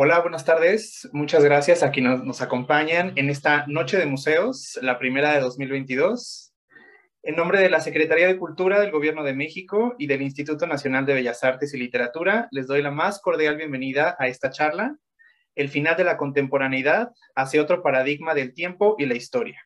Hola, 0.00 0.20
buenas 0.20 0.44
tardes. 0.44 1.08
Muchas 1.10 1.42
gracias 1.42 1.82
a 1.82 1.90
quienes 1.90 2.22
nos 2.22 2.40
acompañan 2.40 3.14
en 3.16 3.30
esta 3.30 3.66
Noche 3.66 3.96
de 3.96 4.06
Museos, 4.06 4.78
la 4.80 4.96
primera 4.96 5.32
de 5.32 5.40
2022. 5.40 6.54
En 7.24 7.34
nombre 7.34 7.60
de 7.60 7.68
la 7.68 7.80
Secretaría 7.80 8.28
de 8.28 8.38
Cultura 8.38 8.80
del 8.80 8.92
Gobierno 8.92 9.24
de 9.24 9.34
México 9.34 9.96
y 9.98 10.06
del 10.06 10.22
Instituto 10.22 10.68
Nacional 10.68 11.04
de 11.04 11.14
Bellas 11.14 11.42
Artes 11.42 11.74
y 11.74 11.78
Literatura, 11.78 12.46
les 12.52 12.68
doy 12.68 12.80
la 12.80 12.92
más 12.92 13.20
cordial 13.20 13.56
bienvenida 13.56 14.14
a 14.20 14.28
esta 14.28 14.50
charla, 14.50 14.96
El 15.56 15.68
final 15.68 15.96
de 15.96 16.04
la 16.04 16.16
contemporaneidad 16.16 17.10
hacia 17.34 17.60
otro 17.60 17.82
paradigma 17.82 18.34
del 18.34 18.54
tiempo 18.54 18.94
y 18.98 19.06
la 19.06 19.16
historia, 19.16 19.60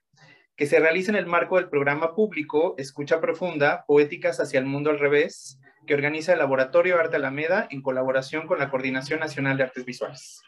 que 0.57 0.65
se 0.65 0.81
realiza 0.81 1.11
en 1.11 1.19
el 1.19 1.27
marco 1.27 1.57
del 1.57 1.69
programa 1.69 2.15
público 2.15 2.75
Escucha 2.79 3.21
Profunda, 3.21 3.85
Poéticas 3.87 4.41
hacia 4.41 4.61
el 4.61 4.65
Mundo 4.65 4.89
al 4.89 4.99
Revés, 4.99 5.61
que 5.87 5.95
organiza 5.95 6.33
el 6.33 6.39
Laboratorio 6.39 6.99
Arte 6.99 7.17
Alameda 7.17 7.67
en 7.71 7.83
colaboración 7.83 8.47
con 8.47 8.59
la 8.59 8.71
Coordinación 8.71 9.21
Nacional 9.21 9.57
de 9.57 9.65
Artes 9.65 9.85
Visuales. 9.85 10.41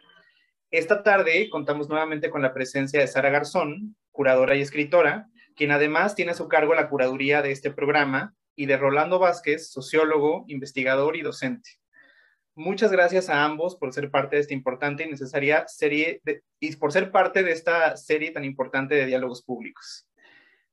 Esta 0.71 1.03
tarde 1.03 1.49
contamos 1.51 1.89
nuevamente 1.89 2.31
con 2.31 2.43
la 2.43 2.53
presencia 2.53 3.01
de 3.01 3.07
Sara 3.07 3.31
Garzón, 3.31 3.97
curadora 4.11 4.57
y 4.57 4.61
escritora, 4.61 5.29
quien 5.57 5.71
además 5.71 6.15
tiene 6.15 6.33
a 6.33 6.35
su 6.35 6.49
cargo 6.49 6.75
la 6.75 6.89
curaduría 6.89 7.43
de 7.43 7.53
este 7.53 7.71
programa, 7.71 8.35
y 8.57 8.67
de 8.67 8.77
Rolando 8.77 9.19
Vázquez, 9.19 9.71
sociólogo, 9.71 10.45
investigador 10.49 11.17
y 11.17 11.23
docente. 11.23 11.71
Muchas 12.55 12.93
gracias 12.93 13.29
a 13.29 13.45
ambos 13.45 13.77
por 13.77 13.93
ser 13.93 14.11
parte 14.11 14.37
de 14.37 14.43
esta 14.43 14.55
importante 14.55 15.05
y 15.05 15.11
necesaria 15.11 15.67
serie 15.67 16.23
y 16.61 16.77
por 16.77 16.93
ser 16.93 17.11
parte 17.11 17.43
de 17.43 17.51
esta 17.51 17.97
serie 17.97 18.31
tan 18.31 18.45
importante 18.45 18.95
de 18.95 19.07
diálogos 19.07 19.43
públicos. 19.43 20.09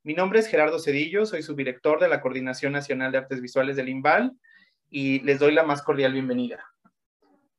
Mi 0.03 0.13
nombre 0.13 0.39
es 0.39 0.47
Gerardo 0.47 0.79
Cedillo, 0.79 1.25
soy 1.25 1.41
subdirector 1.41 1.99
de 1.99 2.07
la 2.07 2.21
Coordinación 2.21 2.73
Nacional 2.73 3.11
de 3.11 3.19
Artes 3.19 3.41
Visuales 3.41 3.75
del 3.75 3.89
INVAL 3.89 4.33
y 4.91 5.21
les 5.21 5.39
doy 5.39 5.53
la 5.53 5.63
más 5.63 5.81
cordial 5.81 6.13
bienvenida. 6.13 6.63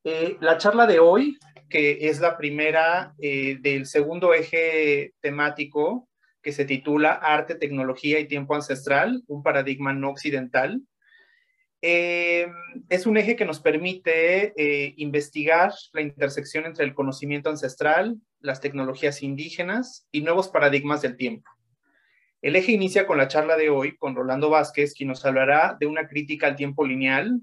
Eh, 0.03 0.37
la 0.39 0.57
charla 0.57 0.85
de 0.85 0.99
hoy, 0.99 1.39
que 1.69 2.07
es 2.07 2.21
la 2.21 2.37
primera 2.37 3.15
eh, 3.19 3.57
del 3.59 3.87
segundo 3.87 4.33
eje 4.33 5.13
temático 5.19 6.07
que 6.41 6.51
se 6.51 6.65
titula 6.65 7.13
Arte, 7.13 7.55
Tecnología 7.55 8.19
y 8.19 8.27
Tiempo 8.27 8.53
Ancestral, 8.53 9.23
un 9.27 9.41
paradigma 9.43 9.93
no 9.93 10.09
occidental, 10.09 10.81
eh, 11.81 12.47
es 12.87 13.05
un 13.05 13.17
eje 13.17 13.35
que 13.35 13.45
nos 13.45 13.59
permite 13.59 14.53
investigar 14.97 15.73
la 15.91 16.01
intersección 16.01 16.65
entre 16.65 16.85
el 16.85 16.93
conocimiento 16.93 17.49
ancestral, 17.49 18.17
las 18.39 18.61
tecnologías 18.61 19.21
indígenas 19.21 20.07
y 20.11 20.21
nuevos 20.21 20.47
paradigmas 20.49 21.01
del 21.01 21.17
tiempo. 21.17 21.49
El 22.43 22.57
eje 22.57 22.73
inicia 22.73 23.07
con 23.07 23.17
la 23.17 23.29
charla 23.29 23.55
de 23.55 23.69
hoy 23.69 23.95
con 23.95 24.17
Rolando 24.17 24.49
Vázquez, 24.49 24.93
quien 24.93 25.07
nos 25.07 25.25
hablará 25.25 25.77
de 25.79 25.85
una 25.85 26.09
crítica 26.09 26.45
al 26.45 26.57
tiempo 26.57 26.85
lineal 26.85 27.39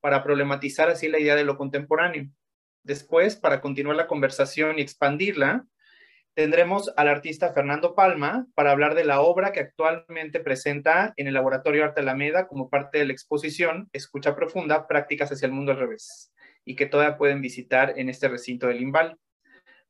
para 0.00 0.24
problematizar 0.24 0.88
así 0.88 1.06
la 1.08 1.18
idea 1.18 1.36
de 1.36 1.44
lo 1.44 1.58
contemporáneo. 1.58 2.30
Después, 2.82 3.36
para 3.36 3.60
continuar 3.60 3.94
la 3.94 4.06
conversación 4.06 4.78
y 4.78 4.82
expandirla, 4.82 5.66
tendremos 6.32 6.94
al 6.96 7.08
artista 7.08 7.52
Fernando 7.52 7.94
Palma 7.94 8.46
para 8.54 8.70
hablar 8.70 8.94
de 8.94 9.04
la 9.04 9.20
obra 9.20 9.52
que 9.52 9.60
actualmente 9.60 10.40
presenta 10.40 11.12
en 11.18 11.26
el 11.26 11.34
Laboratorio 11.34 11.84
Arte 11.84 12.00
Alameda 12.00 12.48
como 12.48 12.70
parte 12.70 13.00
de 13.00 13.04
la 13.04 13.12
exposición 13.12 13.90
Escucha 13.92 14.34
Profunda, 14.34 14.86
Prácticas 14.86 15.30
hacia 15.30 15.44
el 15.44 15.52
Mundo 15.52 15.72
al 15.72 15.78
Revés, 15.78 16.32
y 16.64 16.74
que 16.74 16.86
todavía 16.86 17.18
pueden 17.18 17.42
visitar 17.42 17.92
en 17.98 18.08
este 18.08 18.28
recinto 18.28 18.66
del 18.68 18.80
Imbal. 18.80 19.18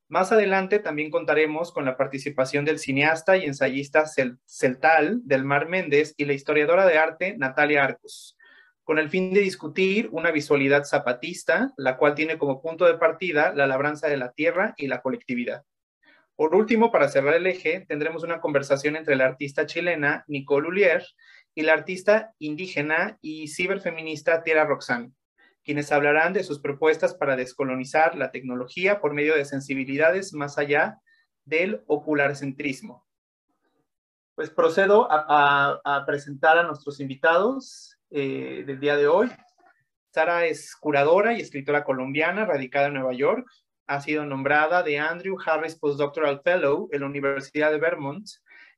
Más 0.08 0.30
adelante 0.30 0.78
también 0.78 1.10
contaremos 1.10 1.72
con 1.72 1.84
la 1.84 1.96
participación 1.96 2.64
del 2.64 2.78
cineasta 2.78 3.36
y 3.36 3.44
ensayista 3.44 4.04
celtal 4.44 5.20
del 5.24 5.44
Mar 5.44 5.68
Méndez 5.68 6.14
y 6.16 6.26
la 6.26 6.34
historiadora 6.34 6.86
de 6.86 6.98
arte 6.98 7.36
Natalia 7.38 7.84
Arcos, 7.84 8.36
con 8.84 8.98
el 8.98 9.08
fin 9.08 9.32
de 9.32 9.40
discutir 9.40 10.08
una 10.12 10.30
visualidad 10.30 10.84
zapatista, 10.84 11.72
la 11.76 11.96
cual 11.96 12.14
tiene 12.14 12.36
como 12.36 12.60
punto 12.60 12.84
de 12.84 12.98
partida 12.98 13.54
la 13.54 13.66
labranza 13.66 14.08
de 14.08 14.18
la 14.18 14.32
tierra 14.32 14.74
y 14.76 14.86
la 14.86 15.00
colectividad. 15.00 15.64
Por 16.36 16.54
último, 16.54 16.90
para 16.90 17.08
cerrar 17.08 17.34
el 17.34 17.46
eje, 17.46 17.84
tendremos 17.88 18.22
una 18.22 18.40
conversación 18.40 18.96
entre 18.96 19.16
la 19.16 19.26
artista 19.26 19.64
chilena 19.66 20.24
Nicole 20.26 20.68
Ulier 20.68 21.04
y 21.54 21.62
la 21.62 21.74
artista 21.74 22.34
indígena 22.38 23.18
y 23.22 23.48
ciberfeminista 23.48 24.42
Tierra 24.42 24.64
Roxanne 24.64 25.12
quienes 25.64 25.92
hablarán 25.92 26.32
de 26.32 26.44
sus 26.44 26.58
propuestas 26.58 27.14
para 27.14 27.36
descolonizar 27.36 28.16
la 28.16 28.30
tecnología 28.30 29.00
por 29.00 29.14
medio 29.14 29.36
de 29.36 29.44
sensibilidades 29.44 30.32
más 30.32 30.58
allá 30.58 30.98
del 31.44 31.82
ocularcentrismo. 31.86 33.06
Pues 34.34 34.50
procedo 34.50 35.06
a, 35.10 36.04
presentar 36.06 36.58
a 36.58 36.62
nuestros 36.62 37.00
invitados 37.00 37.98
eh, 38.10 38.64
del 38.66 38.80
día 38.80 38.96
de 38.96 39.06
hoy. 39.06 39.30
Sara 40.10 40.46
es 40.46 40.74
curadora 40.76 41.32
y 41.32 41.40
escritora 41.40 41.84
colombiana 41.84 42.44
radicada 42.44 42.88
en 42.88 42.94
Nueva 42.94 43.12
York. 43.12 43.46
Ha 43.86 44.00
sido 44.00 44.24
nombrada 44.24 44.82
de 44.82 44.98
Andrew 44.98 45.36
Harris 45.44 45.76
Postdoctoral 45.76 46.40
Fellow 46.42 46.88
en 46.92 47.00
la 47.00 47.06
Universidad 47.06 47.70
de 47.70 47.78
Vermont 47.78 48.26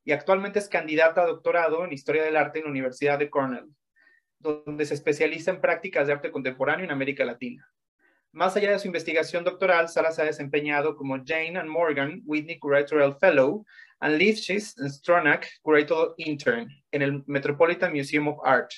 y 0.04 0.12
actualmente 0.12 0.58
es 0.58 0.68
candidata 0.68 1.22
a 1.22 1.26
doctorado 1.26 1.84
en 1.84 1.92
Historia 1.92 2.24
del 2.24 2.36
Arte 2.36 2.58
en 2.58 2.66
la 2.66 2.70
Universidad 2.70 3.18
de 3.18 3.30
Cornell 3.30 3.74
donde 4.44 4.84
se 4.84 4.94
especializa 4.94 5.50
en 5.50 5.60
prácticas 5.60 6.06
de 6.06 6.12
arte 6.12 6.30
contemporáneo 6.30 6.84
en 6.84 6.92
América 6.92 7.24
Latina. 7.24 7.66
Más 8.30 8.56
allá 8.56 8.72
de 8.72 8.78
su 8.78 8.88
investigación 8.88 9.42
doctoral, 9.42 9.88
Sara 9.88 10.12
se 10.12 10.22
ha 10.22 10.26
desempeñado 10.26 10.96
como 10.96 11.16
Jane 11.24 11.58
and 11.58 11.68
Morgan 11.68 12.20
Whitney 12.26 12.58
Curatorial 12.58 13.16
Fellow 13.18 13.64
and 14.00 14.18
Lifshitz 14.18 14.78
and 14.78 14.90
Stronach 14.90 15.46
Curatorial 15.62 16.14
Intern 16.18 16.68
en 16.90 17.02
el 17.02 17.22
Metropolitan 17.26 17.92
Museum 17.92 18.28
of 18.28 18.38
Art. 18.44 18.70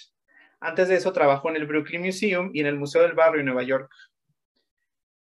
Antes 0.60 0.88
de 0.88 0.96
eso, 0.96 1.12
trabajó 1.12 1.48
en 1.50 1.56
el 1.56 1.66
Brooklyn 1.66 2.02
Museum 2.02 2.50
y 2.52 2.60
en 2.60 2.66
el 2.66 2.76
Museo 2.76 3.02
del 3.02 3.14
Barrio 3.14 3.40
en 3.40 3.46
Nueva 3.46 3.62
York. 3.62 3.90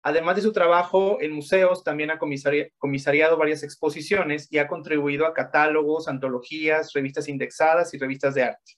Además 0.03 0.37
de 0.37 0.43
su 0.43 0.53
trabajo 0.53 1.19
en 1.22 1.32
museos, 1.32 1.82
también 1.82 2.11
ha 2.11 2.19
comisariado 2.19 3.38
varias 3.38 3.62
exposiciones 3.62 4.49
y 4.50 4.59
ha 4.59 4.69
contribuido 4.69 5.26
a 5.26 5.32
catálogos, 5.32 6.09
antologías, 6.09 6.93
revistas 6.93 7.26
indexadas 7.26 7.94
y 7.94 7.99
revistas 7.99 8.34
de 8.34 8.43
arte. 8.43 8.75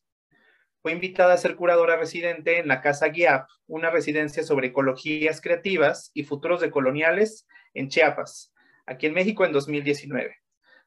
Fue 0.86 0.92
invitada 0.92 1.34
a 1.34 1.36
ser 1.36 1.56
curadora 1.56 1.96
residente 1.96 2.60
en 2.60 2.68
la 2.68 2.80
Casa 2.80 3.10
GIAP, 3.10 3.48
una 3.66 3.90
residencia 3.90 4.44
sobre 4.44 4.68
ecologías 4.68 5.40
creativas 5.40 6.12
y 6.14 6.22
futuros 6.22 6.60
de 6.60 6.70
coloniales 6.70 7.44
en 7.74 7.88
Chiapas, 7.88 8.54
aquí 8.86 9.06
en 9.06 9.14
México 9.14 9.44
en 9.44 9.50
2019. 9.50 10.36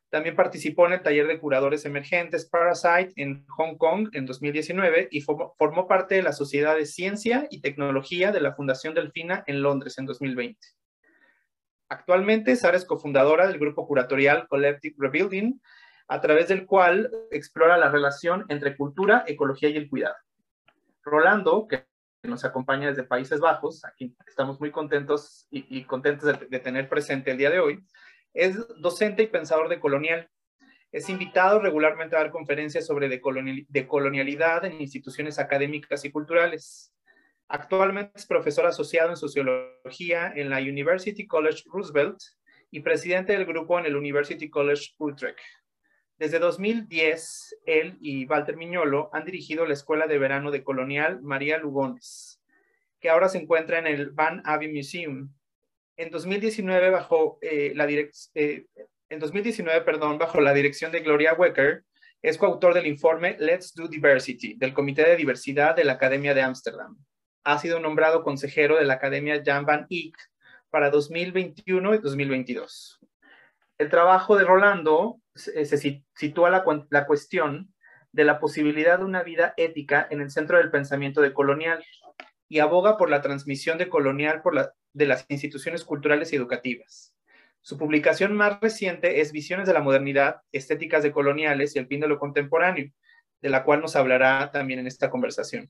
También 0.09 0.37
participó 0.37 0.87
en 0.87 0.93
el 0.93 1.01
taller 1.01 1.27
de 1.27 1.37
curadores 1.37 1.83
emergentes 1.83 2.47
Parasite 2.49 3.11
en 3.17 3.45
Hong 3.47 3.75
Kong 3.75 4.07
en 4.13 4.25
2019 4.25 5.09
y 5.11 5.19
formó, 5.19 5.85
parte 5.89 6.15
de 6.15 6.23
la 6.23 6.31
Sociedad 6.31 6.77
de 6.77 6.85
Ciencia 6.85 7.47
y 7.49 7.59
Tecnología 7.59 8.31
de 8.31 8.39
la 8.39 8.55
Fundación 8.55 8.93
Delfina 8.93 9.43
en 9.47 9.61
Londres 9.61 9.97
en 9.97 10.05
2020. 10.05 10.57
Actualmente, 11.89 12.55
Sara 12.55 12.77
es 12.77 12.85
cofundadora 12.85 13.47
del 13.47 13.59
grupo 13.59 13.85
curatorial 13.85 14.47
Collective 14.47 14.95
Rebuilding, 14.97 15.59
a 16.09 16.19
través 16.19 16.47
del 16.47 16.65
cual 16.65 17.11
explora 17.29 17.77
la 17.77 17.89
relación 17.89 18.43
entre 18.49 18.75
cultura, 18.75 19.23
ecología 19.27 19.69
y 19.69 19.77
el 19.77 19.87
cuidado. 19.87 20.15
Rolando, 21.03 21.67
que 21.67 21.85
nos 22.23 22.43
acompaña 22.43 22.89
desde 22.89 23.03
Países 23.03 23.39
Bajos, 23.39 23.85
aquí 23.85 24.15
estamos 24.27 24.59
muy 24.59 24.71
contentos 24.71 25.47
y, 25.51 25.83
contentos 25.83 26.39
de, 26.49 26.59
tener 26.59 26.89
presente 26.89 27.31
el 27.31 27.37
día 27.37 27.51
de 27.51 27.59
hoy, 27.59 27.85
es 28.33 28.57
docente 28.79 29.23
y 29.23 29.27
pensador 29.27 29.69
de 29.69 29.79
colonial. 29.79 30.27
Es 30.91 31.07
invitado 31.09 31.59
regularmente 31.59 32.15
a 32.15 32.19
dar 32.19 32.31
conferencias 32.31 32.87
sobre 32.87 33.07
decolonialidad 33.07 34.65
en 34.65 34.81
instituciones 34.81 35.37
académicas 35.37 36.03
y 36.03 36.11
culturales. 36.11 36.91
Actualmente 37.47 38.13
es 38.15 38.25
profesor 38.25 38.65
asociado 38.65 39.11
en 39.11 39.15
sociología 39.15 40.33
en 40.35 40.49
la 40.49 40.57
University 40.57 41.27
College 41.27 41.63
Roosevelt 41.67 42.17
y 42.71 42.79
presidente 42.79 43.33
del 43.33 43.45
grupo 43.45 43.77
en 43.77 43.85
el 43.85 43.95
University 43.95 44.49
College 44.49 44.93
Utrecht. 44.97 45.39
Desde 46.19 46.39
2010, 46.39 47.59
él 47.65 47.97
y 48.01 48.25
Walter 48.25 48.57
Miñolo 48.57 49.09
han 49.13 49.23
dirigido 49.23 49.65
la 49.65 49.73
Escuela 49.73 50.05
de 50.05 50.19
Verano 50.19 50.51
de 50.51 50.65
Colonial 50.65 51.21
María 51.21 51.57
Lugones, 51.57 52.41
que 52.99 53.09
ahora 53.09 53.29
se 53.29 53.37
encuentra 53.37 53.79
en 53.79 53.87
el 53.87 54.09
Van 54.09 54.41
Abbey 54.43 54.69
Museum. 54.69 55.33
En 55.95 56.11
2019, 56.11 56.89
bajo, 56.89 57.39
eh, 57.41 57.71
la 57.73 57.87
eh, 57.89 58.65
en 59.07 59.19
2019 59.19 59.79
perdón, 59.85 60.17
bajo 60.17 60.41
la 60.41 60.53
dirección 60.53 60.91
de 60.91 60.99
Gloria 60.99 61.35
Wecker, 61.35 61.85
es 62.21 62.37
coautor 62.37 62.73
del 62.73 62.87
informe 62.87 63.37
Let's 63.39 63.73
Do 63.73 63.87
Diversity 63.87 64.55
del 64.55 64.73
Comité 64.73 65.03
de 65.03 65.15
Diversidad 65.15 65.73
de 65.73 65.85
la 65.85 65.93
Academia 65.93 66.33
de 66.33 66.41
Ámsterdam. 66.41 66.97
Ha 67.45 67.59
sido 67.59 67.79
nombrado 67.79 68.23
consejero 68.23 68.75
de 68.75 68.83
la 68.83 68.95
Academia 68.95 69.41
Jan 69.45 69.65
van 69.65 69.87
Eyck 69.89 70.17
para 70.69 70.89
2021 70.89 71.95
y 71.95 71.97
2022. 71.99 72.99
El 73.77 73.89
trabajo 73.89 74.35
de 74.35 74.43
Rolando 74.43 75.21
se, 75.39 76.03
sitúa 76.15 76.49
la, 76.49 77.05
cuestión 77.05 77.73
de 78.11 78.23
la 78.23 78.39
posibilidad 78.39 78.99
de 78.99 79.05
una 79.05 79.23
vida 79.23 79.53
ética 79.57 80.07
en 80.09 80.21
el 80.21 80.31
centro 80.31 80.57
del 80.57 80.71
pensamiento 80.71 81.21
de 81.21 81.33
colonial 81.33 81.83
y 82.47 82.59
aboga 82.59 82.97
por 82.97 83.09
la 83.09 83.21
transmisión 83.21 83.77
de 83.77 83.89
colonial 83.89 84.41
por 84.41 84.73
de 84.93 85.05
las 85.05 85.25
instituciones 85.29 85.83
culturales 85.83 86.33
y 86.33 86.35
educativas. 86.35 87.15
Su 87.61 87.77
publicación 87.77 88.33
más 88.33 88.59
reciente 88.61 89.21
es 89.21 89.31
Visiones 89.31 89.67
de 89.67 89.73
la 89.73 89.81
Modernidad, 89.81 90.41
Estéticas 90.51 91.03
de 91.03 91.11
Coloniales 91.11 91.75
y 91.75 91.79
el 91.79 91.87
fin 91.87 91.99
de 91.99 92.07
lo 92.07 92.17
contemporáneo, 92.17 92.91
de 93.41 93.49
la 93.49 93.63
cual 93.63 93.81
nos 93.81 93.95
hablará 93.95 94.49
también 94.51 94.79
en 94.79 94.87
esta 94.87 95.09
conversación. 95.09 95.69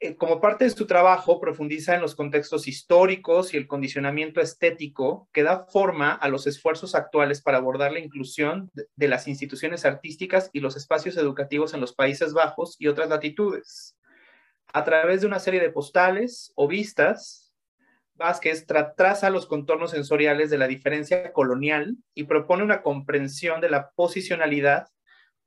Eh, 0.00 0.14
como 0.14 0.40
parte 0.40 0.64
de 0.64 0.70
su 0.70 0.86
trabajo, 0.86 1.40
profundiza 1.40 1.96
en 1.96 2.00
los 2.00 2.14
contextos 2.14 2.68
históricos 2.68 3.52
y 3.52 3.56
el 3.56 3.66
condicionamiento 3.66 4.40
estético 4.40 5.28
que 5.32 5.42
da 5.42 5.66
forma 5.66 6.12
a 6.12 6.28
los 6.28 6.46
esfuerzos 6.46 6.94
actuales 6.94 7.42
para 7.42 7.58
abordar 7.58 7.90
la 7.90 7.98
inclusión 7.98 8.70
de 8.74 9.08
las 9.08 9.26
instituciones 9.26 9.84
artísticas 9.84 10.50
y 10.52 10.60
los 10.60 10.76
espacios 10.76 11.16
educativos 11.16 11.74
en 11.74 11.80
los 11.80 11.94
Países 11.94 12.32
Bajos 12.32 12.76
y 12.78 12.86
otras 12.86 13.08
latitudes. 13.08 13.96
A 14.72 14.84
través 14.84 15.22
de 15.22 15.26
una 15.26 15.40
serie 15.40 15.60
de 15.60 15.70
postales 15.70 16.52
o 16.54 16.68
vistas, 16.68 17.52
Vázquez 18.14 18.66
traza 18.66 19.30
los 19.30 19.46
contornos 19.46 19.90
sensoriales 19.90 20.48
de 20.50 20.58
la 20.58 20.68
diferencia 20.68 21.32
colonial 21.32 21.96
y 22.14 22.24
propone 22.24 22.62
una 22.62 22.82
comprensión 22.82 23.60
de 23.60 23.70
la 23.70 23.90
posicionalidad 23.90 24.88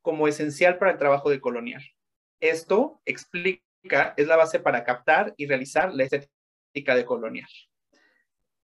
como 0.01 0.27
esencial 0.27 0.77
para 0.77 0.91
el 0.91 0.97
trabajo 0.97 1.29
de 1.29 1.39
colonial. 1.39 1.83
Esto 2.41 3.01
explica 3.05 3.70
es 3.83 4.27
la 4.27 4.35
base 4.35 4.59
para 4.59 4.83
captar 4.83 5.33
y 5.37 5.47
realizar 5.47 5.93
la 5.93 6.03
estética 6.03 6.95
de 6.95 7.05
colonial. 7.05 7.47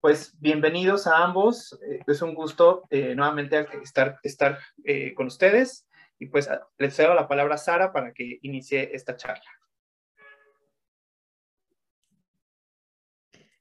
Pues 0.00 0.38
bienvenidos 0.38 1.06
a 1.06 1.24
ambos. 1.24 1.78
Eh, 1.82 2.00
es 2.06 2.22
un 2.22 2.34
gusto 2.34 2.84
eh, 2.90 3.14
nuevamente 3.16 3.66
estar, 3.82 4.18
estar 4.22 4.58
eh, 4.84 5.12
con 5.14 5.26
ustedes. 5.26 5.88
Y 6.20 6.26
pues 6.26 6.48
les 6.78 6.94
cedo 6.94 7.14
la 7.14 7.28
palabra 7.28 7.54
a 7.54 7.58
Sara 7.58 7.92
para 7.92 8.12
que 8.12 8.38
inicie 8.42 8.94
esta 8.94 9.16
charla. 9.16 9.50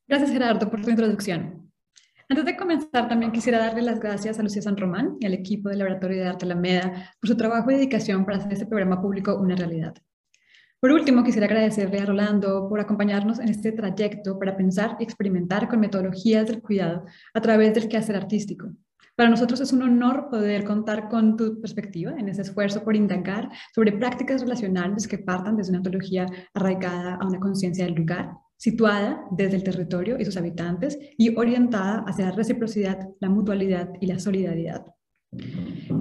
Gracias, 0.07 0.31
Gerardo, 0.31 0.69
por 0.69 0.81
tu 0.81 0.89
introducción. 0.89 1.71
Antes 2.29 2.45
de 2.45 2.57
comenzar, 2.57 3.07
también 3.07 3.31
quisiera 3.31 3.59
darle 3.59 3.81
las 3.81 3.99
gracias 3.99 4.39
a 4.39 4.43
Lucía 4.43 4.61
San 4.61 4.77
Román 4.77 5.17
y 5.19 5.25
al 5.25 5.33
equipo 5.33 5.69
del 5.69 5.79
Laboratorio 5.79 6.17
de 6.17 6.27
Arte 6.27 6.45
Alameda 6.45 7.13
por 7.19 7.29
su 7.29 7.37
trabajo 7.37 7.71
y 7.71 7.75
dedicación 7.75 8.25
para 8.25 8.37
hacer 8.37 8.53
este 8.53 8.65
programa 8.65 9.01
público 9.01 9.35
una 9.35 9.55
realidad. 9.55 9.93
Por 10.79 10.91
último, 10.91 11.23
quisiera 11.23 11.47
agradecerle 11.47 11.99
a 11.99 12.05
Rolando 12.05 12.69
por 12.69 12.79
acompañarnos 12.79 13.39
en 13.39 13.49
este 13.49 13.71
trayecto 13.71 14.37
para 14.37 14.55
pensar 14.55 14.95
y 14.99 15.03
experimentar 15.03 15.67
con 15.67 15.79
metodologías 15.79 16.45
del 16.45 16.61
cuidado 16.61 17.03
a 17.33 17.41
través 17.41 17.73
del 17.73 17.87
quehacer 17.87 18.15
artístico. 18.15 18.69
Para 19.15 19.31
nosotros 19.31 19.59
es 19.59 19.73
un 19.73 19.81
honor 19.81 20.29
poder 20.29 20.63
contar 20.63 21.09
con 21.09 21.35
tu 21.35 21.59
perspectiva 21.59 22.11
en 22.11 22.29
ese 22.29 22.43
esfuerzo 22.43 22.83
por 22.83 22.95
indagar 22.95 23.49
sobre 23.73 23.91
prácticas 23.91 24.41
relacionales 24.41 25.07
que 25.07 25.17
partan 25.17 25.57
desde 25.57 25.71
una 25.71 25.79
ontología 25.79 26.27
arraigada 26.53 27.15
a 27.15 27.25
una 27.25 27.39
conciencia 27.39 27.85
del 27.85 27.95
lugar, 27.95 28.33
situada 28.55 29.25
desde 29.31 29.55
el 29.55 29.63
territorio 29.63 30.19
y 30.19 30.25
sus 30.25 30.37
habitantes 30.37 30.99
y 31.17 31.35
orientada 31.35 32.03
hacia 32.05 32.25
la 32.25 32.33
reciprocidad, 32.33 32.99
la 33.19 33.29
mutualidad 33.29 33.89
y 33.99 34.05
la 34.05 34.19
solidaridad. 34.19 34.85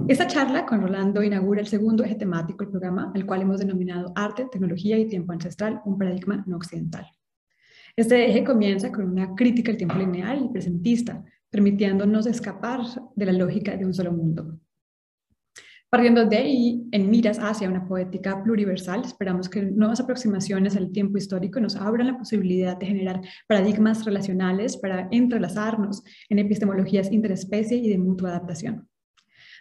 Esta 0.07 0.25
charla 0.25 0.65
con 0.65 0.81
Rolando 0.81 1.21
inaugura 1.21 1.59
el 1.59 1.67
segundo 1.67 2.03
eje 2.03 2.15
temático 2.15 2.63
del 2.63 2.71
programa, 2.71 3.11
el 3.13 3.25
cual 3.25 3.41
hemos 3.41 3.59
denominado 3.59 4.13
Arte, 4.15 4.47
Tecnología 4.49 4.97
y 4.97 5.07
Tiempo 5.07 5.33
Ancestral, 5.33 5.81
un 5.85 5.97
paradigma 5.97 6.43
no 6.47 6.55
occidental. 6.55 7.05
Este 7.95 8.29
eje 8.29 8.43
comienza 8.43 8.91
con 8.91 9.09
una 9.09 9.35
crítica 9.35 9.71
al 9.71 9.77
tiempo 9.77 9.95
lineal 9.95 10.45
y 10.45 10.49
presentista, 10.49 11.25
permitiéndonos 11.49 12.25
escapar 12.25 12.81
de 13.15 13.25
la 13.25 13.33
lógica 13.33 13.75
de 13.75 13.85
un 13.85 13.93
solo 13.93 14.13
mundo. 14.13 14.59
Partiendo 15.89 16.25
de 16.25 16.37
ahí, 16.37 16.87
en 16.91 17.09
miras 17.09 17.39
hacia 17.39 17.69
una 17.69 17.87
poética 17.87 18.43
pluriversal, 18.43 19.03
esperamos 19.03 19.49
que 19.49 19.61
nuevas 19.61 19.99
aproximaciones 19.99 20.75
al 20.75 20.91
tiempo 20.91 21.17
histórico 21.17 21.59
nos 21.59 21.75
abran 21.75 22.07
la 22.07 22.17
posibilidad 22.17 22.77
de 22.77 22.85
generar 22.85 23.21
paradigmas 23.47 24.05
relacionales 24.05 24.77
para 24.77 25.07
entrelazarnos 25.11 26.03
en 26.29 26.39
epistemologías 26.39 27.11
interespecie 27.11 27.77
y 27.77 27.89
de 27.89 27.97
mutua 27.97 28.29
adaptación. 28.29 28.87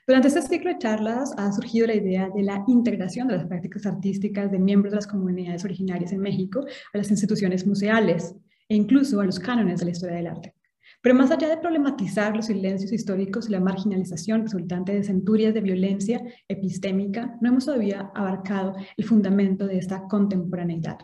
Durante 0.07 0.29
este 0.29 0.41
ciclo 0.43 0.71
de 0.71 0.79
charlas 0.79 1.35
ha 1.37 1.51
surgido 1.51 1.89
la 1.89 1.97
idea 1.97 2.31
de 2.33 2.45
la 2.45 2.63
integración 2.69 3.27
de 3.27 3.39
las 3.39 3.47
prácticas 3.47 3.87
artísticas 3.87 4.53
de 4.53 4.61
miembros 4.61 4.93
de 4.93 4.99
las 4.99 5.07
comunidades 5.09 5.65
originarias 5.65 6.13
en 6.13 6.21
México 6.21 6.65
a 6.93 6.99
las 6.99 7.11
instituciones 7.11 7.67
museales 7.67 8.37
e 8.69 8.77
incluso 8.77 9.21
a 9.21 9.25
los 9.25 9.41
cánones 9.41 9.81
de 9.81 9.87
la 9.87 9.91
historia 9.91 10.15
del 10.15 10.29
arte. 10.29 10.55
Pero 11.03 11.17
más 11.17 11.33
allá 11.33 11.49
de 11.49 11.57
problematizar 11.57 12.37
los 12.37 12.47
silencios 12.47 12.93
históricos 12.93 13.49
y 13.49 13.53
la 13.53 13.59
marginalización 13.59 14.43
resultante 14.43 14.93
de 14.93 15.03
centurias 15.03 15.55
de 15.55 15.61
violencia 15.61 16.23
epistémica, 16.47 17.37
no 17.41 17.49
hemos 17.49 17.65
todavía 17.65 18.13
abarcado 18.15 18.77
el 18.97 19.05
fundamento 19.05 19.67
de 19.67 19.79
esta 19.79 20.07
contemporaneidad. 20.07 20.99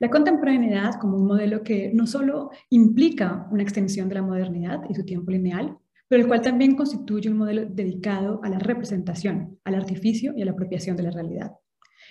La 0.00 0.10
contemporaneidad 0.10 0.94
como 1.00 1.16
un 1.16 1.26
modelo 1.26 1.62
que 1.62 1.92
no 1.94 2.08
solo 2.08 2.50
implica 2.70 3.46
una 3.52 3.62
extensión 3.62 4.08
de 4.08 4.16
la 4.16 4.22
modernidad 4.22 4.80
y 4.88 4.94
su 4.94 5.04
tiempo 5.04 5.30
lineal, 5.30 5.78
pero 6.10 6.22
el 6.22 6.28
cual 6.28 6.40
también 6.40 6.74
constituye 6.74 7.30
un 7.30 7.36
modelo 7.36 7.66
dedicado 7.66 8.40
a 8.42 8.48
la 8.48 8.58
representación, 8.58 9.60
al 9.62 9.76
artificio 9.76 10.34
y 10.36 10.42
a 10.42 10.44
la 10.44 10.50
apropiación 10.50 10.96
de 10.96 11.04
la 11.04 11.12
realidad. 11.12 11.52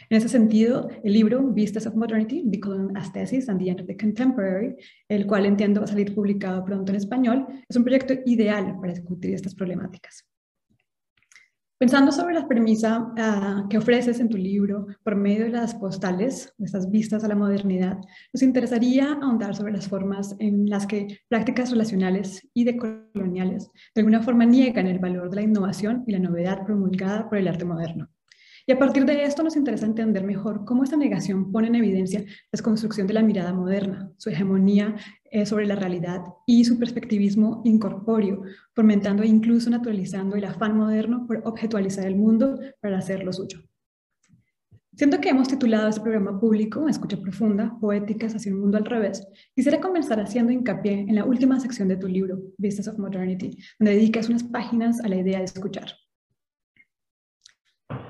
En 0.10 0.16
ese 0.16 0.30
sentido, 0.30 0.88
el 1.04 1.12
libro 1.12 1.44
Vistas 1.52 1.86
of 1.86 1.96
Modernity, 1.96 2.46
The 2.50 2.62
Colonial 2.62 2.96
Aesthesis 2.96 3.50
and 3.50 3.60
the 3.60 3.70
End 3.70 3.82
of 3.82 3.88
the 3.88 3.98
Contemporary, 3.98 4.78
el 5.10 5.28
cual 5.28 5.46
entiendo 5.46 5.82
va 5.82 5.86
a 5.86 5.90
salir 5.90 6.16
publicado 6.16 6.64
pronto 6.64 6.94
en 6.94 6.96
español, 6.96 7.46
es 7.68 7.76
un 7.76 7.84
proyecto 7.84 8.14
ideal 8.26 8.78
para 8.80 8.94
discutir 8.94 9.34
estas 9.34 9.54
problemáticas. 9.54 10.29
Pensando 11.80 12.12
sobre 12.12 12.34
la 12.34 12.46
premisa 12.46 13.14
ah, 13.18 13.66
que 13.70 13.78
ofreces 13.78 14.20
en 14.20 14.28
tu 14.28 14.36
libro 14.36 14.88
por 15.02 15.16
medio 15.16 15.46
de 15.46 15.52
las 15.52 15.74
postales, 15.74 16.54
de 16.58 16.66
estas 16.66 16.92
vistas 16.92 17.24
a 17.24 17.30
la 17.30 17.38
modernidad, 17.38 17.98
nos 18.34 18.44
interesaría 18.44 19.14
ahondar 19.14 19.56
sobre 19.56 19.72
las 19.72 19.88
formas 19.88 20.36
en 20.40 20.70
las 20.70 20.86
que 20.86 21.22
prácticas 21.30 21.72
relacionales 21.72 22.46
y 22.54 22.66
decoloniales 22.66 23.72
de 23.96 24.02
alguna 24.02 24.22
forma 24.22 24.44
niegan 24.44 24.88
el 24.88 25.00
valor 25.00 25.30
de 25.30 25.38
la 25.38 25.44
innovación 25.44 26.04
y 26.06 26.12
la 26.12 26.20
novedad 26.20 26.66
promulgada 26.66 27.30
por 27.30 27.38
el 27.38 27.48
arte 27.48 27.64
moderno. 27.64 28.10
Y 28.70 28.72
a 28.72 28.78
partir 28.78 29.04
de 29.04 29.24
esto 29.24 29.42
nos 29.42 29.56
interesa 29.56 29.88
entender 29.88 30.24
mejor 30.24 30.64
cómo 30.64 30.84
esta 30.84 30.96
negación 30.96 31.52
pone 31.52 31.70
en 31.70 31.74
evidencia 31.74 32.20
la 32.20 32.28
desconstrucción 32.52 33.08
de 33.08 33.16
la 33.16 33.24
mirada 33.24 33.52
moderna, 33.52 34.12
su 34.18 34.30
hegemonía 34.30 34.96
eh, 35.32 35.48
sobre 35.48 35.66
la 35.66 35.76
realidad 35.76 36.22
y 36.46 36.64
su 36.66 36.78
perspectivismo 36.78 37.64
incorpóreo, 37.66 38.44
fomentando 38.76 39.24
e 39.24 39.28
incluso 39.28 39.72
naturalizando 39.72 40.36
el 40.36 40.46
afán 40.46 40.78
moderno 40.78 41.26
por 41.26 41.42
objetualizar 41.46 42.06
el 42.06 42.16
mundo 42.16 42.60
para 42.80 43.00
hacerlo 43.00 43.34
suyo. 43.34 43.60
Siento 44.96 45.20
que 45.20 45.30
hemos 45.30 45.48
titulado 45.48 45.90
este 45.90 46.02
programa 46.02 46.40
público, 46.40 46.88
Escucha 46.88 47.18
Profunda, 47.20 47.76
Poéticas 47.82 48.36
hacia 48.36 48.54
un 48.54 48.60
mundo 48.60 48.78
al 48.78 48.86
revés, 48.86 49.28
quisiera 49.56 49.82
comenzar 49.82 50.20
haciendo 50.20 50.52
hincapié 50.52 51.08
en 51.10 51.16
la 51.16 51.26
última 51.26 51.60
sección 51.60 51.88
de 51.88 51.98
tu 51.98 52.08
libro, 52.08 52.40
Vistas 52.60 52.88
of 52.88 53.00
Modernity, 53.00 53.58
donde 53.80 53.96
dedicas 53.96 54.30
unas 54.30 54.44
páginas 54.44 55.04
a 55.04 55.08
la 55.08 55.16
idea 55.16 55.40
de 55.40 55.46
escuchar. 55.46 55.88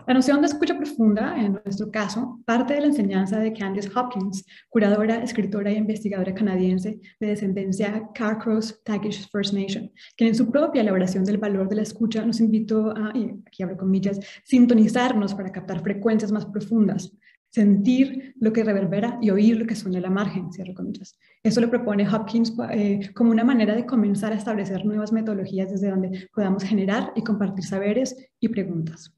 La 0.10 0.16
noción 0.16 0.42
de 0.42 0.48
escucha 0.48 0.76
profunda, 0.76 1.36
en 1.38 1.60
nuestro 1.64 1.92
caso, 1.92 2.40
parte 2.44 2.74
de 2.74 2.82
la 2.82 2.88
enseñanza 2.88 3.38
de 3.38 3.54
Candice 3.54 3.92
Hopkins, 3.96 4.44
curadora, 4.68 5.22
escritora 5.22 5.70
e 5.70 5.76
investigadora 5.76 6.34
canadiense 6.34 7.00
de 7.20 7.28
descendencia 7.28 8.10
Carcross 8.16 8.82
Tagish 8.84 9.30
First 9.30 9.54
Nation, 9.54 9.92
quien 10.18 10.30
en 10.30 10.36
su 10.36 10.50
propia 10.50 10.82
elaboración 10.82 11.24
del 11.26 11.38
valor 11.38 11.70
de 11.70 11.76
la 11.76 11.84
escucha 11.84 12.26
nos 12.26 12.40
invitó 12.40 12.90
a, 12.90 13.12
y 13.16 13.30
aquí 13.46 13.62
abro 13.62 13.78
comillas, 13.78 14.20
sintonizarnos 14.46 15.36
para 15.36 15.52
captar 15.52 15.84
frecuencias 15.84 16.32
más 16.32 16.48
profundas, 16.48 17.16
sentir 17.52 18.34
lo 18.40 18.52
que 18.52 18.64
reverbera 18.64 19.20
y 19.22 19.30
oír 19.30 19.58
lo 19.58 19.68
que 19.68 19.76
suena 19.76 20.00
a 20.00 20.02
la 20.02 20.10
margen, 20.10 20.52
cierro 20.52 20.74
comillas. 20.74 21.20
Eso 21.44 21.62
lo 21.62 21.70
propone 21.70 22.10
Hopkins 22.10 22.52
eh, 22.72 23.12
como 23.14 23.30
una 23.30 23.44
manera 23.44 23.76
de 23.76 23.86
comenzar 23.86 24.34
a 24.34 24.38
establecer 24.38 24.88
nuevas 24.88 25.14
metodologías 25.14 25.70
desde 25.70 25.92
donde 25.92 26.30
podamos 26.34 26.64
generar 26.64 27.14
y 27.16 27.22
compartir 27.22 27.64
saberes 27.64 28.16
y 28.40 28.50
preguntas. 28.50 29.14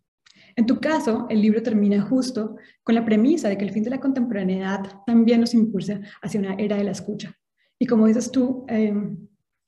En 0.55 0.65
tu 0.65 0.79
caso, 0.79 1.27
el 1.29 1.41
libro 1.41 1.61
termina 1.61 2.01
justo 2.01 2.55
con 2.83 2.95
la 2.95 3.05
premisa 3.05 3.49
de 3.49 3.57
que 3.57 3.65
el 3.65 3.71
fin 3.71 3.83
de 3.83 3.89
la 3.89 3.99
contemporaneidad 3.99 5.01
también 5.05 5.41
nos 5.41 5.53
impulsa 5.53 6.01
hacia 6.21 6.39
una 6.39 6.55
era 6.55 6.77
de 6.77 6.83
la 6.83 6.91
escucha. 6.91 7.33
Y 7.79 7.85
como 7.85 8.07
dices 8.07 8.31
tú, 8.31 8.65
em, 8.67 9.17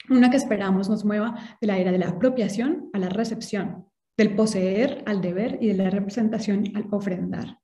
una 0.10 0.30
que 0.30 0.38
esperamos 0.38 0.90
nos 0.90 1.06
mueva 1.06 1.36
de 1.60 1.68
la 1.68 1.78
era 1.78 1.92
de 1.92 1.98
la 1.98 2.10
apropiación 2.10 2.90
a 2.94 3.00
la 3.00 3.10
recepción, 3.10 3.86
del 4.18 4.36
poseer 4.36 5.04
al 5.06 5.22
deber 5.22 5.58
y 5.62 5.70
de 5.70 5.76
la 5.76 5.90
representación 5.90 6.72
al 6.76 6.88
ofrendar 6.92 7.63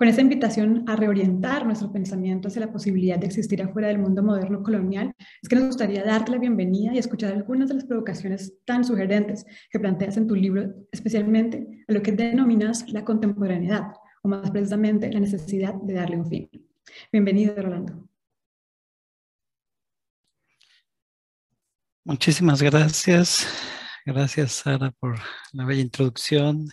con 0.00 0.08
esa 0.08 0.22
invitación 0.22 0.84
a 0.88 0.96
reorientar 0.96 1.66
nuestro 1.66 1.92
pensamiento 1.92 2.48
hacia 2.48 2.62
la 2.62 2.72
posibilidad 2.72 3.18
de 3.18 3.26
existir 3.26 3.60
afuera 3.60 3.88
del 3.88 3.98
mundo 3.98 4.22
moderno 4.22 4.62
colonial, 4.62 5.14
es 5.42 5.46
que 5.46 5.56
nos 5.56 5.66
gustaría 5.66 6.02
darte 6.02 6.32
la 6.32 6.38
bienvenida 6.38 6.94
y 6.94 6.96
escuchar 6.96 7.34
algunas 7.34 7.68
de 7.68 7.74
las 7.74 7.84
provocaciones 7.84 8.54
tan 8.64 8.82
sugerentes 8.82 9.44
que 9.70 9.78
planteas 9.78 10.16
en 10.16 10.26
tu 10.26 10.34
libro, 10.34 10.72
especialmente 10.90 11.84
a 11.86 11.92
lo 11.92 12.00
que 12.00 12.12
denominas 12.12 12.90
la 12.90 13.04
contemporaneidad, 13.04 13.92
o 14.22 14.28
más 14.28 14.50
precisamente 14.50 15.12
la 15.12 15.20
necesidad 15.20 15.74
de 15.74 15.92
darle 15.92 16.16
un 16.16 16.26
fin. 16.26 16.48
Bienvenido, 17.12 17.54
Rolando. 17.56 18.08
Muchísimas 22.06 22.62
gracias. 22.62 23.46
Gracias, 24.06 24.52
Sara, 24.52 24.92
por 24.92 25.18
la 25.52 25.66
bella 25.66 25.82
introducción 25.82 26.70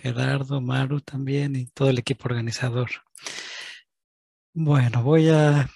Gerardo, 0.00 0.60
Maru 0.60 1.00
también 1.00 1.56
y 1.56 1.66
todo 1.66 1.90
el 1.90 1.98
equipo 1.98 2.28
organizador. 2.28 2.90
Bueno, 4.52 5.02
voy 5.02 5.28
a, 5.28 5.70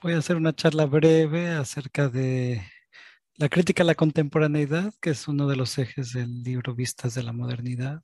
voy 0.00 0.14
a 0.14 0.18
hacer 0.18 0.36
una 0.36 0.54
charla 0.54 0.86
breve 0.86 1.50
acerca 1.50 2.08
de 2.08 2.62
la 3.36 3.48
crítica 3.48 3.82
a 3.82 3.86
la 3.86 3.94
contemporaneidad, 3.94 4.94
que 5.00 5.10
es 5.10 5.28
uno 5.28 5.48
de 5.48 5.56
los 5.56 5.76
ejes 5.78 6.12
del 6.12 6.42
libro 6.42 6.74
Vistas 6.74 7.14
de 7.14 7.22
la 7.22 7.32
Modernidad. 7.32 8.02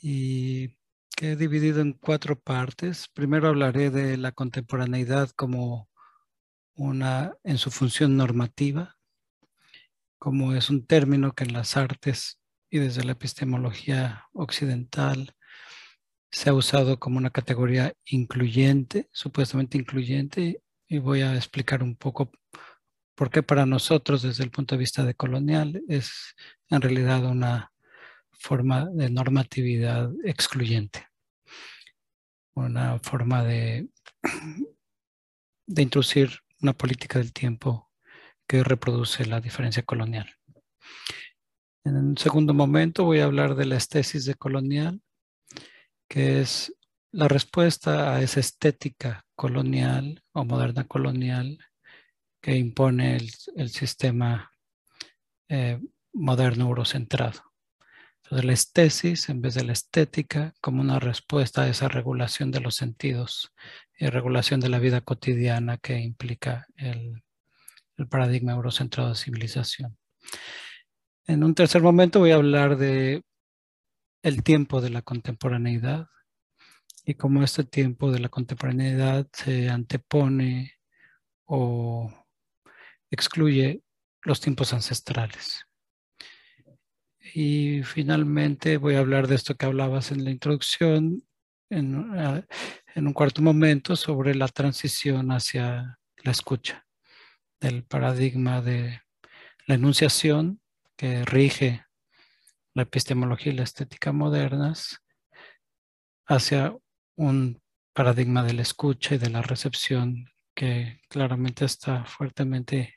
Y 0.00 0.76
que 1.16 1.32
he 1.32 1.36
dividido 1.36 1.80
en 1.80 1.94
cuatro 1.94 2.38
partes. 2.38 3.08
Primero 3.08 3.48
hablaré 3.48 3.90
de 3.90 4.16
la 4.16 4.32
contemporaneidad 4.32 5.30
como 5.30 5.88
una 6.74 7.34
en 7.42 7.58
su 7.58 7.72
función 7.72 8.16
normativa, 8.16 8.96
como 10.18 10.54
es 10.54 10.70
un 10.70 10.86
término 10.86 11.32
que 11.32 11.44
en 11.44 11.54
las 11.54 11.76
artes 11.76 12.37
y 12.70 12.78
desde 12.78 13.04
la 13.04 13.12
epistemología 13.12 14.26
occidental 14.32 15.34
se 16.30 16.50
ha 16.50 16.54
usado 16.54 16.98
como 16.98 17.18
una 17.18 17.30
categoría 17.30 17.94
incluyente, 18.04 19.08
supuestamente 19.12 19.78
incluyente, 19.78 20.62
y 20.86 20.98
voy 20.98 21.22
a 21.22 21.34
explicar 21.34 21.82
un 21.82 21.96
poco 21.96 22.30
por 23.14 23.30
qué 23.30 23.42
para 23.42 23.66
nosotros 23.66 24.22
desde 24.22 24.44
el 24.44 24.50
punto 24.50 24.74
de 24.74 24.80
vista 24.80 25.04
de 25.04 25.14
colonial 25.14 25.82
es 25.88 26.34
en 26.70 26.80
realidad 26.80 27.24
una 27.24 27.72
forma 28.30 28.86
de 28.86 29.10
normatividad 29.10 30.10
excluyente, 30.24 31.08
una 32.54 32.98
forma 33.00 33.42
de, 33.44 33.88
de 35.66 35.82
introducir 35.82 36.40
una 36.60 36.72
política 36.72 37.18
del 37.18 37.32
tiempo 37.32 37.90
que 38.46 38.62
reproduce 38.62 39.26
la 39.26 39.40
diferencia 39.40 39.82
colonial. 39.82 40.28
En 41.88 41.96
un 41.96 42.18
segundo 42.18 42.52
momento 42.52 43.04
voy 43.04 43.20
a 43.20 43.24
hablar 43.24 43.54
de 43.54 43.64
la 43.64 43.76
estesis 43.76 44.26
de 44.26 44.34
colonial, 44.34 45.00
que 46.06 46.42
es 46.42 46.74
la 47.12 47.28
respuesta 47.28 48.14
a 48.14 48.20
esa 48.20 48.40
estética 48.40 49.24
colonial 49.34 50.22
o 50.32 50.44
moderna 50.44 50.84
colonial 50.84 51.58
que 52.42 52.56
impone 52.56 53.16
el, 53.16 53.70
sistema 53.70 54.52
eh, 55.48 55.80
moderno 56.12 56.66
eurocentrado. 56.66 57.40
Entonces, 58.22 58.44
la 58.44 58.52
estesis 58.52 59.28
en 59.30 59.40
vez 59.40 59.54
de 59.54 59.64
la 59.64 59.72
estética 59.72 60.52
como 60.60 60.82
una 60.82 60.98
respuesta 60.98 61.62
a 61.62 61.68
esa 61.68 61.88
regulación 61.88 62.50
de 62.50 62.60
los 62.60 62.74
sentidos 62.74 63.54
y 63.98 64.08
regulación 64.08 64.60
de 64.60 64.68
la 64.68 64.78
vida 64.78 65.00
cotidiana 65.00 65.78
que 65.78 65.98
implica 65.98 66.66
el, 66.76 67.22
el 67.96 68.08
paradigma 68.08 68.52
eurocentrado 68.52 69.08
de 69.08 69.14
civilización. 69.14 69.96
En 71.28 71.44
un 71.44 71.54
tercer 71.54 71.82
momento 71.82 72.20
voy 72.20 72.30
a 72.30 72.36
hablar 72.36 72.78
de 72.78 73.22
el 74.22 74.42
tiempo 74.42 74.80
de 74.80 74.88
la 74.88 75.02
contemporaneidad 75.02 76.08
y 77.04 77.16
cómo 77.16 77.42
este 77.42 77.64
tiempo 77.64 78.10
de 78.10 78.18
la 78.18 78.30
contemporaneidad 78.30 79.28
se 79.34 79.68
antepone 79.68 80.72
o 81.44 82.10
excluye 83.10 83.82
los 84.22 84.40
tiempos 84.40 84.72
ancestrales. 84.72 85.66
Y 87.34 87.82
finalmente 87.82 88.78
voy 88.78 88.94
a 88.94 89.00
hablar 89.00 89.26
de 89.26 89.34
esto 89.34 89.54
que 89.54 89.66
hablabas 89.66 90.10
en 90.12 90.24
la 90.24 90.30
introducción, 90.30 91.28
en, 91.68 92.10
en 92.94 93.06
un 93.06 93.12
cuarto 93.12 93.42
momento, 93.42 93.96
sobre 93.96 94.34
la 94.34 94.48
transición 94.48 95.30
hacia 95.30 95.98
la 96.24 96.30
escucha, 96.30 96.86
del 97.60 97.84
paradigma 97.84 98.62
de 98.62 99.02
la 99.66 99.74
enunciación 99.74 100.62
que 100.98 101.24
rige 101.24 101.86
la 102.74 102.82
epistemología 102.82 103.52
y 103.52 103.56
la 103.56 103.62
estética 103.62 104.12
modernas 104.12 104.98
hacia 106.26 106.76
un 107.16 107.62
paradigma 107.94 108.42
de 108.42 108.52
la 108.52 108.62
escucha 108.62 109.14
y 109.14 109.18
de 109.18 109.30
la 109.30 109.40
recepción 109.40 110.28
que 110.54 111.00
claramente 111.08 111.64
está 111.64 112.04
fuertemente 112.04 112.96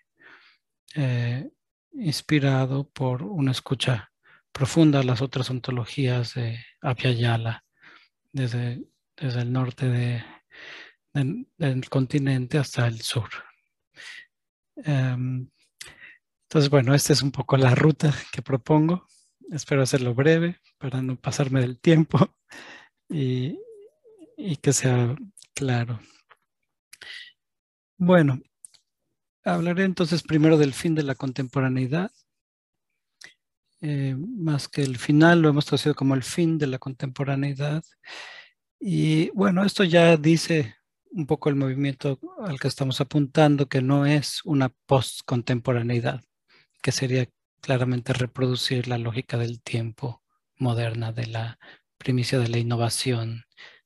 eh, 0.96 1.48
inspirado 1.93 2.89
por 2.89 3.22
una 3.22 3.51
escucha 3.51 4.12
profunda 4.51 5.00
a 5.00 5.03
las 5.03 5.22
otras 5.22 5.50
ontologías 5.51 6.34
de 6.34 6.60
Abya 6.81 7.63
desde, 8.34 8.84
desde 9.15 9.41
el 9.41 9.53
norte 9.53 9.88
de, 9.88 10.24
del 11.13 11.89
continente 11.89 12.58
hasta 12.58 12.88
el 12.88 13.01
sur. 13.01 13.29
Em, 14.75 15.50
entonces, 16.51 16.70
bueno, 16.70 16.93
esta 16.93 17.13
es 17.13 17.22
un 17.22 17.31
poco 17.31 17.55
la 17.55 17.74
ruta 17.75 18.13
que 18.34 18.41
propongo. 18.41 19.08
Espero 19.51 19.84
hacerlo 19.84 20.13
breve 20.13 20.60
para 20.77 21.01
no 21.01 21.15
pasarme 21.15 21.62
del 21.62 21.79
tiempo 21.79 22.36
y, 23.10 23.58
que 24.62 24.74
sea 24.74 25.15
claro. 25.53 26.01
Bueno, 27.98 28.41
hablaré 29.46 29.86
entonces 29.86 30.24
primero 30.24 30.58
del 30.58 30.74
fin 30.74 30.93
de 30.93 31.03
la 31.03 31.15
contemporaneidad. 31.15 32.12
Eh, 33.79 34.17
más 34.17 34.67
que 34.67 34.81
el 34.81 34.98
final, 34.98 35.41
lo 35.41 35.48
hemos 35.48 35.65
traducido 35.65 35.96
como 35.96 36.15
el 36.15 36.24
fin 36.24 36.58
de 36.58 36.67
la 36.67 36.79
contemporaneidad. 36.79 37.81
Y 38.77 39.29
bueno, 39.29 39.63
esto 39.63 39.86
ya 39.86 40.17
dice 40.17 40.75
un 41.12 41.27
poco 41.27 41.48
el 41.48 41.55
movimiento 41.55 42.20
al 42.39 42.60
que 42.60 42.67
estamos 42.67 43.00
apuntando, 43.00 43.70
que 43.70 43.81
no 43.81 44.05
es 44.05 44.41
una 44.43 44.67
post-contemporaneidad, 44.86 46.22
que 46.82 46.92
sería 46.92 47.28
claramente 47.62 48.14
reproducir 48.14 48.88
la 48.88 48.98
lógica 48.98 49.38
del 49.38 49.62
tiempo 49.62 50.24
moderna, 50.58 51.12
de 51.12 51.28
la 51.28 51.60
primicia 51.98 52.40
de 52.40 52.48
la 52.50 52.58
innovación, 52.58 53.46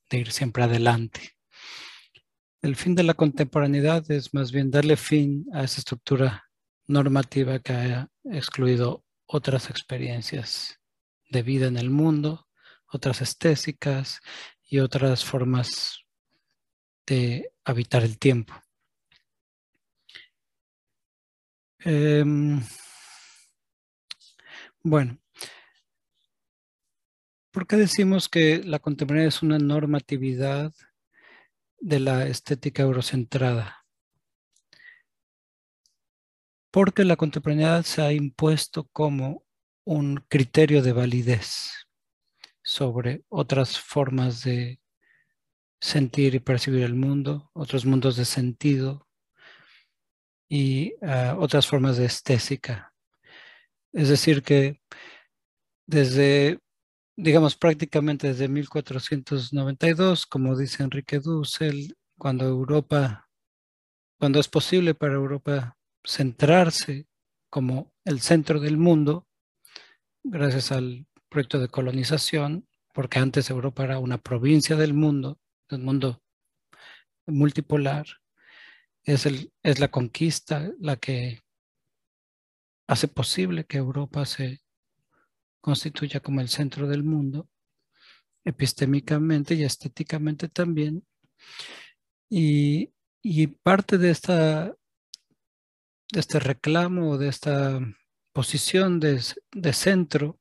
de 0.09 0.19
ir 0.19 0.31
siempre 0.31 0.63
adelante. 0.63 1.35
El 2.61 2.75
fin 2.75 2.95
de 2.95 3.03
la 3.03 3.13
contemporaneidad 3.13 4.09
es 4.09 4.33
más 4.33 4.51
bien 4.51 4.71
darle 4.71 4.97
fin 4.97 5.45
a 5.53 5.63
esa 5.63 5.79
estructura 5.79 6.49
normativa 6.87 7.59
que 7.59 7.73
haya 7.73 8.09
excluido 8.23 9.03
otras 9.27 9.69
experiencias 9.69 10.79
de 11.29 11.43
vida 11.43 11.67
en 11.67 11.77
el 11.77 11.89
mundo, 11.89 12.47
otras 12.91 13.21
estésicas 13.21 14.19
y 14.63 14.79
otras 14.79 15.25
formas 15.25 15.99
de 17.05 17.51
habitar 17.63 18.03
el 18.03 18.17
tiempo. 18.17 18.53
Em, 21.79 22.61
bueno, 24.85 25.17
¿por 27.51 27.65
qué 27.65 27.75
decimos 27.75 28.29
que 28.29 28.61
la 28.63 28.77
contemporaneidad 28.77 29.29
es 29.29 29.41
una 29.41 29.57
normatividad 29.57 30.71
de 31.79 31.99
la 31.99 32.27
estética 32.27 32.83
eurocentrada? 32.83 33.83
Porque 36.69 37.03
la 37.03 37.15
contemporaneidad 37.15 37.81
se 37.81 38.03
ha 38.03 38.11
impuesto 38.11 38.87
como 38.93 39.43
un 39.85 40.23
criterio 40.27 40.83
de 40.83 40.93
validez 40.93 41.87
sobre 42.61 43.23
otras 43.27 43.79
formas 43.79 44.43
de 44.43 44.79
sentir 45.81 46.35
y 46.35 46.39
percibir 46.39 46.83
el 46.83 46.93
mundo, 46.93 47.49
otros 47.53 47.87
mundos 47.87 48.17
de 48.17 48.25
sentido 48.25 49.07
y 50.47 50.93
ah, 51.01 51.35
otras 51.39 51.65
formas 51.65 51.97
de 51.97 52.05
estética. 52.05 52.94
Es 53.95 54.09
decir, 54.09 54.43
que 54.43 54.81
desde, 55.87 56.59
digamos, 57.15 57.55
prácticamente 57.55 58.27
desde 58.27 58.49
1492, 58.49 60.25
como 60.25 60.57
dice 60.57 60.83
Enrique 60.83 61.19
Dussel, 61.19 61.95
cuando 62.17 62.45
Europa, 62.45 63.29
cuando 64.19 64.41
es 64.41 64.49
posible 64.49 64.95
para 64.95 65.13
Europa 65.13 65.77
centrarse 66.03 67.07
como 67.49 67.93
el 68.03 68.19
centro 68.19 68.59
del 68.59 68.75
mundo, 68.75 69.27
gracias 70.25 70.73
al 70.73 71.07
proyecto 71.29 71.59
de 71.59 71.69
colonización, 71.69 72.67
porque 72.93 73.19
antes 73.19 73.49
Europa 73.49 73.85
era 73.85 73.99
una 73.99 74.17
provincia 74.17 74.75
del 74.75 74.93
mundo, 74.93 75.39
del 75.69 75.79
mundo 75.79 76.21
multipolar, 77.27 78.05
es, 79.05 79.25
el, 79.25 79.53
es 79.63 79.79
la 79.79 79.87
conquista 79.87 80.69
la 80.79 80.97
que 80.97 81.44
hace 82.87 83.07
posible 83.07 83.65
que 83.65 83.77
Europa 83.77 84.25
se 84.25 84.61
constituya 85.61 86.19
como 86.19 86.41
el 86.41 86.49
centro 86.49 86.87
del 86.87 87.03
mundo, 87.03 87.49
epistémicamente 88.43 89.55
y 89.55 89.63
estéticamente 89.63 90.47
también. 90.47 91.05
Y, 92.29 92.91
parte 93.63 93.97
de, 93.97 94.11
esta, 94.11 94.65
de 94.65 96.19
este 96.19 96.39
reclamo, 96.39 97.17
de 97.17 97.29
esta 97.29 97.79
posición 98.33 98.99
de, 98.99 99.21
de 99.51 99.73
centro, 99.73 100.39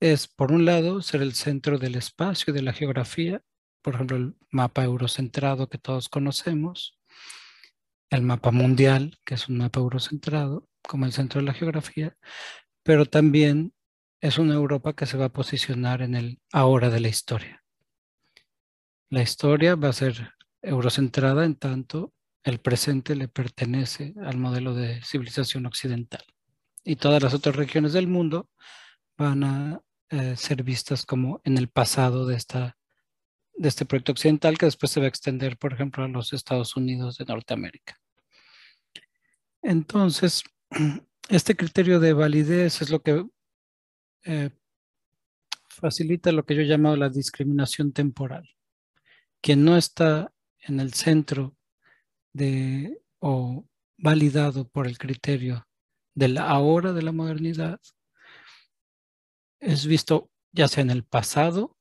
es, 0.00 0.26
por 0.26 0.52
un 0.52 0.64
lado, 0.64 1.02
ser 1.02 1.22
el 1.22 1.34
centro 1.34 1.78
del 1.78 1.94
espacio 1.94 2.52
y 2.52 2.54
de 2.54 2.62
la 2.62 2.72
geografía, 2.72 3.42
por 3.82 3.94
ejemplo, 3.94 4.16
el 4.16 4.34
mapa 4.50 4.82
eurocentrado 4.82 5.68
que 5.68 5.78
todos 5.78 6.08
conocemos, 6.08 6.98
el 8.10 8.22
mapa 8.22 8.50
mundial, 8.50 9.18
que 9.24 9.34
es 9.34 9.48
un 9.48 9.58
mapa 9.58 9.80
eurocentrado, 9.80 10.68
como 10.86 11.06
el 11.06 11.12
centro 11.12 11.40
de 11.40 11.46
la 11.46 11.54
geografía, 11.54 12.16
pero 12.82 13.06
también 13.06 13.74
es 14.20 14.38
una 14.38 14.54
Europa 14.54 14.94
que 14.94 15.06
se 15.06 15.16
va 15.16 15.26
a 15.26 15.32
posicionar 15.32 16.02
en 16.02 16.14
el 16.14 16.40
ahora 16.52 16.90
de 16.90 17.00
la 17.00 17.08
historia. 17.08 17.64
La 19.10 19.22
historia 19.22 19.76
va 19.76 19.88
a 19.88 19.92
ser 19.92 20.32
eurocentrada 20.62 21.44
en 21.44 21.54
tanto 21.54 22.12
el 22.42 22.60
presente 22.60 23.16
le 23.16 23.26
pertenece 23.26 24.14
al 24.24 24.38
modelo 24.38 24.72
de 24.72 25.02
civilización 25.02 25.66
occidental. 25.66 26.24
Y 26.84 26.94
todas 26.94 27.20
las 27.20 27.34
otras 27.34 27.56
regiones 27.56 27.92
del 27.92 28.06
mundo 28.06 28.48
van 29.16 29.42
a 29.42 29.80
eh, 30.10 30.36
ser 30.36 30.62
vistas 30.62 31.04
como 31.04 31.40
en 31.42 31.58
el 31.58 31.68
pasado 31.68 32.24
de 32.24 32.36
esta 32.36 32.76
de 33.56 33.68
este 33.68 33.86
proyecto 33.86 34.12
occidental 34.12 34.58
que 34.58 34.66
después 34.66 34.92
se 34.92 35.00
va 35.00 35.06
a 35.06 35.08
extender, 35.08 35.56
por 35.56 35.72
ejemplo, 35.72 36.04
a 36.04 36.08
los 36.08 36.32
Estados 36.32 36.76
Unidos 36.76 37.16
de 37.16 37.24
Norteamérica. 37.24 37.98
Entonces, 39.62 40.44
este 41.28 41.56
criterio 41.56 42.00
de 42.00 42.12
validez 42.12 42.82
es 42.82 42.90
lo 42.90 43.02
que 43.02 43.26
eh, 44.24 44.50
facilita 45.68 46.32
lo 46.32 46.44
que 46.44 46.54
yo 46.54 46.62
he 46.62 46.66
llamado 46.66 46.96
la 46.96 47.08
discriminación 47.08 47.92
temporal. 47.92 48.48
Quien 49.40 49.64
no 49.64 49.76
está 49.76 50.32
en 50.60 50.80
el 50.80 50.94
centro 50.94 51.56
de 52.32 53.00
o 53.18 53.64
validado 53.98 54.68
por 54.68 54.86
el 54.86 54.98
criterio 54.98 55.66
de 56.14 56.28
la 56.28 56.48
ahora 56.48 56.92
de 56.92 57.02
la 57.02 57.12
modernidad 57.12 57.80
es 59.60 59.86
visto 59.86 60.30
ya 60.52 60.68
sea 60.68 60.82
en 60.82 60.90
el 60.90 61.04
pasado 61.04 61.76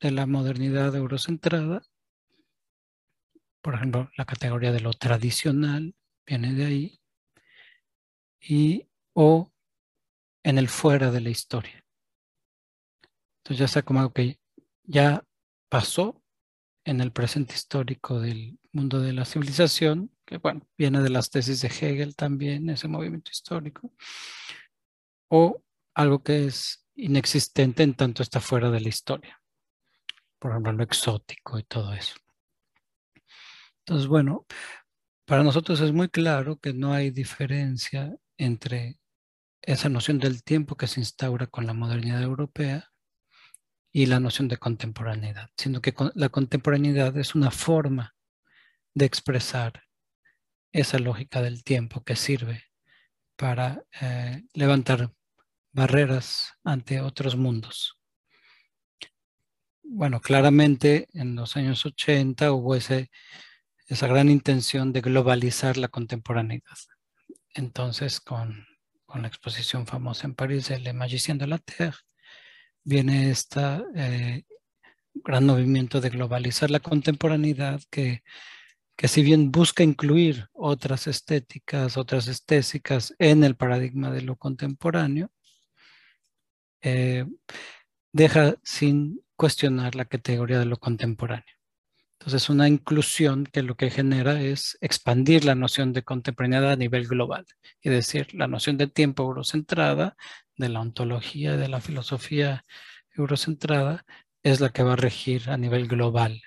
de 0.00 0.10
la 0.10 0.26
modernidad 0.26 0.94
eurocentrada, 0.94 1.82
por 3.62 3.74
ejemplo, 3.74 4.10
la 4.16 4.24
categoría 4.24 4.72
de 4.72 4.80
lo 4.80 4.92
tradicional 4.92 5.94
viene 6.26 6.54
de 6.54 6.66
ahí, 6.66 7.00
y 8.40 8.88
o 9.12 9.52
en 10.42 10.58
el 10.58 10.68
fuera 10.68 11.10
de 11.10 11.20
la 11.20 11.30
historia. 11.30 11.84
Entonces 13.38 13.58
ya 13.58 13.68
sea 13.68 13.82
como 13.82 14.00
algo 14.00 14.12
que 14.12 14.40
ya 14.84 15.24
pasó 15.68 16.22
en 16.84 17.00
el 17.00 17.12
presente 17.12 17.54
histórico 17.54 18.20
del 18.20 18.58
mundo 18.72 19.00
de 19.00 19.12
la 19.12 19.24
civilización, 19.24 20.10
que 20.24 20.38
bueno, 20.38 20.66
viene 20.76 21.02
de 21.02 21.10
las 21.10 21.30
tesis 21.30 21.60
de 21.60 21.68
Hegel 21.68 22.16
también, 22.16 22.70
ese 22.70 22.88
movimiento 22.88 23.30
histórico, 23.30 23.92
o 25.28 25.62
algo 25.94 26.22
que 26.22 26.46
es 26.46 26.86
inexistente 26.94 27.82
en 27.82 27.94
tanto 27.94 28.22
está 28.22 28.40
fuera 28.40 28.70
de 28.70 28.80
la 28.80 28.88
historia. 28.88 29.40
Por 30.38 30.52
ejemplo, 30.52 30.72
lo 30.72 30.84
exótico 30.84 31.58
y 31.58 31.64
todo 31.64 31.92
eso. 31.92 32.14
Entonces, 33.80 34.06
bueno, 34.06 34.46
para 35.26 35.42
nosotros 35.42 35.80
es 35.80 35.92
muy 35.92 36.08
claro 36.08 36.58
que 36.58 36.72
no 36.72 36.92
hay 36.92 37.10
diferencia 37.10 38.16
entre 38.38 38.98
esa 39.60 39.88
noción 39.88 40.18
del 40.18 40.42
tiempo 40.42 40.76
que 40.76 40.86
se 40.86 41.00
instaura 41.00 41.46
con 41.46 41.66
la 41.66 41.74
modernidad 41.74 42.22
europea 42.22 42.90
y 43.92 44.06
la 44.06 44.20
noción 44.20 44.48
de 44.48 44.56
contemporaneidad, 44.56 45.50
sino 45.56 45.82
que 45.82 45.94
la 46.14 46.28
contemporaneidad 46.28 47.16
es 47.18 47.34
una 47.34 47.50
forma 47.50 48.14
de 48.94 49.04
expresar 49.04 49.82
esa 50.72 50.98
lógica 50.98 51.42
del 51.42 51.64
tiempo 51.64 52.04
que 52.04 52.16
sirve 52.16 52.64
para 53.36 53.84
eh, 54.00 54.44
levantar 54.54 55.12
barreras 55.72 56.54
ante 56.64 57.00
otros 57.00 57.36
mundos. 57.36 57.98
Bueno, 59.82 60.20
claramente 60.20 61.08
en 61.14 61.34
los 61.34 61.56
años 61.56 61.86
80 61.86 62.52
hubo 62.52 62.74
ese, 62.74 63.10
esa 63.86 64.06
gran 64.06 64.28
intención 64.28 64.92
de 64.92 65.00
globalizar 65.00 65.76
la 65.76 65.88
contemporaneidad. 65.88 66.76
Entonces, 67.54 68.20
con, 68.20 68.66
la 69.14 69.28
exposición 69.28 69.86
famosa 69.86 70.26
en 70.26 70.34
París 70.34 70.68
de 70.68 70.78
Le 70.78 70.92
Magicien 70.92 71.38
de 71.38 71.46
la 71.46 71.58
Terre, 71.58 71.96
viene 72.84 73.30
este 73.30 74.44
gran 75.14 75.46
movimiento 75.46 76.00
de 76.00 76.10
globalizar 76.10 76.70
la 76.70 76.80
contemporaneidad 76.80 77.80
que, 77.90 78.22
que 78.96 79.08
si 79.08 79.22
bien 79.22 79.52
busca 79.52 79.84
incluir 79.84 80.48
otras 80.52 81.06
estéticas, 81.06 81.96
otras 81.96 82.26
estésicas 82.26 83.14
en 83.18 83.44
el 83.44 83.54
paradigma 83.54 84.10
de 84.10 84.22
lo 84.22 84.36
contemporáneo, 84.36 85.30
eh, 86.82 87.24
deja 88.12 88.56
sin 88.64 89.22
cuestionar 89.36 89.94
la 89.94 90.04
categoría 90.04 90.58
de 90.58 90.64
lo 90.64 90.78
contemporáneo. 90.78 91.57
Entonces, 92.20 92.50
una 92.50 92.66
inclusión 92.68 93.44
que 93.46 93.62
lo 93.62 93.76
que 93.76 93.90
genera 93.90 94.40
es 94.40 94.76
expandir 94.80 95.44
la 95.44 95.54
noción 95.54 95.92
de 95.92 96.02
contemporaneidad 96.02 96.72
a 96.72 96.76
nivel 96.76 97.06
global, 97.06 97.46
es 97.80 97.92
decir, 97.92 98.34
la 98.34 98.48
noción 98.48 98.76
de 98.76 98.88
tiempo 98.88 99.22
eurocentrada, 99.22 100.16
de 100.56 100.68
la 100.68 100.80
ontología, 100.80 101.56
de 101.56 101.68
la 101.68 101.80
filosofía 101.80 102.64
eurocentrada, 103.14 104.04
es 104.42 104.60
la 104.60 104.70
que 104.70 104.82
va 104.82 104.94
a 104.94 104.96
regir 104.96 105.48
a 105.50 105.56
nivel 105.56 105.86
global 105.86 106.42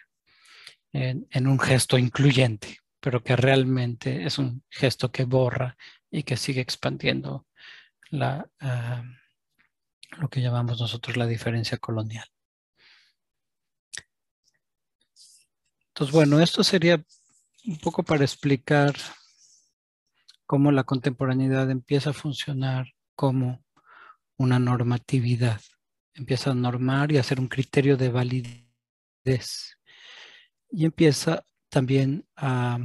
en, 0.94 1.48
un 1.48 1.60
gesto 1.60 1.98
incluyente, 1.98 2.80
pero 3.00 3.24
que 3.24 3.36
realmente 3.36 4.26
es 4.26 4.38
un 4.40 4.64
gesto 4.70 5.12
que 5.12 5.24
borra 5.26 5.78
y 6.10 6.24
que 6.24 6.38
sigue 6.38 6.62
expandiendo 6.62 7.48
ah, 8.20 9.04
lo 10.18 10.30
que 10.30 10.42
llamamos 10.42 10.80
nosotros 10.82 11.18
la 11.18 11.28
diferencia 11.28 11.78
colonial. 11.78 12.28
Entonces, 16.02 16.16
bueno, 16.16 16.40
esto 16.40 16.64
sería 16.64 17.06
un 17.64 17.78
poco 17.78 18.02
para 18.02 18.24
explicar 18.24 18.96
cómo 20.48 20.72
la 20.72 20.84
contemporaneidad 20.84 21.70
empieza 21.70 22.10
a 22.10 22.14
funcionar 22.14 22.88
como 23.16 23.64
una 24.36 24.58
normatividad. 24.58 25.62
Empieza 26.16 26.50
a 26.50 26.56
normar 26.56 27.12
y 27.12 27.20
a 27.20 27.24
ser 27.24 27.40
un 27.40 27.48
criterio 27.48 27.98
de 27.98 28.10
validez. 28.10 29.78
Y 30.72 30.86
empieza 30.86 31.46
también 31.70 32.28
a, 32.36 32.80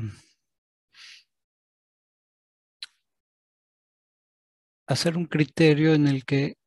ser 4.94 5.16
un 5.16 5.24
criterio 5.24 5.94
en 5.94 6.07
el 6.07 6.26
que 6.26 6.59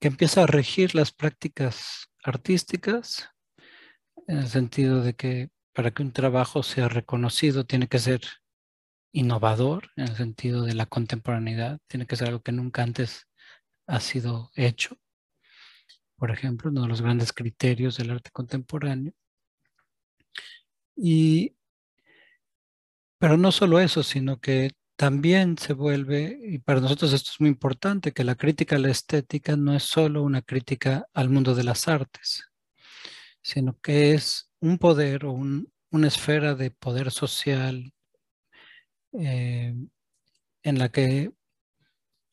que 0.00 0.08
empieza 0.08 0.42
a 0.42 0.48
regir 0.48 0.96
las 0.96 1.12
prácticas 1.12 2.10
artísticas, 2.24 3.33
en 4.26 4.38
el 4.38 4.48
sentido 4.48 5.02
de 5.02 5.14
que 5.14 5.50
para 5.72 5.90
que 5.92 6.02
un 6.02 6.12
trabajo 6.12 6.62
sea 6.62 6.88
reconocido 6.88 7.66
tiene 7.66 7.88
que 7.88 7.98
ser 7.98 8.22
innovador, 9.12 9.90
en 9.96 10.04
el 10.08 10.16
sentido 10.16 10.62
de 10.62 10.74
la 10.74 10.86
contemporaneidad, 10.86 11.80
tiene 11.86 12.06
que 12.06 12.16
ser 12.16 12.28
algo 12.28 12.42
que 12.42 12.52
nunca 12.52 12.82
antes 12.82 13.28
ha 13.86 14.00
sido 14.00 14.50
hecho. 14.54 14.96
Por 16.16 16.30
ejemplo, 16.30 16.70
uno 16.70 16.82
de 16.82 16.88
los 16.88 17.02
grandes 17.02 17.32
criterios 17.32 17.96
del 17.96 18.10
arte 18.10 18.30
contemporáneo. 18.32 19.12
Y, 20.96 21.56
pero 23.18 23.36
no 23.36 23.52
solo 23.52 23.80
eso, 23.80 24.02
sino 24.02 24.40
que 24.40 24.72
también 24.96 25.58
se 25.58 25.72
vuelve, 25.72 26.38
y 26.40 26.58
para 26.58 26.80
nosotros 26.80 27.12
esto 27.12 27.30
es 27.32 27.40
muy 27.40 27.50
importante, 27.50 28.12
que 28.12 28.24
la 28.24 28.36
crítica 28.36 28.76
a 28.76 28.78
la 28.78 28.90
estética 28.90 29.56
no 29.56 29.74
es 29.74 29.82
solo 29.82 30.22
una 30.22 30.42
crítica 30.42 31.06
al 31.12 31.30
mundo 31.30 31.54
de 31.54 31.64
las 31.64 31.88
artes, 31.88 32.44
sino 33.44 33.78
que 33.80 34.14
es 34.14 34.50
un 34.60 34.78
poder 34.78 35.26
o 35.26 35.32
una 35.32 36.08
esfera 36.08 36.54
de 36.56 36.70
poder 36.72 37.12
social 37.12 37.92
eh, 39.12 39.74
en 40.64 40.78
la 40.78 40.88
que, 40.90 41.30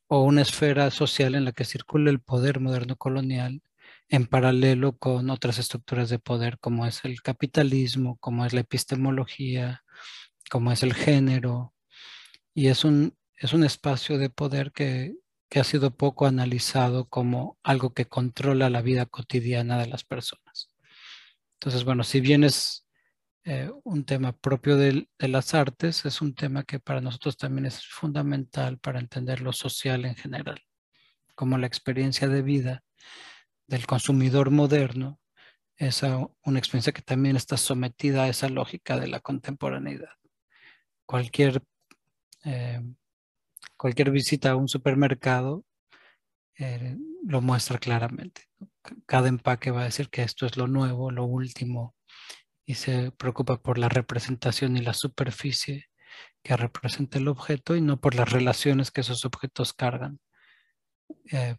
o 0.07 0.23
una 0.23 0.41
esfera 0.41 0.89
social 0.91 1.35
en 1.35 1.45
la 1.45 1.51
que 1.51 1.65
circula 1.65 2.09
el 2.09 2.21
poder 2.21 2.59
moderno 2.59 2.95
colonial 2.95 3.61
en 4.09 4.27
paralelo 4.27 4.97
con 4.97 5.29
otras 5.29 5.59
estructuras 5.59 6.09
de 6.09 6.19
poder 6.19 6.59
como 6.59 6.85
es 6.85 7.05
el 7.05 7.21
capitalismo, 7.21 8.17
como 8.19 8.45
es 8.45 8.53
la 8.53 8.61
epistemología, 8.61 9.83
como 10.49 10.71
es 10.71 10.83
el 10.83 10.93
género, 10.93 11.73
y 12.53 12.67
es 12.67 12.83
un, 12.85 13.17
es 13.35 13.53
un 13.53 13.63
espacio 13.63 14.17
de 14.17 14.29
poder 14.29 14.71
que, 14.71 15.15
ha 15.53 15.63
sido 15.65 15.91
poco 15.91 16.25
analizado 16.25 17.09
como 17.09 17.57
algo 17.63 17.93
que 17.93 18.05
controla 18.05 18.69
la 18.69 18.81
vida 18.81 19.05
cotidiana 19.05 19.77
de 19.79 19.87
las 19.87 20.05
personas. 20.05 20.70
Entonces, 21.61 21.83
bueno, 21.85 22.03
si 22.03 22.21
bien 22.21 22.43
es 22.43 22.87
eh, 23.43 23.69
un 23.83 24.03
tema 24.03 24.31
propio 24.31 24.77
de, 24.77 25.07
las 25.19 25.53
artes, 25.53 26.05
es 26.05 26.19
un 26.19 26.33
tema 26.33 26.63
que 26.63 26.79
para 26.79 27.01
nosotros 27.01 27.37
también 27.37 27.67
es 27.67 27.85
fundamental 27.85 28.79
para 28.79 28.99
entender 28.99 29.41
lo 29.41 29.53
social 29.53 30.05
en 30.05 30.15
general, 30.15 30.59
como 31.35 31.59
la 31.59 31.67
experiencia 31.67 32.27
de 32.27 32.41
vida 32.41 32.83
del 33.67 33.85
consumidor 33.85 34.49
moderno 34.49 35.19
es 35.77 36.03
una 36.03 36.59
experiencia 36.59 36.93
que 36.93 37.03
también 37.03 37.35
está 37.35 37.57
sometida 37.57 38.23
a 38.23 38.29
esa 38.29 38.49
lógica 38.49 38.99
de 38.99 39.07
la 39.07 39.19
contemporaneidad. 39.19 40.13
Cualquier 41.05 41.63
eh, 42.43 42.81
cualquier 43.77 44.09
visita 44.11 44.51
a 44.51 44.55
un 44.55 44.67
supermercado 44.67 45.63
eh, 46.57 46.97
lo 47.23 47.41
muestra 47.41 47.77
claramente. 47.77 48.50
Cada 49.05 49.29
empaque 49.29 49.71
va 49.71 49.81
a 49.81 49.85
decir 49.85 50.09
que 50.09 50.23
esto 50.23 50.45
es 50.45 50.57
lo 50.57 50.67
nuevo, 50.67 51.11
lo 51.11 51.25
último, 51.25 51.95
y 52.65 52.75
se 52.75 53.11
preocupa 53.11 53.61
por 53.61 53.77
la 53.77 53.89
representación 53.89 54.77
y 54.77 54.81
la 54.81 54.93
superficie 54.93 55.89
que 56.43 56.57
representa 56.57 57.19
el 57.19 57.27
objeto 57.27 57.75
y 57.75 57.81
no 57.81 57.99
por 57.99 58.15
las 58.15 58.31
relaciones 58.31 58.91
que 58.91 59.01
esos 59.01 59.25
objetos 59.25 59.73
cargan. 59.73 60.19
Eh, 61.31 61.57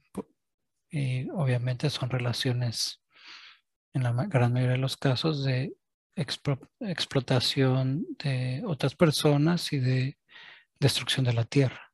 y 0.90 1.28
obviamente 1.30 1.90
son 1.90 2.10
relaciones, 2.10 3.00
en 3.94 4.02
la 4.02 4.12
gran 4.12 4.52
mayoría 4.52 4.74
de 4.74 4.78
los 4.78 4.96
casos, 4.96 5.44
de 5.44 5.74
explotación 6.14 8.06
de 8.22 8.62
otras 8.66 8.94
personas 8.94 9.72
y 9.72 9.78
de 9.78 10.18
destrucción 10.78 11.24
de 11.24 11.32
la 11.32 11.44
tierra. 11.44 11.92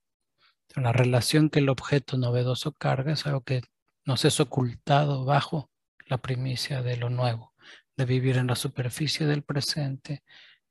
La 0.75 0.92
relación 0.92 1.51
que 1.51 1.61
el 1.61 1.68
objeto 1.68 2.16
novedoso 2.18 2.73
carga 2.73 3.12
es 3.12 3.27
algo 3.27 3.42
que 3.42 3.62
nos 4.09 4.25
es 4.25 4.40
ocultado 4.40 5.27
bajo 5.27 5.71
la 6.07 6.16
primicia 6.16 6.81
de 6.81 6.97
lo 6.97 7.11
nuevo, 7.11 7.53
de 7.94 8.07
vivir 8.07 8.38
en 8.38 8.47
la 8.47 8.57
superficie 8.57 9.27
del 9.27 9.42
presente, 9.42 10.25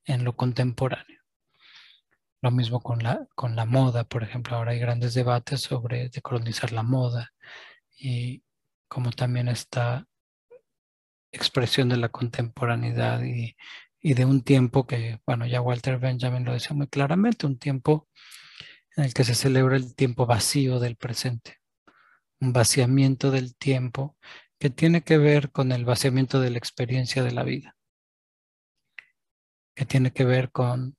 en 0.06 0.24
lo 0.24 0.36
contemporáneo. 0.36 1.22
Lo 2.42 2.50
mismo 2.50 2.82
con 2.82 3.04
la, 3.04 3.28
con 3.36 3.56
la 3.56 3.66
moda, 3.66 4.06
por 4.06 4.24
ejemplo, 4.24 4.58
ahora 4.58 4.72
hay 4.72 4.80
grandes 4.80 5.14
debates 5.14 5.62
sobre 5.62 6.10
decolonizar 6.10 6.72
la 6.72 6.82
moda 6.82 7.32
y 7.96 8.42
como 8.88 9.12
también 9.12 9.50
esta 9.50 10.08
expresión 11.32 11.90
de 11.90 11.98
la 11.98 12.10
contemporaneidad 12.10 13.22
y, 13.24 13.56
y 14.02 14.16
de 14.16 14.26
un 14.26 14.42
tiempo 14.42 14.88
que, 14.88 15.20
bueno, 15.28 15.46
ya 15.46 15.62
Walter 15.62 16.00
Benjamin 16.00 16.44
lo 16.44 16.54
decía 16.54 16.76
muy 16.76 16.88
claramente, 16.88 17.46
un 17.46 17.60
tiempo 17.60 18.08
en 18.96 19.04
el 19.04 19.14
que 19.14 19.24
se 19.24 19.36
celebra 19.36 19.76
el 19.76 19.94
tiempo 19.94 20.26
vacío 20.26 20.80
del 20.80 20.96
presente, 20.96 21.57
un 22.40 22.54
vaciamiento 22.54 23.32
del 23.32 23.56
tiempo 23.56 24.18
que 24.60 24.70
tiene 24.70 25.04
que 25.04 25.18
ver 25.18 25.52
con 25.52 25.72
el 25.72 25.86
vaciamiento 25.86 26.40
de 26.40 26.52
la 26.52 26.58
experiencia 26.58 27.24
de 27.24 27.32
la 27.32 27.44
vida, 27.44 27.76
que 29.76 29.86
tiene 29.86 30.12
que 30.12 30.26
ver 30.26 30.52
con, 30.52 30.98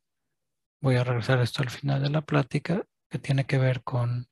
voy 0.81 0.97
a 0.97 1.05
regresar 1.05 1.41
esto 1.41 1.63
al 1.63 1.71
final 1.71 2.03
de 2.03 2.11
la 2.11 2.23
plática, 2.23 2.85
que 3.11 3.19
tiene 3.19 3.47
que 3.47 3.59
ver 3.59 3.83
con 3.83 4.29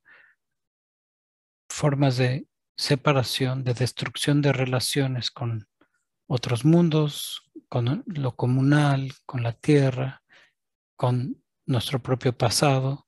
formas 1.69 2.17
de 2.17 2.47
separación, 2.77 3.63
de 3.63 3.73
destrucción 3.73 4.41
de 4.41 4.53
relaciones 4.53 5.31
con 5.31 5.67
otros 6.27 6.63
mundos, 6.63 7.49
con 7.69 8.03
lo 8.05 8.35
comunal, 8.35 9.13
con 9.25 9.43
la 9.43 9.53
tierra, 9.53 10.21
con 10.95 11.43
nuestro 11.65 12.01
propio 12.01 12.37
pasado 12.37 13.06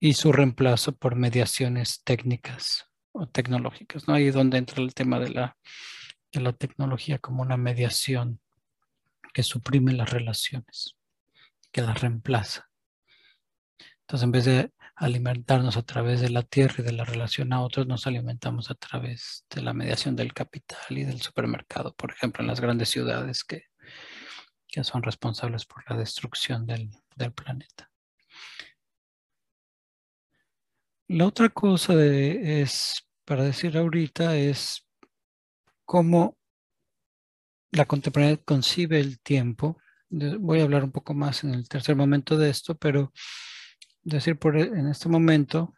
y 0.00 0.14
su 0.14 0.32
reemplazo 0.32 0.96
por 0.96 1.14
mediaciones 1.14 2.02
técnicas 2.02 2.86
o 3.12 3.28
tecnológicas. 3.28 4.08
¿no? 4.08 4.14
Ahí 4.14 4.28
es 4.28 4.34
donde 4.34 4.56
entra 4.56 4.82
el 4.82 4.94
tema 4.94 5.20
de 5.20 5.28
la, 5.28 5.58
de 6.32 6.40
la 6.40 6.54
tecnología 6.54 7.18
como 7.18 7.42
una 7.42 7.58
mediación 7.58 8.40
que 9.34 9.42
suprime 9.42 9.92
las 9.92 10.10
relaciones, 10.10 10.96
que 11.70 11.82
las 11.82 12.00
reemplaza. 12.00 12.68
Entonces, 14.00 14.24
en 14.24 14.32
vez 14.32 14.44
de 14.46 14.72
alimentarnos 14.96 15.76
a 15.76 15.82
través 15.82 16.20
de 16.20 16.30
la 16.30 16.42
tierra 16.42 16.76
y 16.78 16.82
de 16.82 16.92
la 16.92 17.04
relación 17.04 17.52
a 17.52 17.62
otros, 17.62 17.86
nos 17.86 18.06
alimentamos 18.06 18.70
a 18.70 18.74
través 18.74 19.44
de 19.54 19.62
la 19.62 19.72
mediación 19.72 20.16
del 20.16 20.32
capital 20.32 20.80
y 20.90 21.04
del 21.04 21.20
supermercado, 21.20 21.94
por 21.94 22.10
ejemplo, 22.10 22.42
en 22.42 22.48
las 22.48 22.60
grandes 22.60 22.88
ciudades 22.88 23.44
que, 23.44 23.66
que 24.66 24.82
son 24.82 25.02
responsables 25.02 25.64
por 25.66 25.88
la 25.88 25.96
destrucción 25.96 26.66
del, 26.66 26.90
del 27.14 27.32
planeta. 27.32 27.89
La 31.12 31.26
otra 31.26 31.48
cosa 31.48 31.94
es, 32.04 33.04
para 33.24 33.42
decir 33.42 33.76
ahorita, 33.76 34.36
es 34.36 34.86
cómo 35.84 36.38
la 37.72 37.84
contemporaneidad 37.84 38.44
concibe 38.44 39.00
el 39.00 39.18
tiempo. 39.18 39.76
Voy 40.08 40.60
a 40.60 40.62
hablar 40.62 40.84
un 40.84 40.92
poco 40.92 41.12
más 41.12 41.42
en 41.42 41.52
el 41.52 41.68
tercer 41.68 41.96
momento 41.96 42.38
de 42.38 42.50
esto, 42.50 42.76
pero 42.76 43.12
decir 44.04 44.38
por 44.38 44.56
e, 44.56 44.62
en 44.62 44.86
este 44.86 45.08
momento 45.08 45.74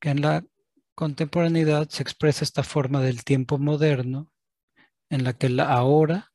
que 0.00 0.08
en 0.08 0.22
la 0.22 0.44
contemporaneidad 0.96 1.88
se 1.88 2.02
expresa 2.02 2.42
esta 2.42 2.64
forma 2.64 3.00
del 3.00 3.22
tiempo 3.22 3.58
moderno 3.58 4.32
en 5.08 5.22
la 5.22 5.34
que 5.34 5.48
la 5.48 5.72
ahora 5.72 6.32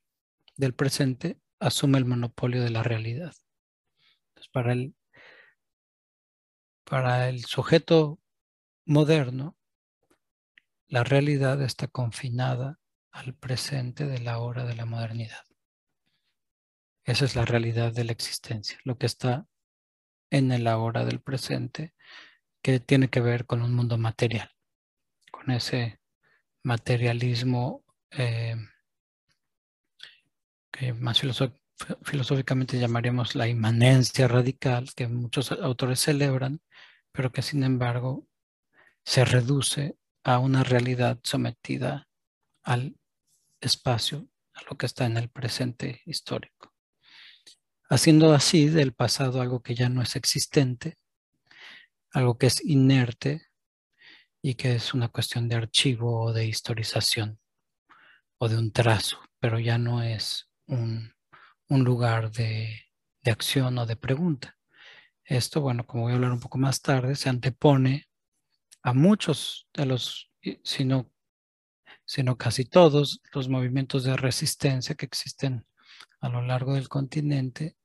del 0.56 0.74
presente 0.74 1.41
asume 1.60 1.98
el 1.98 2.06
monopolio 2.06 2.63
de 2.63 2.69
la 2.69 2.84
realidad. 2.84 3.34
para 4.54 4.72
el, 4.72 4.95
para 6.89 7.30
el 7.30 7.45
sujeto 7.45 8.19
moderno, 8.86 9.56
la 10.88 11.04
realidad 11.04 11.62
está 11.62 11.88
confinada 11.88 12.80
al 13.12 13.36
presente 13.36 14.08
de 14.08 14.19
la 14.19 14.39
hora 14.39 14.65
de 14.65 14.75
la 14.75 14.86
modernidad. 14.86 15.45
Esa 17.04 17.25
es 17.25 17.36
la 17.36 17.45
realidad 17.45 17.93
de 17.93 18.04
la 18.04 18.12
existencia, 18.12 18.80
lo 18.84 18.97
que 18.97 19.06
está 19.06 19.45
en 20.32 20.52
el 20.52 20.67
ahora 20.67 21.06
del 21.06 21.21
presente 21.21 21.93
que 22.62 22.80
tiene 22.80 23.10
que 23.10 23.21
ver 23.21 23.45
con 23.45 23.62
un 23.62 23.73
mundo 23.73 23.97
material, 23.97 24.52
con 25.32 25.52
ese 25.52 25.99
materialismo 26.63 27.84
eh, 28.12 28.56
que 30.71 30.93
más 30.93 31.21
filosóficamente 32.04 32.80
llamaríamos 32.80 33.36
la 33.36 33.47
inmanencia 33.47 34.28
radical, 34.28 34.89
que 34.95 35.08
muchos 35.08 35.52
autores 35.52 35.99
celebran, 35.99 36.62
pero 37.12 37.32
que 37.32 37.41
sin 37.41 37.63
embargo 37.63 38.28
se 39.04 39.26
reduce 39.26 39.98
a 40.24 40.39
una 40.39 40.63
realidad 40.63 41.19
sometida 41.24 42.08
al 42.63 42.95
espacio, 43.62 44.28
a 44.54 44.62
lo 44.69 44.78
que 44.78 44.86
está 44.86 45.06
en 45.06 45.17
el 45.17 45.30
presente 45.30 46.02
histórico 46.06 46.69
haciendo 47.89 48.34
así 48.34 48.69
del 48.69 48.93
pasado 48.93 49.41
algo 49.41 49.62
que 49.62 49.76
ya 49.76 49.89
no 49.89 50.02
es 50.02 50.15
existente, 50.15 50.98
algo 52.12 52.38
que 52.38 52.48
es 52.48 52.63
inerte 52.63 53.48
y 54.41 54.56
que 54.56 54.76
es 54.76 54.93
una 54.93 55.10
cuestión 55.10 55.50
de 55.50 55.56
archivo 55.56 56.22
o 56.22 56.34
de 56.34 56.45
historización 56.45 57.39
o 58.38 58.48
de 58.48 58.58
un 58.58 58.72
trazo, 58.72 59.19
pero 59.39 59.60
ya 59.60 59.78
no 59.78 60.02
es 60.04 60.50
un, 60.67 61.13
lugar 61.67 62.32
de, 62.32 62.84
de 63.22 63.32
acción 63.32 63.78
o 63.80 63.86
de 63.86 63.95
pregunta. 63.95 64.58
Esto, 65.30 65.62
bueno, 65.62 65.86
como 65.86 66.04
voy 66.04 66.13
a 66.13 66.15
hablar 66.15 66.32
un 66.32 66.39
poco 66.39 66.58
más 66.58 66.82
tarde, 66.82 67.15
se 67.15 67.30
antepone 67.30 68.08
a 68.82 68.94
muchos 68.94 69.68
de 69.76 69.86
los, 69.86 70.32
sino, 70.63 71.12
sino 72.04 72.36
casi 72.36 72.65
todos 72.65 73.22
los 73.32 73.48
movimientos 73.48 74.04
de 74.04 74.18
resistencia 74.18 74.96
que 74.96 75.06
existen 75.06 75.68
a 76.20 76.30
lo 76.30 76.42
largo 76.42 76.74
del 76.74 76.89
continente 76.89 77.78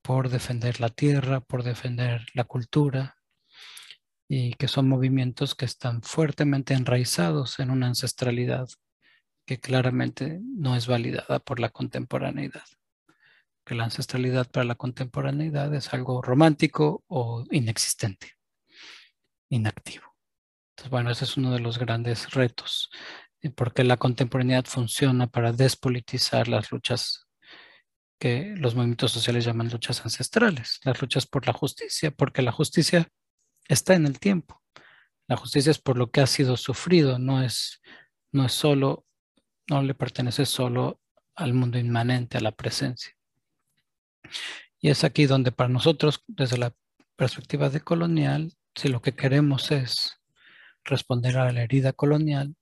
por 0.00 0.30
defender 0.30 0.80
la 0.80 0.88
tierra, 0.88 1.42
por 1.42 1.62
defender 1.62 2.26
la 2.32 2.44
cultura, 2.44 3.18
y 4.26 4.54
que 4.54 4.66
son 4.66 4.88
movimientos 4.88 5.54
que 5.54 5.66
están 5.66 6.00
fuertemente 6.00 6.72
enraizados 6.72 7.58
en 7.58 7.70
una 7.70 7.88
ancestralidad 7.88 8.66
que 9.46 9.60
claramente 9.60 10.40
no 10.42 10.74
es 10.74 10.86
validada 10.86 11.38
por 11.38 11.60
la 11.60 11.68
contemporaneidad. 11.68 12.64
Que 13.68 13.74
la 13.74 13.84
ancestralidad 13.84 14.50
para 14.50 14.64
la 14.64 14.76
contemporaneidad 14.76 15.74
es 15.74 15.92
algo 15.92 16.22
romántico 16.22 17.04
o 17.06 17.44
inexistente, 17.50 18.32
inactivo. 19.50 20.16
Entonces, 20.70 20.90
bueno, 20.90 21.10
ese 21.10 21.26
es 21.26 21.36
uno 21.36 21.52
de 21.52 21.58
los 21.58 21.76
grandes 21.78 22.30
retos, 22.30 22.88
porque 23.54 23.84
la 23.84 23.98
contemporaneidad 23.98 24.64
funciona 24.64 25.26
para 25.26 25.52
despolitizar 25.52 26.48
las 26.48 26.72
luchas 26.72 27.26
que 28.18 28.54
los 28.56 28.74
movimientos 28.74 29.12
sociales 29.12 29.44
llaman 29.44 29.68
luchas 29.68 30.00
ancestrales, 30.02 30.80
las 30.84 30.98
luchas 31.02 31.26
por 31.26 31.46
la 31.46 31.52
justicia, 31.52 32.10
porque 32.10 32.40
la 32.40 32.52
justicia 32.52 33.06
está 33.68 33.94
en 33.94 34.06
el 34.06 34.18
tiempo. 34.18 34.62
La 35.26 35.36
justicia 35.36 35.72
es 35.72 35.78
por 35.78 35.98
lo 35.98 36.10
que 36.10 36.22
ha 36.22 36.26
sido 36.26 36.56
sufrido, 36.56 37.18
no 37.18 37.42
es, 37.42 37.82
no 38.32 38.46
es 38.46 38.52
solo, 38.52 39.04
no 39.68 39.82
le 39.82 39.92
pertenece 39.92 40.46
solo 40.46 41.02
al 41.34 41.52
mundo 41.52 41.78
inmanente, 41.78 42.38
a 42.38 42.40
la 42.40 42.52
presencia. 42.52 43.17
Y 44.80 44.90
es 44.90 45.04
aquí 45.04 45.26
donde 45.26 45.52
para 45.52 45.68
nosotros, 45.68 46.22
desde 46.26 46.58
la 46.58 46.74
perspectiva 47.16 47.68
de 47.68 47.80
colonial, 47.80 48.52
si 48.74 48.88
lo 48.88 49.02
que 49.02 49.14
queremos 49.14 49.70
es 49.70 50.20
responder 50.84 51.36
a 51.38 51.52
la 51.52 51.62
herida 51.62 51.92
colonial, 51.92 52.54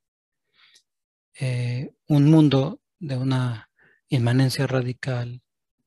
eh, 1.39 1.93
un 2.09 2.31
mundo 2.31 2.81
de 2.99 3.19
una 3.19 3.71
inmanencia 4.09 4.67
radical, 4.67 5.43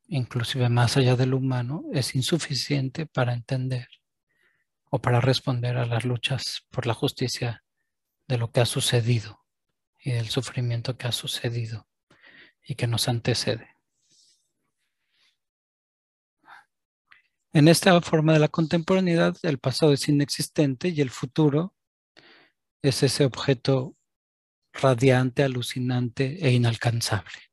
inclusive 0.08 0.70
más 0.70 0.98
allá 0.98 1.16
del 1.16 1.34
humano, 1.34 1.84
es 1.94 2.16
insuficiente 2.16 3.06
para 3.08 3.34
entender 3.34 3.88
o 4.92 5.00
para 5.00 5.22
responder 5.22 5.78
a 5.78 5.86
las 5.86 6.06
luchas 6.06 6.66
por 6.70 6.86
la 6.86 6.94
justicia 6.94 7.64
de 8.28 8.38
lo 8.38 8.52
que 8.52 8.60
ha 8.62 8.66
sucedido 8.66 9.44
y 10.00 10.12
del 10.12 10.30
sufrimiento 10.30 10.98
que 10.98 11.08
ha 11.08 11.12
sucedido 11.12 11.88
y 12.64 12.76
que 12.76 12.88
nos 12.88 13.08
antecede. 13.08 13.79
En 17.52 17.68
esta 17.68 18.00
forma 18.02 18.34
de 18.34 18.40
la 18.40 18.48
contemporaneidad, 18.48 19.36
el 19.42 19.58
pasado 19.58 19.92
es 19.92 20.08
inexistente 20.08 20.90
y 20.90 21.02
el 21.02 21.10
futuro 21.10 21.74
es 22.84 23.02
ese 23.02 23.26
objeto 23.26 23.96
radiante, 24.72 25.42
alucinante 25.42 26.46
e 26.46 26.52
inalcanzable. 26.52 27.50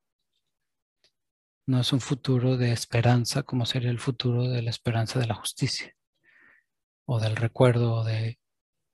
No 1.67 1.81
es 1.81 1.95
un 1.95 2.03
futuro 2.03 2.59
de 2.59 2.73
esperanza 2.73 3.43
como 3.43 3.65
sería 3.65 3.91
el 3.91 3.99
futuro 3.99 4.51
de 4.51 4.61
la 4.61 4.69
esperanza 4.69 5.19
de 5.19 5.29
la 5.29 5.35
justicia 5.35 5.97
o 7.07 7.19
del 7.19 7.35
recuerdo 7.35 7.95
o 7.95 8.05
de, 8.05 8.39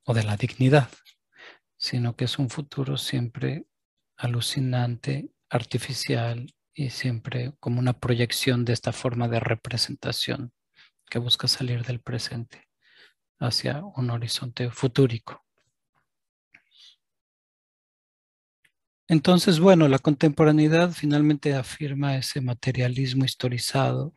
o 0.05 0.15
de 0.15 0.23
la 0.23 0.37
dignidad, 0.37 0.89
sino 1.77 2.15
que 2.15 2.27
es 2.27 2.39
un 2.39 2.49
futuro 2.49 2.97
siempre 2.97 3.67
alucinante, 4.17 5.31
artificial 5.51 6.55
y 6.73 6.91
siempre 6.91 7.55
como 7.59 7.81
una 7.81 7.99
proyección 7.99 8.65
de 8.65 8.73
esta 8.73 8.93
forma 8.93 9.27
de 9.27 9.41
representación 9.41 10.53
que 11.09 11.19
busca 11.19 11.49
salir 11.49 11.85
del 11.85 12.01
presente 12.01 12.69
hacia 13.39 13.85
un 13.85 14.11
horizonte 14.11 14.71
futúrico. 14.71 15.45
Entonces, 19.09 19.61
bueno, 19.61 19.89
la 19.89 19.99
contemporaneidad 19.99 20.93
finalmente 20.93 21.55
afirma 21.55 22.17
ese 22.17 22.41
materialismo 22.41 23.25
historizado 23.25 24.15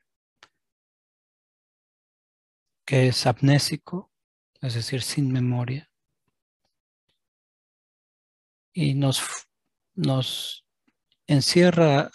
que 2.85 3.07
es 3.07 3.25
amnésico, 3.25 4.11
es 4.61 4.75
decir, 4.75 5.01
sin 5.01 5.31
memoria, 5.31 5.89
y 8.73 8.93
nos, 8.93 9.21
nos 9.95 10.65
encierra 11.27 12.11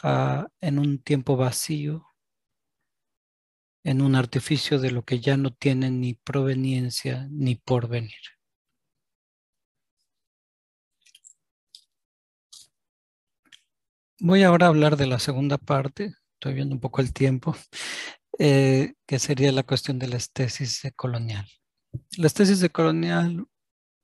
en 0.61 0.79
un 0.79 1.03
tiempo 1.03 1.37
vacío, 1.37 2.07
en 3.85 4.03
un 4.03 4.15
artificio 4.15 4.79
de 4.79 4.91
lo 4.91 5.05
que 5.05 5.21
ya 5.21 5.37
no 5.37 5.53
tiene 5.53 5.91
ni 5.91 6.15
proveniencia 6.15 7.27
ni 7.31 7.55
porvenir. 7.57 8.21
Voy 14.21 14.43
ahora 14.43 14.67
a 14.67 14.69
hablar 14.69 14.97
de 14.97 15.07
la 15.07 15.19
segunda 15.19 15.57
parte, 15.57 16.13
estoy 16.35 16.55
viendo 16.55 16.75
un 16.75 16.81
poco 16.81 17.01
el 17.01 17.13
tiempo, 17.15 17.57
eh, 18.39 18.95
que 19.07 19.19
sería 19.19 19.51
la 19.53 19.63
cuestión 19.63 19.99
de 19.99 20.09
la 20.09 20.17
estesis 20.19 20.83
colonial. 20.95 21.47
La 22.19 22.27
estesis 22.27 22.61
de 22.61 22.69
colonial 22.69 23.47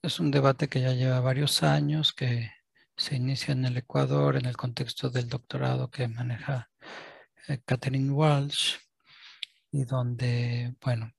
es 0.02 0.18
un 0.18 0.30
debate 0.30 0.68
que 0.68 0.80
ya 0.80 0.92
lleva 0.92 1.20
varios 1.20 1.62
años, 1.62 2.14
que 2.14 2.50
se 2.96 3.16
inicia 3.16 3.52
en 3.52 3.66
el 3.66 3.76
Ecuador 3.76 4.36
en 4.36 4.46
el 4.46 4.56
contexto 4.56 5.10
del 5.10 5.28
doctorado 5.28 5.90
que 5.90 6.08
maneja 6.08 6.70
eh, 7.48 7.60
Catherine 7.64 8.10
Walsh 8.10 8.76
y 9.76 9.84
donde, 9.84 10.74
bueno, 10.82 11.12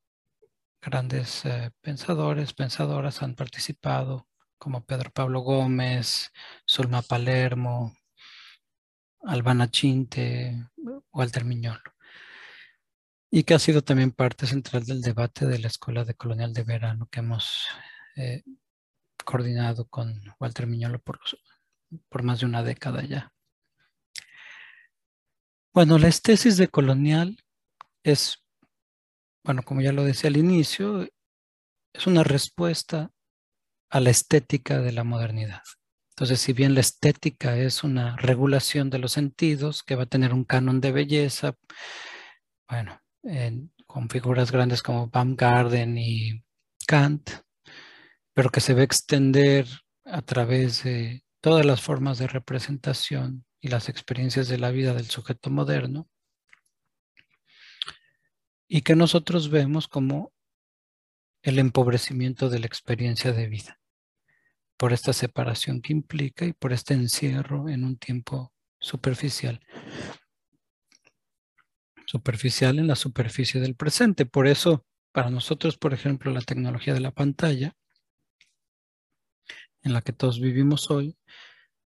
grandes 0.81 1.45
eh, 1.45 1.69
pensadores, 1.79 2.53
pensadoras 2.53 3.21
han 3.21 3.35
participado, 3.35 4.27
como 4.57 4.83
Pedro 4.83 5.11
Pablo 5.11 5.41
Gómez, 5.41 6.31
Zulma 6.67 7.03
Palermo, 7.03 7.95
Albana 9.21 9.69
Chinte, 9.69 10.69
Walter 11.11 11.45
Miñolo, 11.45 11.93
y 13.29 13.43
que 13.43 13.53
ha 13.53 13.59
sido 13.59 13.83
también 13.83 14.11
parte 14.11 14.47
central 14.47 14.85
del 14.85 15.01
debate 15.01 15.45
de 15.45 15.59
la 15.59 15.67
Escuela 15.67 16.03
de 16.03 16.15
Colonial 16.15 16.51
de 16.53 16.63
Verano 16.63 17.07
que 17.11 17.19
hemos 17.19 17.67
eh, 18.15 18.43
coordinado 19.23 19.87
con 19.87 20.19
Walter 20.39 20.65
Miñolo 20.65 20.97
por, 20.97 21.19
por 22.09 22.23
más 22.23 22.39
de 22.39 22.47
una 22.47 22.63
década 22.63 23.03
ya. 23.03 23.31
Bueno, 25.75 25.99
la 25.99 26.07
estesis 26.07 26.57
de 26.57 26.69
colonial 26.69 27.37
es, 28.01 28.46
bueno, 29.47 29.63
como 29.63 29.79
ya 29.79 29.93
lo 29.93 30.03
decía 30.03 30.29
al 30.29 30.35
inicio, 30.35 31.07
es 31.93 32.05
una 32.05 32.21
respuesta 32.25 33.11
a 33.89 34.01
la 34.01 34.09
estética 34.09 34.81
de 34.81 34.91
la 34.91 35.05
modernidad. 35.05 35.61
Entonces, 36.09 36.41
si 36.41 36.51
bien 36.51 36.73
la 36.73 36.81
estética 36.81 37.57
es 37.57 37.85
una 37.85 38.17
regulación 38.17 38.89
de 38.89 38.99
los 38.99 39.13
sentidos 39.13 39.83
que 39.83 39.95
va 39.95 40.03
a 40.03 40.07
tener 40.07 40.33
un 40.33 40.43
canon 40.43 40.81
de 40.81 40.91
belleza, 40.91 41.55
bueno, 42.67 42.99
con 43.85 44.09
figuras 44.09 44.51
grandes 44.51 44.83
como 44.83 45.07
Baumgarten 45.07 45.97
y 45.97 46.43
Kant, 46.85 47.29
pero 48.33 48.49
que 48.49 48.59
se 48.59 48.73
va 48.73 48.81
a 48.81 48.83
extender 48.83 49.65
a 50.03 50.23
través 50.23 50.83
de 50.83 51.23
todas 51.39 51.65
las 51.65 51.81
formas 51.81 52.17
de 52.17 52.27
representación 52.27 53.45
y 53.61 53.69
las 53.69 53.87
experiencias 53.87 54.49
de 54.49 54.57
la 54.57 54.71
vida 54.71 54.93
del 54.93 55.05
sujeto 55.05 55.49
moderno, 55.49 56.09
y 58.67 58.81
que 58.81 58.95
nosotros 58.95 59.49
vemos 59.49 59.87
como 59.87 60.33
el 61.41 61.59
empobrecimiento 61.59 62.49
de 62.49 62.59
la 62.59 62.65
experiencia 62.65 63.31
de 63.31 63.47
vida 63.47 63.79
por 64.77 64.93
esta 64.93 65.11
separación 65.11 65.81
que 65.81 65.91
implica 65.91 66.45
y 66.45 66.53
por 66.53 66.71
este 66.71 66.93
encierro 66.93 67.67
en 67.67 67.83
un 67.83 67.97
tiempo 67.97 68.53
superficial. 68.79 69.59
Superficial 72.05 72.77
en 72.79 72.87
la 72.87 72.95
superficie 72.95 73.59
del 73.59 73.75
presente. 73.75 74.25
Por 74.25 74.47
eso, 74.47 74.85
para 75.11 75.29
nosotros, 75.29 75.77
por 75.77 75.93
ejemplo, 75.93 76.31
la 76.31 76.41
tecnología 76.41 76.93
de 76.93 76.99
la 76.99 77.11
pantalla, 77.11 77.75
en 79.81 79.93
la 79.93 80.01
que 80.01 80.13
todos 80.13 80.39
vivimos 80.39 80.91
hoy, 80.91 81.17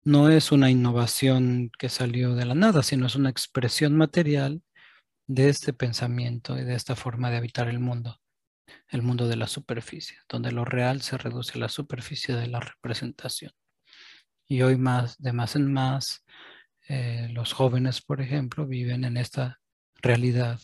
no 0.02 0.28
es 0.28 0.52
una 0.52 0.70
innovación 0.70 1.70
que 1.78 1.88
salió 1.88 2.34
de 2.34 2.44
la 2.44 2.54
nada, 2.54 2.82
sino 2.82 3.06
es 3.06 3.14
una 3.16 3.30
expresión 3.30 3.96
material 3.96 4.62
de 5.26 5.48
este 5.48 5.72
pensamiento 5.72 6.58
y 6.58 6.64
de 6.64 6.74
esta 6.74 6.96
forma 6.96 7.30
de 7.30 7.38
habitar 7.38 7.68
el 7.68 7.80
mundo 7.80 8.18
el 8.88 9.02
mundo 9.02 9.28
de 9.28 9.36
la 9.36 9.46
superficie, 9.46 10.18
donde 10.28 10.52
lo 10.52 10.64
real 10.64 11.02
se 11.02 11.18
reduce 11.18 11.58
a 11.58 11.60
la 11.60 11.68
superficie 11.68 12.34
de 12.34 12.46
la 12.46 12.60
representación. 12.60 13.52
Y 14.46 14.62
hoy 14.62 14.76
más, 14.76 15.18
de 15.18 15.32
más 15.32 15.56
en 15.56 15.72
más, 15.72 16.24
eh, 16.88 17.28
los 17.32 17.52
jóvenes, 17.52 18.02
por 18.02 18.20
ejemplo, 18.20 18.66
viven 18.66 19.04
en 19.04 19.16
esta 19.16 19.60
realidad 19.96 20.60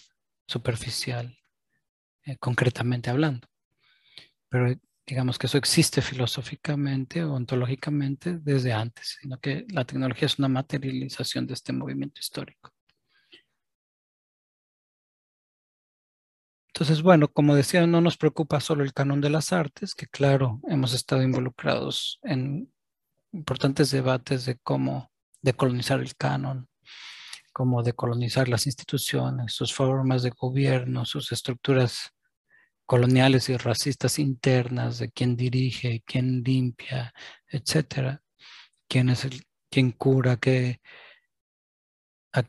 superficial, 0.47 1.39
eh, 2.25 2.37
concretamente 2.39 3.11
hablando. 3.11 3.49
Pero 4.49 4.79
digamos 5.07 5.39
que 5.39 5.47
eso 5.47 5.59
existe 5.59 6.03
filosóficamente 6.03 7.25
o 7.25 7.33
ontológicamente 7.35 8.39
desde 8.39 8.73
antes, 8.73 9.19
sino 9.21 9.39
que 9.39 9.65
la 9.71 9.85
tecnología 9.85 10.27
es 10.27 10.39
una 10.39 10.49
materialización 10.49 11.47
de 11.47 11.55
este 11.55 11.73
movimiento 11.73 12.21
histórico. 12.21 12.73
Entonces, 16.81 17.03
bueno, 17.03 17.29
como 17.29 17.55
decía, 17.55 17.87
no 17.87 18.01
nos 18.01 18.17
preocupa 18.17 18.59
solo 18.59 18.85
el 18.85 18.95
canon 18.95 19.21
de 19.21 19.29
las 19.29 19.53
artes, 19.53 19.95
que 19.95 20.07
claro, 20.07 20.63
hemos 20.67 20.95
estado 20.95 21.23
involucrados 21.23 22.19
en 22.23 22.73
importantes 23.33 23.91
debates 23.91 24.47
de 24.47 24.57
cómo 24.57 25.11
decolonizar 25.43 26.01
el 26.01 26.17
canon, 26.17 26.71
cómo 27.53 27.83
decolonizar 27.83 28.49
las 28.49 28.65
instituciones, 28.65 29.53
sus 29.53 29.75
formas 29.75 30.23
de 30.23 30.31
gobierno, 30.31 31.05
sus 31.05 31.33
estructuras 31.33 32.13
coloniales 32.87 33.51
y 33.51 33.59
racistas 33.59 34.19
internas, 34.19 34.99
de 34.99 35.11
quién 35.11 35.37
dirige, 35.37 36.03
quién 36.07 36.43
limpia, 36.43 37.13
etcétera, 37.47 38.23
quién 38.89 39.11
es 39.11 39.27
el, 39.27 39.43
quién 39.71 39.93
cura, 39.93 40.39
qué, 40.39 40.81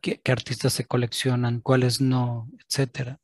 qué, 0.01 0.21
qué 0.21 0.31
artistas 0.31 0.71
se 0.71 0.85
coleccionan, 0.85 1.59
cuáles 1.59 1.99
no, 1.99 2.49
etcétera. 2.65 3.20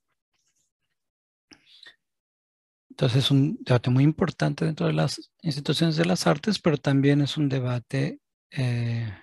Entonces 2.97 3.25
es 3.25 3.31
un 3.31 3.59
debate 3.61 3.91
muy 3.91 4.03
importante 4.03 4.65
dentro 4.65 4.87
de 4.87 4.93
las 4.93 5.29
instituciones 5.43 5.97
de 5.97 6.05
las 6.05 6.25
artes, 6.25 6.57
pero 6.57 6.77
también 6.77 7.21
es 7.21 7.37
un 7.37 7.47
debate 7.47 8.21
eh, 8.49 9.13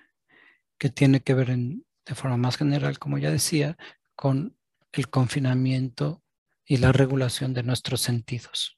que 0.77 0.89
tiene 0.89 1.19
que 1.19 1.33
ver 1.33 1.49
de 1.49 2.15
forma 2.15 2.37
más 2.37 2.55
general, 2.55 2.97
como 2.99 3.17
ya 3.17 3.31
decía, 3.31 3.77
con 4.15 4.55
el 4.93 5.09
confinamiento 5.09 6.23
y 6.63 6.77
la 6.77 6.93
regulación 6.93 7.53
de 7.53 7.63
nuestros 7.63 7.99
sentidos. 7.99 8.77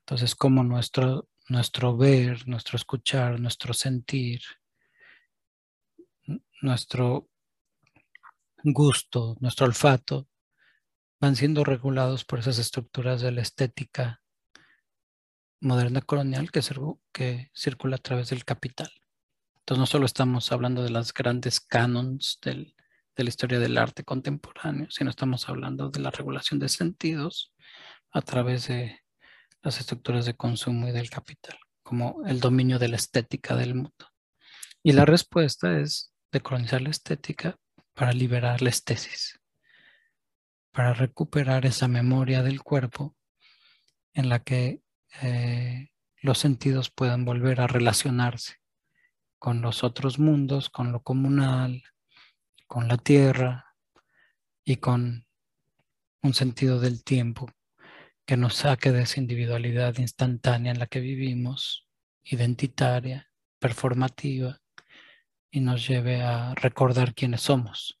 Entonces, 0.00 0.34
como 0.34 0.64
nuestro, 0.64 1.28
nuestro 1.48 1.96
ver, 1.96 2.48
nuestro 2.48 2.76
escuchar, 2.76 3.38
nuestro 3.38 3.72
sentir, 3.72 4.40
nuestro 6.60 7.28
gusto, 8.64 9.36
nuestro 9.38 9.66
olfato, 9.66 10.26
van 11.24 11.36
siendo 11.36 11.64
regulados 11.64 12.22
por 12.22 12.38
esas 12.38 12.58
estructuras 12.58 13.22
de 13.22 13.32
la 13.32 13.40
estética 13.40 14.20
moderna 15.58 16.02
colonial 16.02 16.50
que, 16.50 17.50
circula 17.54 17.96
a 17.96 17.98
través 17.98 18.28
del 18.28 18.44
capital. 18.44 18.92
Entonces 19.60 19.80
no 19.80 19.86
solo 19.86 20.04
estamos 20.04 20.52
hablando 20.52 20.82
de 20.82 20.90
las 20.90 21.14
grandes 21.14 21.60
canons 21.60 22.38
de 22.42 22.74
la 23.16 23.28
historia 23.30 23.58
del 23.58 23.78
arte 23.78 24.04
contemporáneo, 24.04 24.90
sino 24.90 25.08
estamos 25.08 25.48
hablando 25.48 25.88
de 25.88 26.00
la 26.00 26.10
regulación 26.10 26.60
de 26.60 26.68
sentidos 26.68 27.54
a 28.10 28.20
través 28.20 28.68
de 28.68 29.00
las 29.62 29.80
estructuras 29.80 30.26
de 30.26 30.36
consumo 30.36 30.88
y 30.88 30.92
del 30.92 31.08
capital, 31.08 31.56
como 31.82 32.22
el 32.26 32.38
dominio 32.38 32.78
de 32.78 32.88
la 32.88 32.96
estética 32.96 33.56
del 33.56 33.74
mundo. 33.74 34.10
Y 34.82 34.92
la 34.92 35.06
respuesta 35.06 35.80
es 35.80 36.12
decolonizar 36.30 36.82
la 36.82 36.90
estética 36.90 37.56
para 37.94 38.12
liberar 38.12 38.60
la 38.60 38.68
estesis 38.68 39.40
para 40.74 40.92
recuperar 40.92 41.66
esa 41.66 41.86
memoria 41.86 42.42
del 42.42 42.60
cuerpo 42.60 43.16
en 44.12 44.28
la 44.28 44.40
que 44.42 44.82
eh, 45.22 45.90
los 46.20 46.38
sentidos 46.38 46.90
puedan 46.90 47.24
volver 47.24 47.60
a 47.60 47.68
relacionarse 47.68 48.56
con 49.38 49.62
los 49.62 49.84
otros 49.84 50.18
mundos, 50.18 50.70
con 50.70 50.90
lo 50.90 51.00
comunal, 51.00 51.84
con 52.66 52.88
la 52.88 52.96
tierra 52.96 53.76
y 54.64 54.76
con 54.76 55.26
un 56.22 56.34
sentido 56.34 56.80
del 56.80 57.04
tiempo 57.04 57.48
que 58.26 58.36
nos 58.36 58.54
saque 58.54 58.90
de 58.90 59.02
esa 59.02 59.20
individualidad 59.20 59.96
instantánea 59.98 60.72
en 60.72 60.80
la 60.80 60.88
que 60.88 60.98
vivimos, 60.98 61.86
identitaria, 62.24 63.30
performativa, 63.60 64.60
y 65.52 65.60
nos 65.60 65.86
lleve 65.86 66.22
a 66.22 66.52
recordar 66.54 67.14
quiénes 67.14 67.42
somos. 67.42 68.00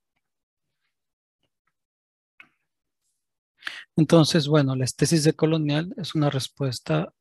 Entonces, 3.96 4.48
bueno, 4.48 4.74
la 4.76 4.86
tesis 4.86 5.24
de 5.24 5.32
colonial 5.34 5.94
es 5.96 6.14
una 6.14 6.30
respuesta, 6.30 7.12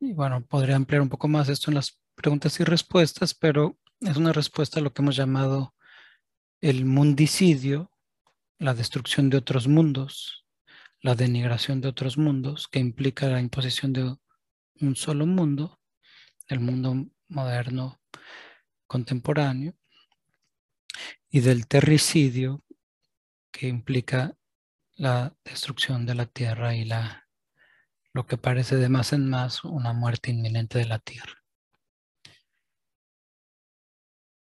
y 0.00 0.12
bueno, 0.12 0.44
podría 0.46 0.76
ampliar 0.76 1.02
un 1.02 1.08
poco 1.08 1.28
más 1.28 1.48
esto 1.48 1.70
en 1.70 1.76
las 1.76 2.00
preguntas 2.14 2.58
y 2.60 2.64
respuestas, 2.64 3.34
pero 3.34 3.78
es 4.00 4.16
una 4.16 4.32
respuesta 4.32 4.80
a 4.80 4.82
lo 4.82 4.92
que 4.92 5.02
hemos 5.02 5.16
llamado 5.16 5.74
el 6.60 6.84
mundicidio, 6.84 7.90
la 8.58 8.74
destrucción 8.74 9.30
de 9.30 9.36
otros 9.36 9.68
mundos, 9.68 10.46
la 11.00 11.14
denigración 11.14 11.80
de 11.80 11.88
otros 11.88 12.16
mundos, 12.16 12.68
que 12.68 12.78
implica 12.78 13.28
la 13.28 13.40
imposición 13.40 13.92
de 13.92 14.16
un 14.80 14.96
solo 14.96 15.26
mundo, 15.26 15.80
el 16.48 16.60
mundo 16.60 17.06
moderno 17.28 18.00
contemporáneo, 18.86 19.74
y 21.28 21.40
del 21.40 21.66
terricidio, 21.66 22.62
que 23.50 23.68
implica 23.68 24.36
la 25.02 25.36
destrucción 25.44 26.06
de 26.06 26.14
la 26.14 26.26
tierra 26.26 26.76
y 26.76 26.84
la, 26.84 27.26
lo 28.12 28.24
que 28.24 28.36
parece 28.36 28.76
de 28.76 28.88
más 28.88 29.12
en 29.12 29.28
más 29.28 29.64
una 29.64 29.92
muerte 29.92 30.30
inminente 30.30 30.78
de 30.78 30.86
la 30.86 31.00
tierra. 31.00 31.42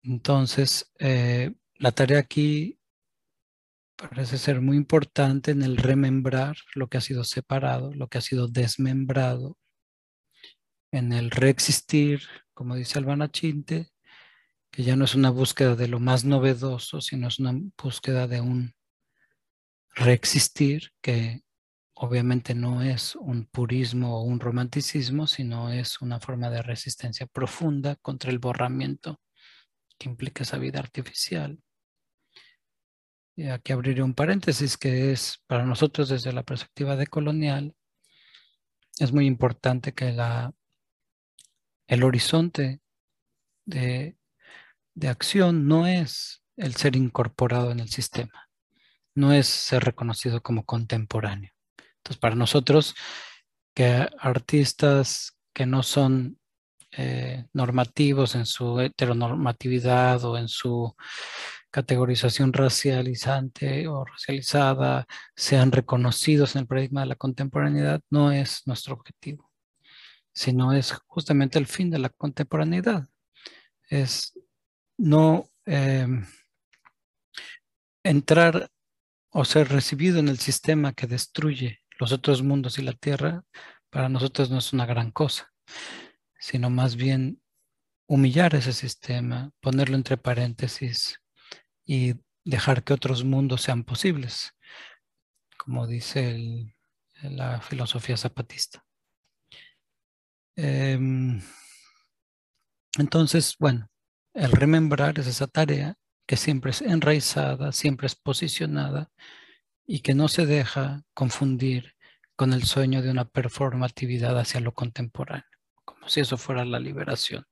Entonces, 0.01 0.91
eh, 0.97 1.53
la 1.75 1.91
tarea 1.91 2.17
aquí 2.17 2.79
parece 3.95 4.39
ser 4.39 4.59
muy 4.59 4.75
importante 4.75 5.51
en 5.51 5.61
el 5.61 5.77
remembrar 5.77 6.57
lo 6.73 6.87
que 6.87 6.97
ha 6.97 7.01
sido 7.01 7.23
separado, 7.25 7.93
lo 7.93 8.07
que 8.07 8.17
ha 8.17 8.21
sido 8.21 8.47
desmembrado, 8.47 9.55
en 10.91 11.13
el 11.13 11.29
reexistir, 11.29 12.23
como 12.55 12.73
dice 12.73 12.97
Albana 12.97 13.29
Chinte, 13.29 13.91
que 14.71 14.81
ya 14.81 14.95
no 14.95 15.05
es 15.05 15.13
una 15.13 15.29
búsqueda 15.29 15.75
de 15.75 15.87
lo 15.87 15.99
más 15.99 16.25
novedoso, 16.25 17.01
sino 17.01 17.27
es 17.27 17.37
una 17.37 17.53
búsqueda 17.77 18.25
de 18.25 18.41
un 18.41 18.78
reexistir 19.99 20.91
que 21.01 21.43
obviamente 21.93 22.55
no 22.55 22.81
es 22.81 23.15
un 23.15 23.45
purismo 23.45 24.17
o 24.17 24.23
un 24.23 24.39
romanticismo, 24.39 25.27
sino 25.27 25.71
es 25.71 26.01
una 26.01 26.19
forma 26.19 26.49
de 26.49 26.61
resistencia 26.61 27.27
profunda 27.27 27.95
contra 27.97 28.31
el 28.31 28.39
borramiento 28.39 29.19
que 29.97 30.07
implica 30.07 30.43
esa 30.43 30.57
vida 30.57 30.79
artificial. 30.79 31.59
Y 33.35 33.47
aquí 33.47 33.73
abriré 33.73 34.01
un 34.01 34.13
paréntesis 34.13 34.77
que 34.77 35.11
es 35.11 35.43
para 35.47 35.65
nosotros 35.65 36.09
desde 36.09 36.31
la 36.31 36.43
perspectiva 36.43 36.95
de 36.95 37.07
colonial, 37.07 37.75
es 38.99 39.13
muy 39.13 39.25
importante 39.25 39.93
que 39.93 40.11
la, 40.11 40.53
el 41.87 42.03
horizonte 42.03 42.81
de, 43.65 44.17
de 44.93 45.07
acción 45.07 45.67
no 45.67 45.87
es 45.87 46.43
el 46.57 46.75
ser 46.75 46.97
incorporado 46.97 47.71
en 47.71 47.79
el 47.79 47.89
sistema, 47.89 48.48
no 49.15 49.33
es 49.33 49.47
ser 49.47 49.83
reconocido 49.83 50.41
como 50.41 50.65
contemporáneo. 50.65 51.51
Entonces, 51.97 52.19
para 52.19 52.35
nosotros, 52.35 52.95
que 53.73 54.07
artistas 54.19 55.37
que 55.53 55.65
no 55.65 55.83
son 55.83 56.39
eh, 56.91 57.45
normativos 57.53 58.35
en 58.35 58.45
su 58.45 58.79
heteronormatividad 58.79 60.23
o 60.25 60.37
en 60.37 60.47
su 60.47 60.95
categorización 61.71 62.51
racializante 62.51 63.87
o 63.87 64.05
racializada 64.05 65.05
sean 65.35 65.71
reconocidos 65.71 66.55
en 66.55 66.61
el 66.61 66.67
paradigma 66.67 67.01
de 67.01 67.07
la 67.07 67.15
contemporaneidad 67.15 68.01
no 68.09 68.31
es 68.31 68.63
nuestro 68.65 68.95
objetivo, 68.95 69.51
sino 70.33 70.73
es 70.73 70.93
justamente 71.05 71.59
el 71.59 71.67
fin 71.67 71.91
de 71.91 71.99
la 71.99 72.09
contemporaneidad. 72.09 73.07
Es 73.87 74.33
no 74.97 75.49
em, 75.65 76.25
entrar 78.03 78.69
o 79.31 79.45
ser 79.45 79.69
recibido 79.69 80.19
en 80.19 80.27
el 80.27 80.39
sistema 80.39 80.93
que 80.93 81.07
destruye 81.07 81.79
los 81.99 82.11
otros 82.11 82.43
mundos 82.43 82.79
y 82.79 82.83
la 82.83 82.93
tierra, 82.93 83.43
para 83.89 84.09
nosotros 84.09 84.49
no 84.49 84.59
es 84.59 84.73
una 84.73 84.85
gran 84.85 85.11
cosa 85.11 85.51
sino 86.39 86.69
más 86.69 86.95
bien 86.95 87.41
humillar 88.07 88.55
ese 88.55 88.73
sistema, 88.73 89.51
ponerlo 89.59 89.95
entre 89.95 90.17
paréntesis 90.17 91.19
y 91.85 92.15
dejar 92.43 92.83
que 92.83 92.93
otros 92.93 93.23
mundos 93.23 93.61
sean 93.61 93.83
posibles, 93.83 94.55
como 95.57 95.85
dice 95.85 96.73
la 97.21 97.61
filosofía 97.61 98.17
zapatista. 98.17 98.83
Em, 100.55 101.41
entonces, 102.97 103.55
bueno, 103.59 103.87
el 104.33 104.51
remembrar 104.51 105.19
es 105.19 105.27
esa 105.27 105.47
tarea 105.47 105.95
que 106.29 106.37
siempre 106.37 106.69
es 106.69 106.83
enraizada, 106.83 107.71
siempre 107.71 108.05
es 108.05 108.13
posicionada 108.15 109.09
y 109.87 110.01
que 110.01 110.13
no 110.13 110.27
se 110.27 110.45
deja 110.45 111.01
confundir 111.15 111.95
con 112.35 112.53
el 112.53 112.65
sueño 112.65 113.01
de 113.01 113.09
una 113.09 113.25
performatividad 113.25 114.37
hacia 114.37 114.59
lo 114.59 114.73
contemporáneo 114.75 115.49
si 116.05 116.19
eso 116.19 116.37
fuera 116.37 116.65
la 116.65 116.79
liberación. 116.79 117.45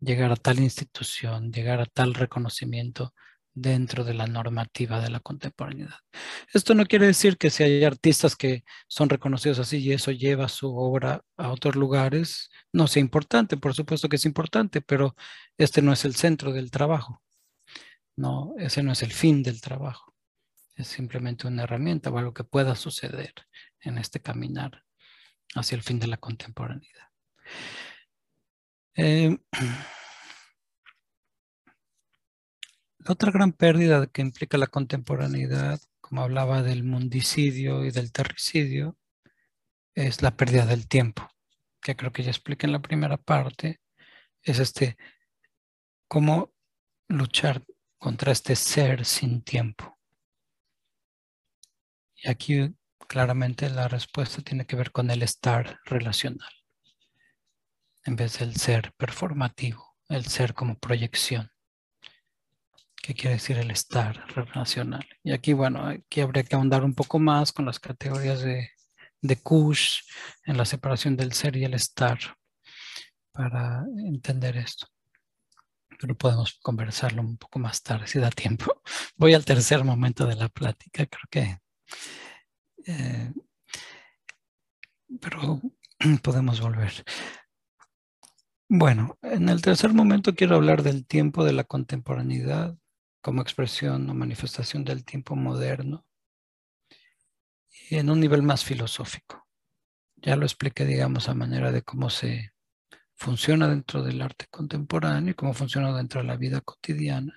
Llegar 0.00 0.32
a 0.32 0.36
tal 0.36 0.58
institución, 0.60 1.52
llegar 1.52 1.80
a 1.80 1.86
tal 1.86 2.14
reconocimiento 2.14 3.14
dentro 3.54 4.04
de 4.04 4.14
la 4.14 4.26
normativa 4.26 5.00
de 5.00 5.08
la 5.08 5.20
contemporaneidad. 5.20 6.00
Esto 6.52 6.74
no 6.74 6.84
quiere 6.86 7.06
decir 7.06 7.38
que 7.38 7.50
si 7.50 7.62
hay 7.62 7.84
artistas 7.84 8.36
que 8.36 8.64
son 8.88 9.08
reconocidos 9.08 9.58
así 9.58 9.78
y 9.78 9.92
eso 9.92 10.10
lleva 10.10 10.48
su 10.48 10.76
obra 10.76 11.22
a 11.38 11.50
otros 11.50 11.76
lugares, 11.76 12.50
no 12.72 12.86
sea 12.86 13.00
importante, 13.00 13.56
por 13.56 13.74
supuesto 13.74 14.08
que 14.08 14.16
es 14.16 14.26
importante, 14.26 14.82
pero 14.82 15.16
este 15.56 15.80
no 15.80 15.92
es 15.92 16.04
el 16.04 16.16
centro 16.16 16.52
del 16.52 16.70
trabajo. 16.70 17.22
No, 18.16 18.54
ese 18.58 18.82
no 18.82 18.92
es 18.92 19.02
el 19.02 19.12
fin 19.12 19.42
del 19.42 19.60
trabajo. 19.60 20.14
Es 20.74 20.88
simplemente 20.88 21.46
una 21.46 21.64
herramienta 21.64 22.10
o 22.10 22.18
algo 22.18 22.34
que 22.34 22.44
pueda 22.44 22.74
suceder 22.74 23.34
en 23.80 23.98
este 23.98 24.20
caminar 24.20 24.84
hacia 25.54 25.76
el 25.76 25.82
fin 25.82 25.98
de 25.98 26.06
la 26.06 26.16
contemporaneidad. 26.16 27.08
Eh, 28.94 29.36
la 32.98 33.12
otra 33.12 33.30
gran 33.30 33.52
pérdida 33.52 34.06
que 34.06 34.22
implica 34.22 34.58
la 34.58 34.66
contemporaneidad, 34.66 35.80
como 36.00 36.22
hablaba 36.22 36.62
del 36.62 36.84
mundicidio 36.84 37.84
y 37.84 37.90
del 37.90 38.12
terricidio, 38.12 38.96
es 39.94 40.22
la 40.22 40.36
pérdida 40.36 40.66
del 40.66 40.88
tiempo, 40.88 41.28
que 41.80 41.96
creo 41.96 42.12
que 42.12 42.22
ya 42.22 42.30
expliqué 42.30 42.66
en 42.66 42.72
la 42.72 42.82
primera 42.82 43.16
parte, 43.16 43.80
es 44.42 44.58
este, 44.58 44.96
cómo 46.08 46.52
luchar 47.08 47.64
contra 47.98 48.32
este 48.32 48.56
ser 48.56 49.04
sin 49.04 49.42
tiempo. 49.42 49.96
Y 52.16 52.28
aquí 52.28 52.74
claramente 53.06 53.68
la 53.70 53.88
respuesta 53.88 54.42
tiene 54.42 54.66
que 54.66 54.76
ver 54.76 54.90
con 54.92 55.10
el 55.10 55.22
estar 55.22 55.78
relacional 55.84 56.50
en 58.04 58.16
vez 58.16 58.38
del 58.38 58.54
ser 58.56 58.92
performativo, 58.96 59.96
el 60.08 60.26
ser 60.26 60.54
como 60.54 60.78
proyección. 60.78 61.50
¿Qué 63.02 63.14
quiere 63.14 63.34
decir 63.34 63.58
el 63.58 63.70
estar 63.70 64.26
relacional? 64.34 65.06
Y 65.22 65.32
aquí, 65.32 65.52
bueno, 65.52 65.86
aquí 65.86 66.20
habría 66.20 66.44
que 66.44 66.56
ahondar 66.56 66.84
un 66.84 66.94
poco 66.94 67.18
más 67.18 67.52
con 67.52 67.66
las 67.66 67.78
categorías 67.78 68.42
de, 68.42 68.70
de 69.20 69.36
Kush 69.36 70.02
en 70.44 70.56
la 70.56 70.64
separación 70.64 71.16
del 71.16 71.32
ser 71.32 71.56
y 71.56 71.64
el 71.64 71.74
estar 71.74 72.18
para 73.32 73.84
entender 73.98 74.56
esto. 74.56 74.86
Pero 75.98 76.16
podemos 76.16 76.58
conversarlo 76.62 77.22
un 77.22 77.36
poco 77.36 77.58
más 77.58 77.82
tarde 77.82 78.06
si 78.06 78.18
da 78.18 78.30
tiempo. 78.30 78.82
Voy 79.16 79.34
al 79.34 79.44
tercer 79.44 79.84
momento 79.84 80.26
de 80.26 80.36
la 80.36 80.48
plática, 80.48 81.06
creo 81.06 81.28
que... 81.30 81.58
Eh, 82.86 83.32
pero 85.20 85.60
podemos 86.22 86.60
volver. 86.60 87.04
Bueno, 88.68 89.16
en 89.22 89.48
el 89.48 89.62
tercer 89.62 89.92
momento 89.92 90.34
quiero 90.34 90.56
hablar 90.56 90.82
del 90.82 91.06
tiempo 91.06 91.44
de 91.44 91.52
la 91.52 91.64
contemporaneidad 91.64 92.76
como 93.20 93.42
expresión 93.42 94.08
o 94.10 94.14
manifestación 94.14 94.84
del 94.84 95.04
tiempo 95.04 95.36
moderno 95.36 96.04
en 97.90 98.10
un 98.10 98.20
nivel 98.20 98.42
más 98.42 98.64
filosófico. 98.64 99.46
Ya 100.16 100.36
lo 100.36 100.44
expliqué, 100.44 100.84
digamos, 100.84 101.28
a 101.28 101.34
manera 101.34 101.70
de 101.70 101.82
cómo 101.82 102.10
se 102.10 102.52
funciona 103.16 103.68
dentro 103.68 104.02
del 104.02 104.22
arte 104.22 104.46
contemporáneo 104.50 105.32
y 105.32 105.34
cómo 105.34 105.54
funciona 105.54 105.92
dentro 105.96 106.20
de 106.20 106.26
la 106.26 106.36
vida 106.36 106.60
cotidiana, 106.60 107.34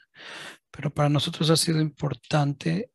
pero 0.72 0.94
para 0.94 1.10
nosotros 1.10 1.50
ha 1.50 1.58
sido 1.58 1.80
importante, 1.82 2.92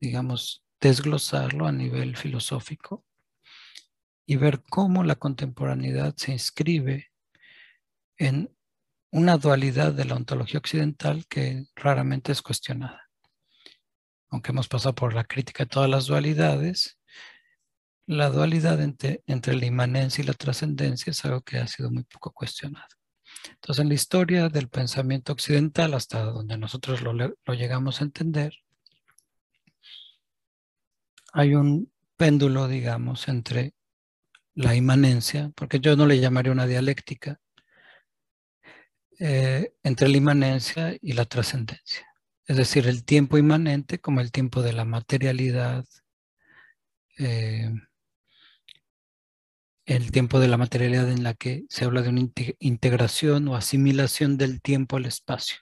digamos, 0.00 0.64
desglosarlo 0.80 1.66
a 1.66 1.72
nivel 1.72 2.16
filosófico 2.16 3.04
y 4.26 4.36
ver 4.36 4.62
cómo 4.62 5.04
la 5.04 5.16
contemporaneidad 5.16 6.14
se 6.16 6.32
inscribe 6.32 7.10
en 8.18 8.54
una 9.10 9.36
dualidad 9.36 9.92
de 9.92 10.04
la 10.04 10.14
ontología 10.14 10.58
occidental 10.58 11.26
que 11.28 11.66
raramente 11.74 12.32
es 12.32 12.42
cuestionada. 12.42 13.08
Aunque 14.28 14.50
hemos 14.50 14.68
pasado 14.68 14.94
por 14.94 15.14
la 15.14 15.24
crítica 15.24 15.64
de 15.64 15.70
todas 15.70 15.88
las 15.88 16.06
dualidades, 16.06 16.95
la 18.06 18.30
dualidad 18.30 18.80
entre, 18.80 19.22
la 19.26 19.66
inmanencia 19.66 20.22
y 20.22 20.26
la 20.26 20.32
trascendencia 20.32 21.10
es 21.10 21.24
algo 21.24 21.42
que 21.42 21.58
ha 21.58 21.66
sido 21.66 21.90
muy 21.90 22.04
poco 22.04 22.32
cuestionado. 22.32 22.86
Entonces, 23.50 23.82
en 23.82 23.88
la 23.88 23.94
historia 23.94 24.48
del 24.48 24.68
pensamiento 24.68 25.32
occidental, 25.32 25.94
hasta 25.94 26.22
donde 26.24 26.56
nosotros 26.58 27.02
lo, 27.02 27.12
lo 27.12 27.54
llegamos 27.54 28.00
a 28.00 28.04
entender, 28.04 28.54
hay 31.32 31.54
un 31.54 31.92
péndulo, 32.16 32.68
digamos, 32.68 33.28
entre 33.28 33.74
la 34.54 34.74
inmanencia, 34.74 35.50
porque 35.54 35.80
yo 35.80 35.96
no 35.96 36.06
le 36.06 36.18
llamaría 36.18 36.52
una 36.52 36.66
dialéctica, 36.66 37.38
eh, 39.18 39.72
entre 39.82 40.08
la 40.08 40.16
inmanencia 40.16 40.96
y 41.00 41.12
la 41.12 41.24
trascendencia. 41.24 42.06
Es 42.46 42.56
decir, 42.56 42.86
el 42.86 43.04
tiempo 43.04 43.38
inmanente 43.38 43.98
como 43.98 44.20
el 44.20 44.30
tiempo 44.30 44.62
de 44.62 44.72
la 44.72 44.84
materialidad, 44.84 45.84
eh, 47.18 47.72
el 49.86 50.10
tiempo 50.10 50.40
de 50.40 50.48
la 50.48 50.56
materialidad 50.56 51.08
en 51.10 51.22
la 51.22 51.34
que 51.34 51.64
se 51.68 51.84
habla 51.84 52.02
de 52.02 52.08
una 52.08 52.28
integración 52.58 53.46
o 53.46 53.54
asimilación 53.54 54.36
del 54.36 54.60
tiempo 54.60 54.96
al 54.96 55.06
espacio. 55.06 55.58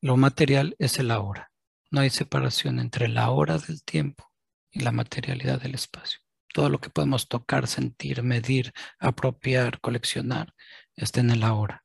Lo 0.00 0.16
material 0.16 0.74
es 0.80 0.98
el 0.98 1.12
ahora. 1.12 1.52
No 1.92 2.00
hay 2.00 2.10
separación 2.10 2.80
entre 2.80 3.06
la 3.06 3.30
hora 3.30 3.58
del 3.58 3.84
tiempo 3.84 4.32
y 4.72 4.80
la 4.80 4.90
materialidad 4.90 5.60
del 5.62 5.76
espacio. 5.76 6.18
Todo 6.52 6.68
lo 6.68 6.80
que 6.80 6.90
podemos 6.90 7.28
tocar, 7.28 7.68
sentir, 7.68 8.24
medir, 8.24 8.72
apropiar, 8.98 9.80
coleccionar, 9.80 10.52
está 10.96 11.20
en 11.20 11.30
el 11.30 11.44
ahora. 11.44 11.84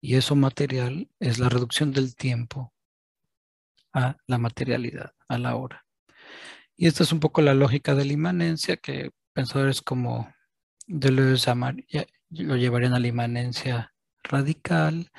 Y 0.00 0.14
eso 0.14 0.36
material 0.36 1.10
es 1.20 1.38
la 1.38 1.50
reducción 1.50 1.92
del 1.92 2.16
tiempo 2.16 2.72
a 3.92 4.16
la 4.26 4.38
materialidad, 4.38 5.12
a 5.28 5.36
la 5.36 5.54
hora. 5.56 5.84
Y 6.76 6.86
esta 6.86 7.02
es 7.02 7.12
un 7.12 7.20
poco 7.20 7.42
la 7.42 7.54
lógica 7.54 7.94
de 7.94 8.06
la 8.06 8.12
inmanencia 8.12 8.76
que 8.76 9.10
pensadores 9.36 9.82
como 9.82 10.32
Deleuze 10.86 11.52
lo 12.30 12.56
llevarían 12.56 12.94
a 12.94 12.98
la 12.98 13.08
inmanencia 13.08 13.92
radical 14.22 15.10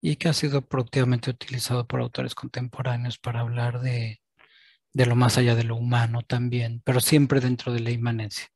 y 0.00 0.16
que 0.16 0.28
ha 0.28 0.32
sido 0.32 0.66
productivamente 0.66 1.30
utilizado 1.30 1.86
por 1.86 2.00
autores 2.00 2.34
contemporáneos 2.34 3.16
para 3.18 3.40
hablar 3.40 3.80
de, 3.80 4.20
de 4.92 5.06
lo 5.06 5.14
más 5.14 5.38
allá 5.38 5.54
de 5.54 5.62
lo 5.62 5.76
humano 5.76 6.22
también, 6.22 6.82
pero 6.84 6.98
siempre 6.98 7.38
dentro 7.38 7.72
de 7.72 7.78
la 7.78 7.92
inmanencia. 7.92 8.48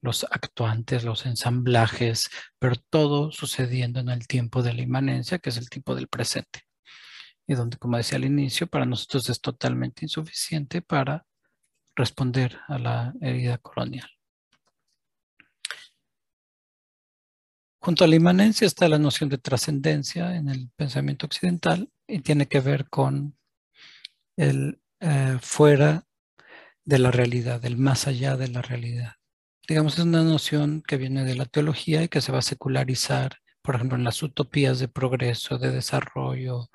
Los 0.00 0.24
actuantes, 0.24 1.04
los 1.04 1.24
ensamblajes, 1.24 2.28
pero 2.58 2.74
todo 2.74 3.30
sucediendo 3.30 4.00
en 4.00 4.08
el 4.08 4.26
tiempo 4.26 4.64
de 4.64 4.74
la 4.74 4.82
inmanencia, 4.82 5.38
que 5.38 5.50
es 5.50 5.58
el 5.58 5.70
tiempo 5.70 5.94
del 5.94 6.08
presente. 6.08 6.62
Y 7.46 7.54
donde, 7.54 7.76
como 7.76 7.98
decía 7.98 8.18
al 8.18 8.24
inicio, 8.24 8.66
para 8.66 8.84
nosotros 8.84 9.30
es 9.30 9.40
totalmente 9.40 10.04
insuficiente 10.04 10.82
para 10.82 11.24
responder 11.94 12.58
a 12.68 12.78
la 12.78 13.14
herida 13.20 13.58
colonial. 13.58 14.08
Junto 17.80 18.04
a 18.04 18.06
la 18.06 18.14
inmanencia 18.14 18.66
está 18.66 18.88
la 18.88 18.98
noción 18.98 19.28
de 19.28 19.38
trascendencia 19.38 20.36
en 20.36 20.48
el 20.48 20.70
pensamiento 20.76 21.26
occidental 21.26 21.90
y 22.06 22.20
tiene 22.20 22.46
que 22.46 22.60
ver 22.60 22.88
con 22.88 23.36
el 24.36 24.80
eh, 25.00 25.38
fuera 25.40 26.04
de 26.84 26.98
la 26.98 27.10
realidad, 27.10 27.64
el 27.64 27.76
más 27.76 28.06
allá 28.06 28.36
de 28.36 28.48
la 28.48 28.62
realidad. 28.62 29.14
Digamos, 29.66 29.94
es 29.94 30.04
una 30.04 30.22
noción 30.22 30.82
que 30.86 30.96
viene 30.96 31.24
de 31.24 31.34
la 31.34 31.46
teología 31.46 32.02
y 32.04 32.08
que 32.08 32.20
se 32.20 32.32
va 32.32 32.38
a 32.38 32.42
secularizar, 32.42 33.38
por 33.62 33.74
ejemplo, 33.74 33.96
en 33.98 34.04
las 34.04 34.22
utopías 34.22 34.78
de 34.78 34.88
progreso, 34.88 35.58
de 35.58 35.70
desarrollo, 35.72 36.70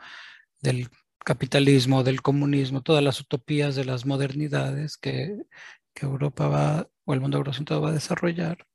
del 0.61 0.89
capitalismo, 1.28 2.05
del 2.05 2.21
comunismo, 2.21 2.82
todas 2.82 3.03
las 3.03 3.19
utopías 3.19 3.75
de 3.75 3.84
las 3.84 4.05
modernidades 4.05 4.95
que, 4.95 5.45
Europa 5.93 6.47
va, 6.47 6.89
o 7.03 7.13
el 7.13 7.19
mundo 7.19 7.38
eurocentrado 7.38 7.82
va 7.82 7.89
a 7.89 7.99
desarrollar, 7.99 8.65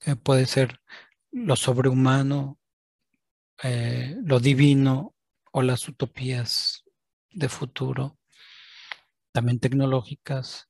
que 0.00 0.16
puede 0.16 0.46
ser 0.46 0.80
lo 1.30 1.54
sobrehumano, 1.54 2.58
eh, 3.62 4.16
lo 4.24 4.40
divino 4.40 5.14
o 5.52 5.62
las 5.62 5.86
utopías 5.86 6.82
de 7.30 7.48
futuro, 7.48 8.18
también 9.30 9.60
tecnológicas, 9.60 10.68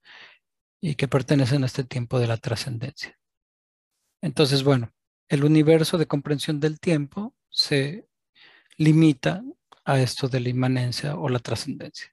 y 0.79 0.97
que 0.97 1.09
pertenecen 1.09 1.63
a 1.63 1.67
este 1.67 1.85
tiempo 1.85 2.19
de 2.19 2.27
la 2.27 2.37
trascendencia. 2.37 3.19
Entonces, 4.21 4.63
bueno, 4.63 4.93
el 5.29 5.43
universo 5.43 5.97
de 5.97 6.07
comprensión 6.07 6.61
del 6.61 6.81
tiempo 6.81 7.35
se 7.49 8.07
limita 8.77 9.43
a 9.87 10.01
esto 10.01 10.29
de 10.29 10.41
la 10.41 10.49
inmanencia 10.51 11.17
o 11.17 11.29
la 11.29 11.39
trascendencia. 11.39 12.13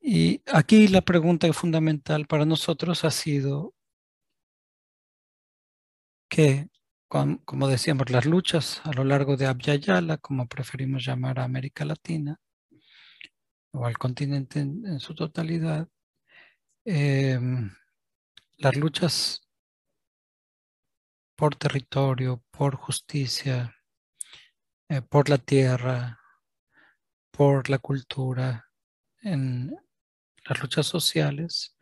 Y 0.00 0.42
aquí 0.52 0.88
la 0.88 1.00
pregunta 1.00 1.50
fundamental 1.54 2.26
para 2.26 2.44
nosotros 2.44 3.04
ha 3.04 3.10
sido 3.10 3.74
que, 6.28 6.68
como 7.08 7.68
decíamos, 7.68 8.10
las 8.10 8.26
luchas 8.26 8.82
a 8.84 8.92
lo 8.92 9.04
largo 9.04 9.36
de 9.36 9.46
Abya 9.46 10.18
como 10.18 10.46
preferimos 10.48 11.04
llamar 11.06 11.38
a 11.38 11.44
América 11.44 11.84
Latina, 11.84 12.38
o 13.72 13.86
al 13.86 13.96
continente 13.96 14.60
en, 14.60 15.00
su 15.00 15.14
totalidad, 15.14 15.88
em, 16.84 17.70
las 18.58 18.76
luchas 18.76 19.48
por 21.36 21.56
territorio, 21.56 22.42
por 22.50 22.76
justicia, 22.76 23.74
eh, 24.94 25.02
por 25.02 25.28
la 25.28 25.38
tierra, 25.38 26.20
por 27.32 27.68
la 27.68 27.78
cultura, 27.78 28.70
en 29.22 29.74
las 30.44 30.60
luchas 30.60 30.86
sociales 30.86 31.76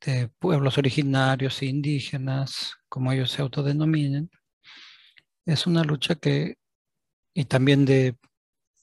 de 0.00 0.28
pueblos 0.38 0.78
originarios 0.78 1.60
e 1.60 1.66
indígenas, 1.66 2.76
como 2.88 3.12
ellos 3.12 3.30
se 3.30 3.42
autodenominen, 3.42 4.30
es 5.44 5.66
una 5.66 5.84
lucha 5.84 6.14
que, 6.14 6.56
y 7.34 7.44
también 7.44 7.84
de, 7.84 8.16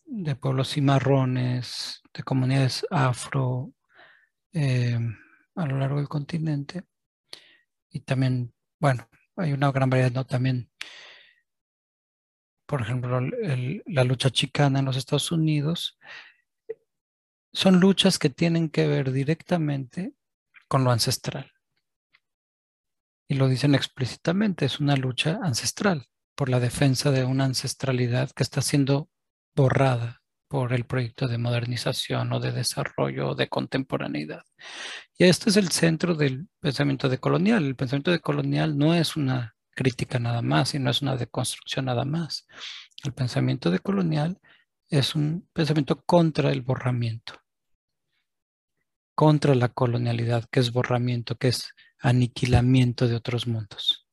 de 0.06 0.36
pueblos 0.36 0.74
cimarrones, 0.74 2.04
de 2.14 2.22
comunidades 2.22 2.86
afro 2.91 3.74
eh, 4.54 5.00
a 5.56 5.66
lo 5.66 5.80
largo 5.80 5.98
del 5.98 6.10
continente, 6.10 6.84
y 7.89 8.02
también, 8.02 8.54
bueno, 8.80 9.10
hay 9.36 9.54
una 9.54 9.72
gran 9.72 9.89
variedad, 9.89 10.12
¿no? 10.12 10.28
También 10.28 10.70
por 12.68 12.82
ejemplo, 12.82 13.22
la 13.22 14.03
lucha 14.03 14.30
chicana 14.30 14.80
en 14.80 14.86
los 14.86 14.97
Estados 14.97 15.32
Unidos, 15.32 15.97
son 17.53 17.80
luchas 17.80 18.20
que 18.20 18.30
tienen 18.30 18.70
que 18.70 18.88
ver 18.88 19.11
directamente 19.11 20.13
con 20.68 20.84
lo 20.84 20.91
ancestral. 20.91 21.51
Y 23.30 23.36
lo 23.36 23.47
dicen 23.47 23.74
explícitamente, 23.74 24.65
es 24.65 24.80
una 24.80 24.95
lucha 24.95 25.39
ancestral 25.41 26.07
por 26.36 26.49
la 26.49 26.59
defensa 26.59 27.09
de 27.09 27.24
una 27.26 27.45
ancestralidad 27.45 28.32
que 28.32 28.43
está 28.43 28.61
siendo 28.61 29.09
borrada 29.55 30.22
por 30.47 30.74
el 30.74 30.86
proyecto 30.86 31.28
de 31.28 31.38
modernización 31.38 32.32
o 32.32 32.39
de 32.39 32.51
desarrollo 32.51 33.30
o 33.30 33.36
de 33.36 33.49
contemporaneidad. 33.49 34.43
Y 35.18 35.26
este 35.26 35.49
es 35.49 35.57
el 35.57 35.70
centro 35.70 36.15
del 36.15 36.47
pensamiento 36.59 37.09
decolonial. 37.09 37.65
El 37.65 37.76
pensamiento 37.76 38.11
decolonial 38.11 38.78
no 38.78 38.93
es 38.93 39.15
una 39.15 39.57
crítica 39.78 40.17
nada 40.17 40.41
más 40.41 40.73
y 40.73 40.80
no 40.80 40.89
es 40.89 41.03
una 41.03 41.15
deconstrucción 41.15 41.86
nada 41.86 42.03
más. 42.03 42.47
El 43.03 43.13
pensamiento 43.13 43.69
decolonial 43.69 44.39
es 44.89 45.13
un 45.15 45.47
pensamiento 45.53 46.01
contra 46.01 46.51
el 46.51 46.63
borramiento, 46.63 47.34
contra 49.13 49.53
la 49.53 49.69
colonialidad, 49.69 50.45
que 50.51 50.61
es 50.61 50.71
borramiento, 50.71 51.36
que 51.36 51.49
es 51.49 51.69
aniquilamiento 51.99 53.07
de 53.07 53.15
otros 53.15 53.45
mundos. 53.45 54.07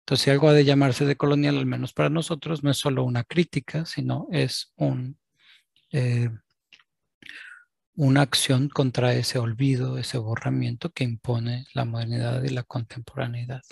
Entonces, 0.00 0.24
si 0.24 0.30
algo 0.30 0.48
ha 0.48 0.52
de 0.52 0.64
llamarse 0.64 1.06
decolonial, 1.06 1.58
al 1.58 1.66
menos 1.66 1.92
para 1.92 2.10
nosotros, 2.10 2.64
no 2.64 2.70
es 2.70 2.76
solo 2.76 3.04
una 3.04 3.22
crítica, 3.22 3.86
sino 3.86 4.26
es 4.32 4.72
un, 4.76 5.16
eh, 5.92 6.28
una 7.94 8.22
acción 8.22 8.68
contra 8.68 9.14
ese 9.14 9.38
olvido, 9.38 9.96
ese 9.96 10.18
borramiento 10.18 10.90
que 10.90 11.04
impone 11.04 11.66
la 11.72 11.84
modernidad 11.84 12.42
y 12.42 12.48
la 12.48 12.64
contemporaneidad. 12.64 13.62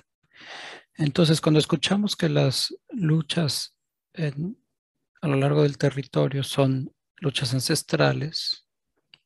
Entonces, 0.96 1.40
cuando 1.40 1.58
escuchamos 1.58 2.16
que 2.16 2.28
las 2.28 2.74
luchas 2.90 3.74
a 4.14 5.26
lo 5.26 5.36
largo 5.36 5.62
del 5.62 5.78
territorio 5.78 6.42
son 6.42 6.94
luchas 7.16 7.54
ancestrales 7.54 8.66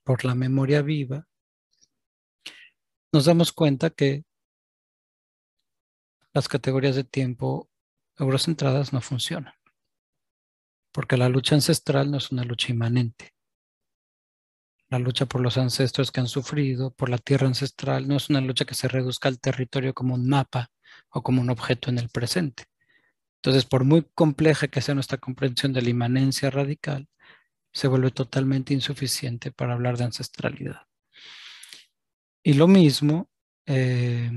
por 0.05 0.25
la 0.25 0.35
memoria 0.35 0.83
viva, 0.83 1.27
nos 3.13 3.25
damos 3.25 3.53
cuenta 3.53 3.91
que 3.91 4.25
las 6.33 6.49
categorías 6.49 6.95
de 6.95 7.05
tiempo 7.05 7.69
eurocentradas 8.17 8.93
no 8.93 9.01
funcionan, 9.01 9.55
porque 10.93 11.17
la 11.17 11.29
lucha 11.29 11.55
ancestral 11.55 12.11
no 12.11 12.19
es 12.19 12.31
una 12.31 12.45
lucha 12.45 12.73
inmanente. 12.73 13.33
La 14.89 15.01
lucha 15.01 15.27
por 15.27 15.41
los 15.41 15.59
ancestros 15.59 16.13
que 16.13 16.21
han 16.21 16.29
sufrido, 16.29 16.93
por 16.93 17.09
la 17.09 17.19
tierra 17.19 17.49
ancestral, 17.49 18.07
no 18.07 18.17
es 18.17 18.31
una 18.31 18.41
lucha 18.41 18.65
que 18.65 18.75
se 18.75 18.87
reduzca 18.87 19.29
al 19.29 19.41
territorio 19.41 19.95
como 19.95 20.15
un 20.15 20.29
mapa 20.29 20.71
o 21.11 21.23
como 21.23 21.41
un 21.41 21.51
objeto 21.51 21.91
en 21.91 21.99
el 21.99 22.09
presente. 22.09 22.65
Entonces, 23.37 23.65
por 23.65 23.85
muy 23.85 24.07
compleja 24.15 24.69
que 24.69 24.81
sea 24.81 24.95
nuestra 24.95 25.19
comprensión 25.19 25.73
de 25.73 25.83
la 25.83 25.91
inmanencia 25.91 26.51
radical, 26.51 27.09
se 27.73 27.89
vuelve 27.89 28.11
totalmente 28.11 28.73
insuficiente 28.75 29.53
para 29.53 29.75
hablar 29.75 29.99
de 29.99 30.05
ancestralidad. 30.05 30.83
Y 32.43 32.55
lo 32.55 32.69
mismo 32.69 33.29
eh, 33.67 34.31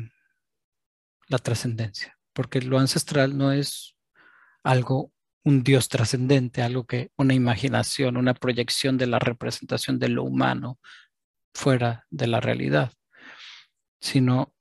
la 1.27 1.37
trascendencia, 1.37 2.17
porque 2.33 2.61
lo 2.61 2.79
ancestral 2.79 3.37
no 3.37 3.51
es 3.51 3.95
algo, 4.63 5.11
un 5.43 5.63
Dios 5.63 5.87
trascendente, 5.87 6.61
algo 6.61 6.85
que 6.85 7.11
una 7.17 7.33
imaginación, 7.33 8.17
una 8.17 8.33
proyección 8.33 8.97
de 8.97 9.07
la 9.07 9.19
representación 9.19 9.99
de 9.99 10.09
lo 10.09 10.23
humano 10.23 10.79
fuera 11.53 12.05
de 12.09 12.27
la 12.27 12.41
realidad, 12.41 12.91
sino 14.01 14.53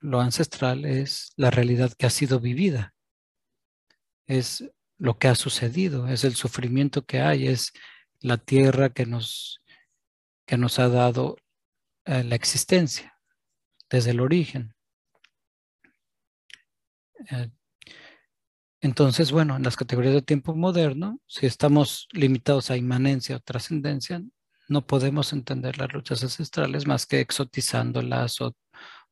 lo 0.00 0.20
ancestral 0.20 0.84
es 0.84 1.32
la 1.36 1.50
realidad 1.50 1.92
que 1.92 2.06
ha 2.06 2.10
sido 2.10 2.40
vivida, 2.40 2.94
es 4.26 4.70
lo 4.98 5.18
que 5.18 5.28
ha 5.28 5.34
sucedido, 5.34 6.08
es 6.08 6.24
el 6.24 6.34
sufrimiento 6.34 7.04
que 7.04 7.20
hay, 7.20 7.48
es 7.48 7.72
la 8.20 8.36
tierra 8.36 8.90
que 8.90 9.06
nos, 9.06 9.60
que 10.46 10.56
nos 10.56 10.78
ha 10.78 10.88
dado 10.88 11.36
eh, 12.04 12.24
la 12.24 12.34
existencia 12.34 13.18
desde 13.90 14.10
el 14.10 14.20
origen. 14.20 14.74
Eh, 17.30 17.50
entonces, 18.80 19.32
bueno, 19.32 19.56
en 19.56 19.62
las 19.64 19.76
categorías 19.76 20.14
de 20.14 20.22
tiempo 20.22 20.54
moderno, 20.54 21.20
si 21.26 21.46
estamos 21.46 22.06
limitados 22.12 22.70
a 22.70 22.76
inmanencia 22.76 23.36
o 23.36 23.40
trascendencia, 23.40 24.22
no 24.68 24.86
podemos 24.86 25.32
entender 25.32 25.78
las 25.78 25.92
luchas 25.92 26.22
ancestrales 26.22 26.86
más 26.86 27.06
que 27.06 27.20
exotizándolas 27.20 28.40
o, 28.40 28.54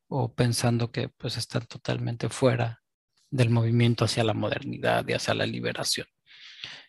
o 0.07 0.33
pensando 0.33 0.91
que 0.91 1.09
pues 1.09 1.37
están 1.37 1.65
totalmente 1.65 2.29
fuera 2.29 2.81
del 3.29 3.49
movimiento 3.49 4.05
hacia 4.05 4.23
la 4.23 4.33
modernidad 4.33 5.07
y 5.07 5.13
hacia 5.13 5.33
la 5.33 5.45
liberación. 5.45 6.07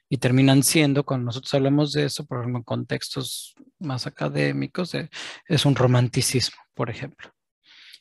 Y 0.09 0.19
terminan 0.19 0.63
siendo, 0.63 1.05
cuando 1.05 1.27
nosotros 1.27 1.53
hablamos 1.55 1.93
de 1.93 2.05
eso, 2.05 2.25
por 2.27 2.39
ejemplo, 2.39 2.59
en 2.59 2.65
contextos 2.65 3.55
más 3.79 4.07
académicos, 4.07 4.93
es 5.47 5.67
un 5.67 5.75
romanticismo, 5.75 6.57
por 6.75 6.89
ejemplo. 6.89 7.35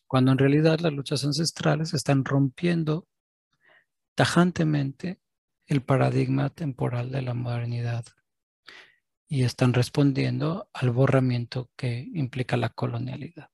Cuando 0.07 0.31
en 0.31 0.37
realidad 0.37 0.79
las 0.79 0.93
luchas 0.93 1.25
ancestrales 1.25 1.93
están 1.93 2.23
rompiendo 2.23 3.07
tajantemente 4.15 5.19
el 5.65 5.81
paradigma 5.81 6.49
temporal 6.49 7.11
de 7.11 7.21
la 7.21 7.33
modernidad 7.33 8.05
y 9.27 9.43
están 9.43 9.73
respondiendo 9.73 10.69
al 10.73 10.91
borramiento 10.91 11.69
que 11.75 12.07
implica 12.13 12.55
la 12.55 12.69
colonialidad. 12.69 13.49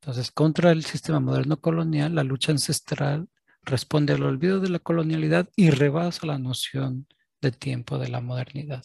Entonces, 0.00 0.30
contra 0.30 0.72
el 0.72 0.84
sistema 0.84 1.20
moderno 1.20 1.60
colonial, 1.60 2.14
la 2.14 2.24
lucha 2.24 2.52
ancestral 2.52 3.28
responde 3.62 4.14
al 4.14 4.22
olvido 4.22 4.58
de 4.60 4.70
la 4.70 4.78
colonialidad 4.78 5.48
y 5.56 5.70
rebasa 5.70 6.26
la 6.26 6.38
noción 6.38 7.06
de 7.42 7.52
tiempo 7.52 7.98
de 7.98 8.08
la 8.08 8.22
modernidad. 8.22 8.82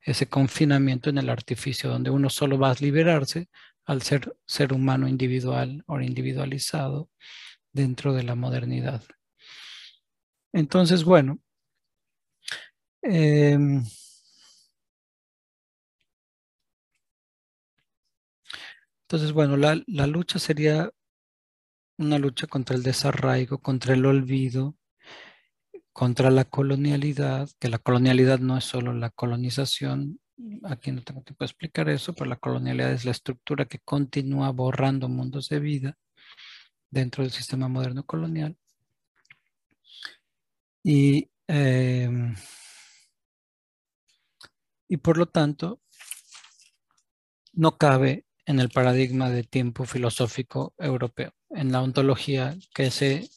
Ese 0.00 0.28
confinamiento 0.28 1.08
en 1.08 1.18
el 1.18 1.30
artificio 1.30 1.88
donde 1.90 2.10
uno 2.10 2.30
solo 2.30 2.58
va 2.58 2.70
a 2.70 2.76
liberarse 2.80 3.48
al 3.84 4.02
ser 4.02 4.36
ser 4.46 4.72
humano 4.72 5.06
individual 5.08 5.84
o 5.86 6.00
individualizado 6.00 7.10
dentro 7.72 8.12
de 8.12 8.24
la 8.24 8.34
modernidad. 8.34 9.02
Entonces, 10.52 11.04
bueno, 11.04 11.38
em, 13.02 13.84
entonces, 19.10 19.32
bueno, 19.32 19.56
la, 19.56 19.82
la 19.88 20.06
lucha 20.06 20.38
sería 20.38 20.92
una 21.98 22.16
lucha 22.20 22.46
contra 22.46 22.76
el 22.76 22.84
desarraigo, 22.84 23.58
contra 23.58 23.94
el 23.94 24.06
olvido, 24.06 24.76
contra 25.92 26.30
la 26.30 26.44
colonialidad, 26.44 27.50
que 27.58 27.68
la 27.68 27.80
colonialidad 27.80 28.38
no 28.38 28.56
es 28.56 28.62
solo 28.62 28.92
la 28.92 29.10
colonización, 29.10 30.20
aquí 30.62 30.92
no 30.92 31.02
tengo 31.02 31.22
tiempo 31.22 31.42
de 31.42 31.46
explicar 31.46 31.88
eso, 31.88 32.14
pero 32.14 32.26
la 32.30 32.36
colonialidad 32.36 32.92
es 32.92 33.04
la 33.04 33.10
estructura 33.10 33.64
que 33.64 33.80
continúa 33.80 34.50
borrando 34.50 35.08
mundos 35.08 35.48
de 35.48 35.58
vida 35.58 35.98
dentro 36.88 37.24
del 37.24 37.32
sistema 37.32 37.66
moderno 37.66 38.06
colonial. 38.06 38.56
Y, 40.84 41.28
em, 41.48 42.36
y 44.86 44.96
por 44.98 45.18
lo 45.18 45.26
tanto, 45.26 45.80
no 47.52 47.76
cabe 47.76 48.24
en 48.50 48.58
el 48.58 48.68
paradigma 48.68 49.30
de 49.30 49.44
tiempo 49.44 49.84
filosófico 49.84 50.74
europeo, 50.76 51.32
en 51.50 51.70
la 51.70 51.82
ontología 51.82 52.56
que 52.74 52.90
se 52.90 53.30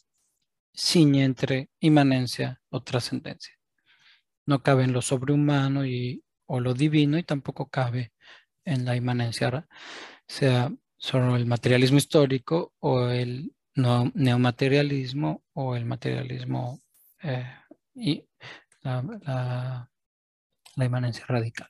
ciñe 0.74 1.22
entre 1.22 1.70
inmanencia 1.78 2.60
o 2.68 2.82
trascendencia. 2.82 3.54
No 4.44 4.60
cabe 4.64 4.82
en 4.82 4.92
lo 4.92 5.02
sobrehumano 5.02 5.86
y, 5.86 6.24
o 6.46 6.58
lo 6.58 6.74
divino 6.74 7.16
y 7.16 7.22
tampoco 7.22 7.68
cabe 7.68 8.12
en 8.64 8.84
la 8.84 8.96
inmanencia, 8.96 9.68
sea 10.26 10.72
solo 10.96 11.36
el 11.36 11.46
materialismo 11.46 11.98
histórico 11.98 12.74
o 12.80 13.08
el 13.08 13.54
neomaterialismo 13.76 15.44
o 15.52 15.76
el 15.76 15.84
materialismo 15.84 16.80
eh, 17.22 17.54
y 17.94 18.24
la, 18.82 19.88
la 20.74 20.84
inmanencia 20.84 21.24
radical. 21.28 21.68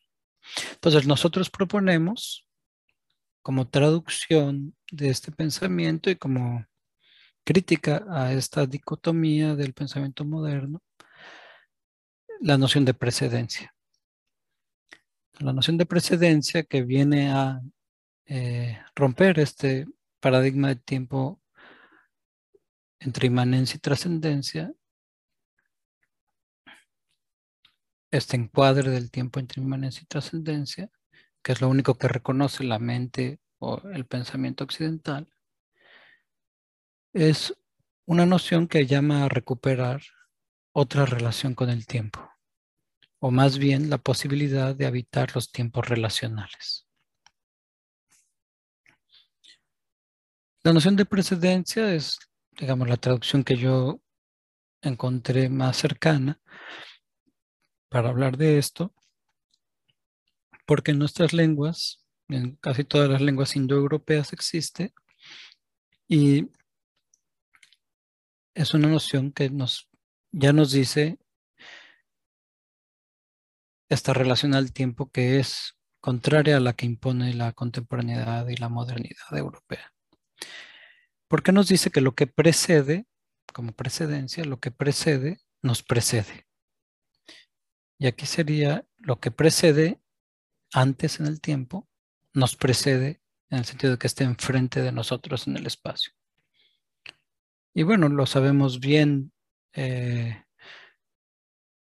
Entonces 0.76 1.06
nosotros 1.06 1.50
proponemos 1.50 2.44
como 3.44 3.68
traducción 3.68 4.74
de 4.90 5.10
este 5.10 5.30
pensamiento 5.30 6.08
y 6.08 6.16
como 6.16 6.64
crítica 7.44 8.04
a 8.08 8.32
esta 8.32 8.64
dicotomía 8.66 9.54
del 9.54 9.74
pensamiento 9.74 10.24
moderno, 10.24 10.82
la 12.40 12.56
noción 12.56 12.84
de 12.84 12.94
precedencia. 12.94 13.74
La 15.40 15.52
noción 15.52 15.76
de 15.76 15.84
precedencia 15.84 16.62
que 16.64 16.82
viene 16.82 17.30
a 17.30 17.60
eh, 18.26 18.80
romper 18.96 19.38
este 19.38 19.86
paradigma 20.20 20.68
de 20.68 20.76
tiempo 20.76 21.40
entre 22.98 23.26
inmanencia 23.26 23.76
y 23.76 23.80
trascendencia 23.80 24.72
este 28.16 28.36
encuadre 28.36 28.90
del 28.90 29.10
tiempo 29.10 29.40
entre 29.40 29.60
inmanencia 29.60 30.02
y 30.02 30.06
trascendencia, 30.06 30.88
que 31.44 31.52
es 31.52 31.60
lo 31.60 31.68
único 31.68 31.96
que 31.96 32.08
reconoce 32.08 32.64
la 32.64 32.78
mente 32.78 33.38
o 33.58 33.80
el 33.92 34.06
pensamiento 34.06 34.64
occidental, 34.64 35.30
es 37.12 37.54
una 38.06 38.24
noción 38.24 38.66
que 38.66 38.86
llama 38.86 39.24
a 39.24 39.28
recuperar 39.28 40.02
otra 40.72 41.04
relación 41.04 41.54
con 41.54 41.68
el 41.68 41.86
tiempo, 41.86 42.28
o 43.18 43.30
más 43.30 43.58
bien 43.58 43.90
la 43.90 43.98
posibilidad 43.98 44.74
de 44.74 44.86
habitar 44.86 45.34
los 45.34 45.52
tiempos 45.52 45.86
relacionales. 45.86 46.88
La 50.62 50.72
noción 50.72 50.96
de 50.96 51.04
precedencia 51.04 51.94
es, 51.94 52.18
digamos, 52.52 52.88
la 52.88 52.96
traducción 52.96 53.44
que 53.44 53.56
yo 53.56 54.00
encontré 54.80 55.50
más 55.50 55.76
cercana, 55.76 56.40
para 57.90 58.08
hablar 58.08 58.38
de 58.38 58.56
esto, 58.56 58.94
porque 60.66 60.92
en 60.92 60.98
nuestras 60.98 61.32
lenguas, 61.32 62.04
en 62.28 62.56
casi 62.56 62.84
todas 62.84 63.10
las 63.10 63.20
lenguas 63.20 63.56
indoeuropeas 63.56 64.32
existe, 64.32 64.94
y 66.08 66.48
es 68.54 68.74
una 68.74 68.88
noción 68.88 69.32
que 69.32 69.50
nos, 69.50 69.88
ya 70.32 70.52
nos 70.52 70.72
dice 70.72 71.18
esta 73.88 74.12
relación 74.12 74.54
al 74.54 74.72
tiempo 74.72 75.10
que 75.10 75.38
es 75.38 75.76
contraria 76.00 76.56
a 76.56 76.60
la 76.60 76.74
que 76.74 76.86
impone 76.86 77.34
la 77.34 77.52
contemporaneidad 77.52 78.46
y 78.48 78.56
la 78.56 78.68
modernidad 78.68 79.36
europea. 79.36 79.92
¿Por 81.28 81.42
qué 81.42 81.52
nos 81.52 81.68
dice 81.68 81.90
que 81.90 82.00
lo 82.00 82.14
que 82.14 82.26
precede, 82.26 83.06
como 83.52 83.72
precedencia, 83.72 84.44
lo 84.44 84.60
que 84.60 84.70
precede 84.70 85.38
nos 85.62 85.82
precede? 85.82 86.46
Y 87.98 88.06
aquí 88.06 88.26
sería 88.26 88.86
lo 88.98 89.20
que 89.20 89.30
precede 89.30 90.00
antes 90.74 91.20
en 91.20 91.26
el 91.26 91.40
tiempo, 91.40 91.88
nos 92.32 92.56
precede 92.56 93.22
en 93.50 93.58
el 93.58 93.64
sentido 93.64 93.92
de 93.92 93.98
que 93.98 94.06
esté 94.06 94.24
enfrente 94.24 94.82
de 94.82 94.92
nosotros 94.92 95.46
en 95.46 95.56
el 95.56 95.66
espacio. 95.66 96.12
Y 97.72 97.82
bueno, 97.82 98.08
lo 98.08 98.26
sabemos 98.26 98.80
bien, 98.80 99.32
eh, 99.72 100.44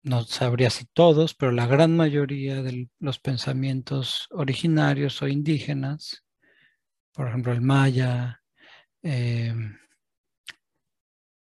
no 0.03 0.23
sabría 0.23 0.69
si 0.69 0.85
todos, 0.85 1.33
pero 1.33 1.51
la 1.51 1.65
gran 1.65 1.95
mayoría 1.95 2.61
de 2.61 2.89
los 2.99 3.19
pensamientos 3.19 4.27
originarios 4.31 5.21
o 5.21 5.27
indígenas, 5.27 6.23
por 7.13 7.27
ejemplo 7.27 7.51
el 7.51 7.61
maya, 7.61 8.43
eh, 9.01 9.53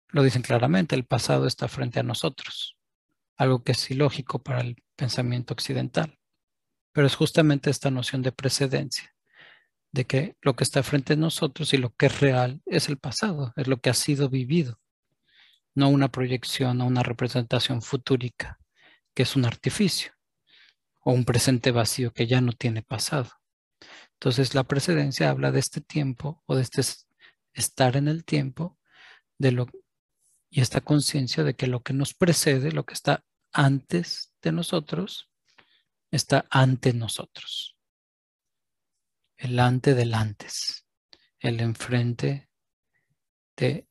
lo 0.10 0.24
dicen 0.24 0.42
claramente, 0.42 0.96
el 0.96 1.06
pasado 1.06 1.48
está 1.48 1.68
frente 1.68 2.00
a 2.00 2.04
nosotros 2.04 2.76
algo 3.38 3.64
que 3.64 3.74
es 3.74 3.92
ilógico 3.92 4.42
para 4.42 4.62
el 4.62 4.84
pensamiento 4.96 5.54
occidental. 5.54 6.18
Pero 6.96 7.08
es 7.08 7.16
justamente 7.16 7.70
esta 7.70 7.92
noción 7.92 8.22
de 8.22 8.32
precedencia, 8.32 9.14
de 9.92 10.06
que 10.06 10.38
lo 10.42 10.56
que 10.56 10.64
está 10.64 10.82
frente 10.82 11.12
a 11.12 11.18
nosotros 11.18 11.74
y 11.74 11.78
lo 11.78 11.94
que 11.94 12.06
es 12.06 12.22
real 12.22 12.62
es 12.66 12.88
el 12.88 12.98
pasado, 12.98 13.52
es 13.58 13.68
lo 13.68 13.82
que 13.82 13.90
ha 13.90 13.94
sido 13.94 14.30
vivido, 14.30 14.80
no 15.74 15.90
una 15.90 16.08
proyección 16.08 16.80
o 16.80 16.86
una 16.86 17.04
representación 17.04 17.82
futúrica, 17.82 18.62
que 19.14 19.24
es 19.24 19.36
un 19.36 19.44
artificio, 19.44 20.14
o 21.02 21.12
un 21.12 21.26
presente 21.26 21.72
vacío 21.72 22.14
que 22.14 22.28
ya 22.28 22.40
no 22.40 22.54
tiene 22.54 22.82
pasado. 22.82 23.30
Entonces 24.14 24.56
la 24.56 24.64
precedencia 24.64 25.30
habla 25.30 25.52
de 25.52 25.60
este 25.60 25.82
tiempo 25.82 26.44
o 26.46 26.56
de 26.56 26.62
este 26.62 26.82
estar 27.52 27.98
en 27.98 28.08
el 28.08 28.24
tiempo, 28.24 28.80
de 29.38 29.52
lo 29.52 29.68
y 30.50 30.62
esta 30.62 30.80
conciencia 30.80 31.44
de 31.44 31.58
que 31.58 31.68
lo 31.68 31.84
que 31.84 31.92
nos 31.92 32.14
precede, 32.14 32.72
lo 32.72 32.86
que 32.86 32.94
está 32.94 33.26
antes 33.52 34.32
de 34.42 34.54
nosotros, 34.54 35.30
está 36.16 36.46
ante 36.50 36.94
nosotros. 36.94 37.76
El 39.38 39.60
ante 39.60 39.94
del 39.94 40.14
antes, 40.14 40.86
el 41.40 41.60
enfrente 41.60 42.50
de 43.58 43.88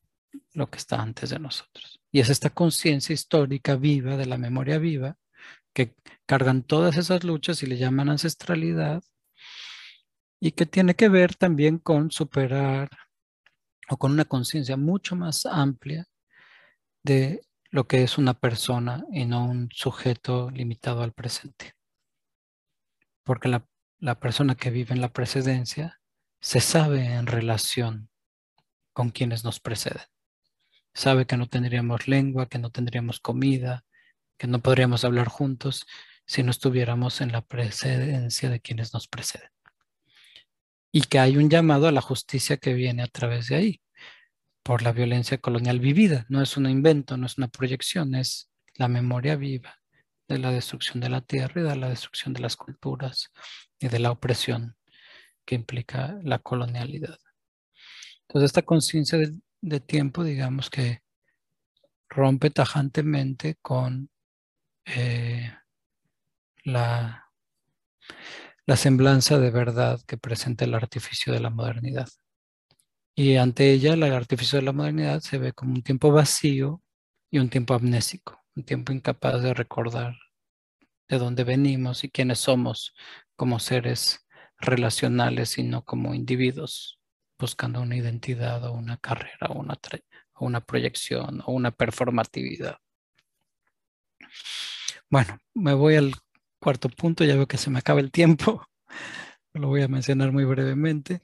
lo 0.53 0.71
que 0.71 0.79
está 0.79 1.01
antes 1.01 1.31
de 1.31 1.39
nosotros. 1.39 2.01
Y 2.11 2.21
es 2.21 2.29
esta 2.29 2.51
conciencia 2.51 3.13
histórica 3.13 3.77
viva, 3.77 4.17
de 4.17 4.27
la 4.27 4.39
memoria 4.39 4.79
viva, 4.79 5.19
que 5.73 5.95
cargan 6.27 6.63
todas 6.63 6.97
esas 6.97 7.25
luchas 7.25 7.63
y 7.63 7.67
le 7.67 7.77
llaman 7.77 8.09
ancestralidad, 8.09 9.03
y 10.41 10.53
que 10.53 10.67
tiene 10.67 10.95
que 10.95 11.09
ver 11.09 11.35
también 11.35 11.79
con 11.79 12.11
superar 12.11 12.89
o 13.89 13.97
con 13.97 14.13
una 14.13 14.25
conciencia 14.25 14.77
mucho 14.77 15.17
más 15.17 15.47
amplia 15.47 16.07
de 17.03 17.43
lo 17.71 17.87
que 17.87 18.03
es 18.03 18.19
una 18.19 18.35
persona 18.35 19.05
y 19.13 19.25
no 19.25 19.47
un 19.47 19.69
sujeto 19.73 20.51
limitado 20.51 21.03
al 21.03 21.13
presente. 21.13 21.75
Porque 23.25 23.49
la, 23.49 23.67
persona 24.21 24.55
que 24.55 24.71
vive 24.71 24.95
en 24.95 25.01
la 25.01 25.13
precedencia 25.13 26.01
se 26.41 26.61
sabe 26.61 27.07
en 27.07 27.27
relación 27.27 28.11
con 28.93 29.11
quienes 29.11 29.45
nos 29.45 29.61
preceden 29.61 30.05
sabe 30.95 31.27
que 31.27 31.37
no 31.37 31.49
tendríamos 31.49 32.09
lengua, 32.09 32.49
que 32.49 32.59
no 32.59 32.71
tendríamos 32.71 33.21
comida, 33.21 33.85
que 34.39 34.47
no 34.47 34.61
podríamos 34.61 35.05
hablar 35.05 35.29
juntos 35.29 35.87
si 36.25 36.43
no 36.43 36.51
estuviéramos 36.51 37.21
en 37.21 37.33
la 37.33 37.43
precedencia 37.43 38.49
de 38.49 38.61
quienes 38.61 38.95
nos 38.95 39.09
preceden. 39.09 39.51
Y 40.93 41.03
que 41.03 41.19
hay 41.19 41.37
un 41.37 41.51
llamado 41.51 41.89
a 41.89 41.93
la 41.93 42.01
justicia 42.01 42.57
que 42.57 42.73
viene 42.73 43.03
a 43.03 43.09
través 43.09 43.49
de 43.49 43.57
ahí, 43.57 43.83
por 44.63 44.83
la 44.83 44.93
violencia 44.93 45.39
colonial 45.39 45.81
vivida. 45.81 46.25
No 46.29 46.41
es 46.41 46.57
un 46.57 46.71
invento, 46.71 47.17
no 47.17 47.27
es 47.27 47.37
una 47.37 47.49
proyección, 47.49 48.15
es 48.15 48.49
la 48.77 48.89
memoria 48.89 49.37
viva 49.37 49.84
de 50.29 50.39
la 50.39 50.51
destrucción 50.51 51.01
de 51.01 51.11
la 51.11 51.21
tierra 51.21 51.61
y 51.61 51.65
de 51.65 51.77
la 51.77 51.89
destrucción 51.89 52.35
de 52.35 52.41
las 52.41 52.57
culturas 52.57 53.31
y 53.79 53.89
de 53.89 53.99
la 53.99 54.11
opresión 54.11 54.77
que 55.45 55.55
implica 55.55 56.19
la 56.23 56.39
colonialidad. 56.39 57.19
Entonces, 58.23 58.47
esta 58.47 58.63
conciencia 58.63 59.19
de 59.61 59.81
tiempo, 59.81 60.25
digamos 60.25 60.71
que 60.71 61.03
rompe 62.09 62.51
tajantemente 62.51 63.57
con 63.61 64.11
eh, 64.87 65.53
la, 66.65 67.31
la 68.67 68.77
semblanza 68.77 69.39
de 69.39 69.51
verdad 69.51 70.01
que 70.07 70.17
presenta 70.19 70.65
el 70.65 70.75
artificio 70.75 71.33
de 71.33 71.41
la 71.41 71.51
modernidad. 71.51 72.09
Y 73.17 73.37
ante 73.37 73.73
ella, 73.73 73.95
el 73.95 74.03
artificio 74.05 74.59
de 74.59 74.65
la 74.65 74.73
modernidad 74.73 75.21
se 75.21 75.39
ve 75.39 75.53
como 75.53 75.75
un 75.75 75.83
tiempo 75.83 76.11
vacío 76.13 76.83
y 77.31 77.39
un 77.39 77.49
tiempo 77.49 77.75
amnésico, 77.75 78.44
un 78.57 78.65
tiempo 78.65 78.93
incapaz 78.93 79.43
de 79.43 79.55
recordar 79.55 80.17
de 81.09 81.19
dónde 81.19 81.45
venimos 81.45 82.05
y 82.05 82.11
quiénes 82.11 82.39
somos 82.39 82.95
como 83.37 83.59
seres 83.59 84.27
relacionales 84.59 85.59
y 85.59 85.65
no 85.65 85.85
como 85.85 86.15
individuos 86.15 87.01
buscando 87.39 87.81
una 87.81 87.97
identidad 87.97 88.65
o 88.65 88.73
una 88.73 88.97
carrera 88.97 89.49
o 89.51 89.59
una, 89.59 89.75
o 90.35 90.47
una 90.47 90.61
proyección 90.61 91.43
o 91.45 91.53
una 91.53 91.73
performatividad. 91.73 92.79
Bueno, 95.11 95.39
me 95.55 95.75
voy 95.75 95.97
al 95.97 96.15
cuarto 96.61 96.89
punto, 96.89 97.25
ya 97.25 97.35
veo 97.37 97.47
que 97.47 97.59
se 97.59 97.71
me 97.71 97.79
acaba 97.79 98.01
el 98.01 98.11
tiempo, 98.11 98.67
lo 99.53 99.69
voy 99.69 99.83
a 99.83 99.89
mencionar 99.89 100.33
muy 100.33 100.45
brevemente. 100.45 101.21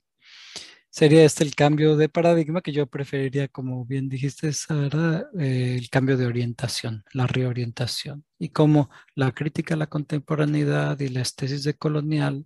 Sería 0.92 1.24
este 1.24 1.44
el 1.44 1.54
cambio 1.54 1.96
de 1.96 2.08
paradigma 2.08 2.62
que 2.62 2.72
yo 2.72 2.86
preferiría, 2.86 3.46
como 3.46 3.84
bien 3.84 4.08
dijiste, 4.08 4.52
Sara, 4.52 5.28
eh, 5.38 5.76
el 5.78 5.88
cambio 5.88 6.16
de 6.16 6.26
orientación, 6.26 7.04
la 7.12 7.28
reorientación. 7.28 8.24
Y 8.38 8.48
cómo 8.50 8.90
la 9.14 9.32
crítica 9.32 9.74
a 9.74 9.76
la 9.76 9.86
contemporaneidad 9.86 10.98
y 10.98 11.08
la 11.08 11.20
estesis 11.22 11.62
de 11.62 11.74
colonial 11.74 12.44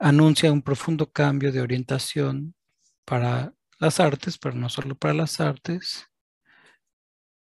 anuncia 0.00 0.50
un 0.52 0.62
profundo 0.62 1.12
cambio 1.12 1.52
de 1.52 1.60
orientación 1.60 2.54
para 3.04 3.54
las 3.78 4.00
artes, 4.00 4.36
pero 4.38 4.56
no 4.56 4.68
solo 4.68 4.96
para 4.96 5.14
las 5.14 5.40
artes, 5.40 6.08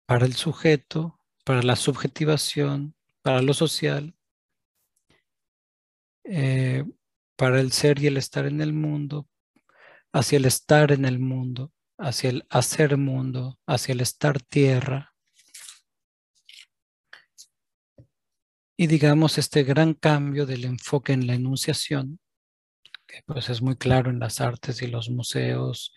para 0.07 0.27
el 0.27 0.35
sujeto, 0.35 1.21
para 1.45 1.63
la 1.63 1.77
subjetivación, 1.77 2.97
para 3.23 3.43
lo 3.43 3.55
social, 3.55 4.17
eh, 6.25 6.85
para 7.39 7.61
el 7.61 7.71
ser 7.71 8.03
y 8.03 8.09
el 8.09 8.17
estar 8.17 8.47
en 8.47 8.61
el 8.61 8.73
mundo, 8.73 9.29
hacia 10.13 10.39
el 10.39 10.45
estar 10.45 10.91
en 10.91 11.05
el 11.05 11.21
mundo, 11.21 11.73
hacia 11.97 12.31
el 12.31 12.47
hacer 12.51 12.97
mundo, 12.97 13.59
hacia 13.65 13.93
el 13.93 14.01
estar 14.01 14.41
tierra. 14.43 15.15
Y 18.77 18.89
digamos 18.89 19.39
este 19.39 19.63
gran 19.63 19.95
cambio 19.95 20.47
del 20.47 20.65
enfoque 20.65 21.13
en 21.13 21.29
la 21.29 21.35
enunciación 21.35 22.19
que 23.09 23.23
pues 23.25 23.49
es 23.49 23.63
muy 23.63 23.77
claro 23.77 24.11
en 24.11 24.21
las 24.21 24.41
artes 24.41 24.83
y 24.83 24.87
los 24.87 25.09
museos 25.09 25.95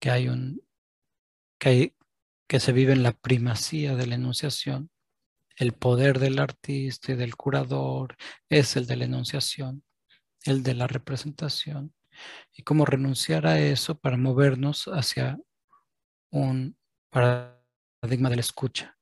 que 0.00 0.10
hay 0.10 0.28
un 0.28 0.60
que 1.58 1.68
hay 1.68 1.96
que 2.48 2.60
se 2.60 2.72
vive 2.72 2.92
en 2.92 3.02
la 3.02 3.12
primacía 3.12 3.94
de 3.94 4.06
la 4.06 4.16
enunciación. 4.16 4.90
El 5.56 5.72
poder 5.72 6.18
del 6.18 6.38
artista 6.38 7.12
y 7.12 7.14
del 7.14 7.36
curador 7.36 8.16
es 8.48 8.76
el 8.76 8.86
de 8.86 8.96
la 8.96 9.04
enunciación, 9.04 9.84
el 10.44 10.62
de 10.62 10.74
la 10.74 10.86
representación. 10.86 11.94
Y 12.54 12.62
cómo 12.62 12.84
renunciar 12.84 13.46
a 13.46 13.58
eso 13.58 13.98
para 13.98 14.16
movernos 14.16 14.84
hacia 14.86 15.38
un 16.30 16.76
paradigma 17.10 18.30
de 18.30 18.36
la 18.36 18.40
escucha, 18.40 18.96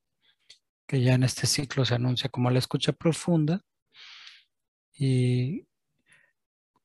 que 0.87 1.03
ya 1.03 1.15
en 1.15 1.25
este 1.25 1.47
ciclo 1.47 1.85
se 1.85 1.95
anuncia 1.95 2.31
como 2.31 2.51
la 2.51 2.59
escucha 2.59 2.93
profunda 2.93 3.63
y 4.93 5.67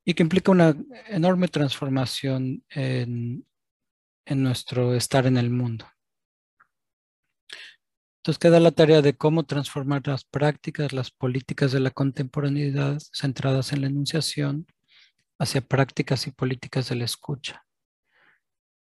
y 0.06 0.14
que 0.14 0.24
implica 0.24 0.52
una 0.52 0.78
enorme 1.08 1.48
transformación 1.48 2.64
en, 2.70 3.44
nuestro 4.28 4.94
estar 4.96 5.26
en 5.26 5.38
el 5.38 5.50
mundo. 5.50 5.88
Entonces 8.26 8.40
queda 8.40 8.60
la 8.60 8.72
tarea 8.72 9.04
de 9.04 9.16
cómo 9.16 9.44
transformar 9.44 10.08
las 10.08 10.24
prácticas, 10.24 10.94
las 10.94 11.12
políticas 11.12 11.72
de 11.72 11.80
la 11.80 11.92
contemporaneidad 11.92 12.98
centradas 13.14 13.72
en 13.72 13.82
la 13.82 13.88
enunciación 13.88 14.66
hacia 15.38 15.62
prácticas 15.62 16.26
y 16.26 16.32
políticas 16.32 16.90
de 16.90 16.96
la 16.96 17.06
escucha. 17.06 17.68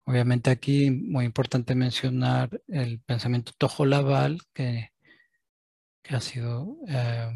Obviamente 0.06 0.50
aquí 0.50 0.90
muy 0.90 1.26
importante 1.26 1.76
mencionar 1.76 2.50
el 2.68 3.00
pensamiento 3.02 3.52
Tojo 3.60 3.86
Laval, 3.86 4.40
que, 4.56 4.90
que 6.02 6.16
ha 6.16 6.20
sido 6.20 6.78
eh, 6.88 7.30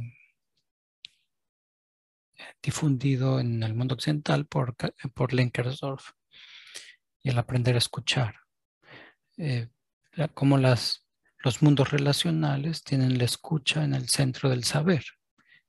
difundido 2.64 3.40
en 3.40 3.62
el 3.62 3.76
mundo 3.76 3.94
occidental 3.94 4.48
por, 4.48 4.76
por 5.14 5.34
Lenkersdorf 5.34 6.14
y 7.22 7.30
el 7.30 7.38
aprender 7.38 7.76
a 7.76 7.78
escuchar. 7.78 8.38
Eh, 9.38 9.70
como 10.34 10.58
las, 10.58 11.06
los 11.44 11.62
mundos 11.62 11.92
relacionales 11.92 12.84
tienen 12.84 13.18
la 13.18 13.26
escucha 13.26 13.84
en 13.84 13.94
el 13.94 14.10
centro 14.10 14.50
del 14.50 14.64
saber 14.64 15.04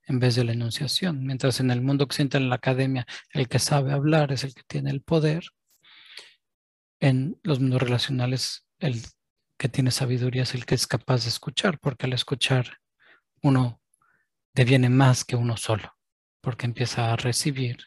en 0.07 0.19
vez 0.19 0.35
de 0.35 0.45
la 0.45 0.53
enunciación. 0.53 1.25
Mientras 1.25 1.61
en 1.61 1.71
el 1.71 1.81
mundo 1.81 2.05
occidental, 2.05 2.43
en 2.43 2.49
la 2.49 2.57
academia, 2.57 3.07
el 3.31 3.49
que 3.49 3.59
sabe 3.59 3.93
hablar 3.93 4.33
es 4.33 4.45
el 4.45 4.55
que 4.55 4.63
tiene 4.67 4.91
el 4.91 5.01
poder. 5.01 5.45
En 7.01 7.39
los 7.43 7.61
mundos 7.61 7.83
relacionales, 7.83 8.67
el 8.79 9.03
que 9.57 9.69
tiene 9.69 9.91
sabiduría 9.91 10.43
es 10.43 10.55
el 10.55 10.67
que 10.67 10.75
es 10.75 10.87
capaz 10.87 11.23
de 11.23 11.29
escuchar, 11.29 11.79
porque 11.79 12.07
al 12.07 12.13
escuchar 12.13 12.79
uno 13.43 13.81
deviene 14.55 14.89
más 14.89 15.25
que 15.25 15.37
uno 15.37 15.57
solo 15.57 15.97
porque 16.43 16.67
empieza 16.67 17.13
a 17.13 17.17
recibir 17.17 17.79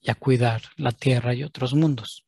y 0.00 0.10
a 0.10 0.14
cuidar 0.14 0.62
la 0.76 0.92
tierra 0.92 1.34
y 1.34 1.42
otros 1.42 1.74
mundos. 1.74 2.24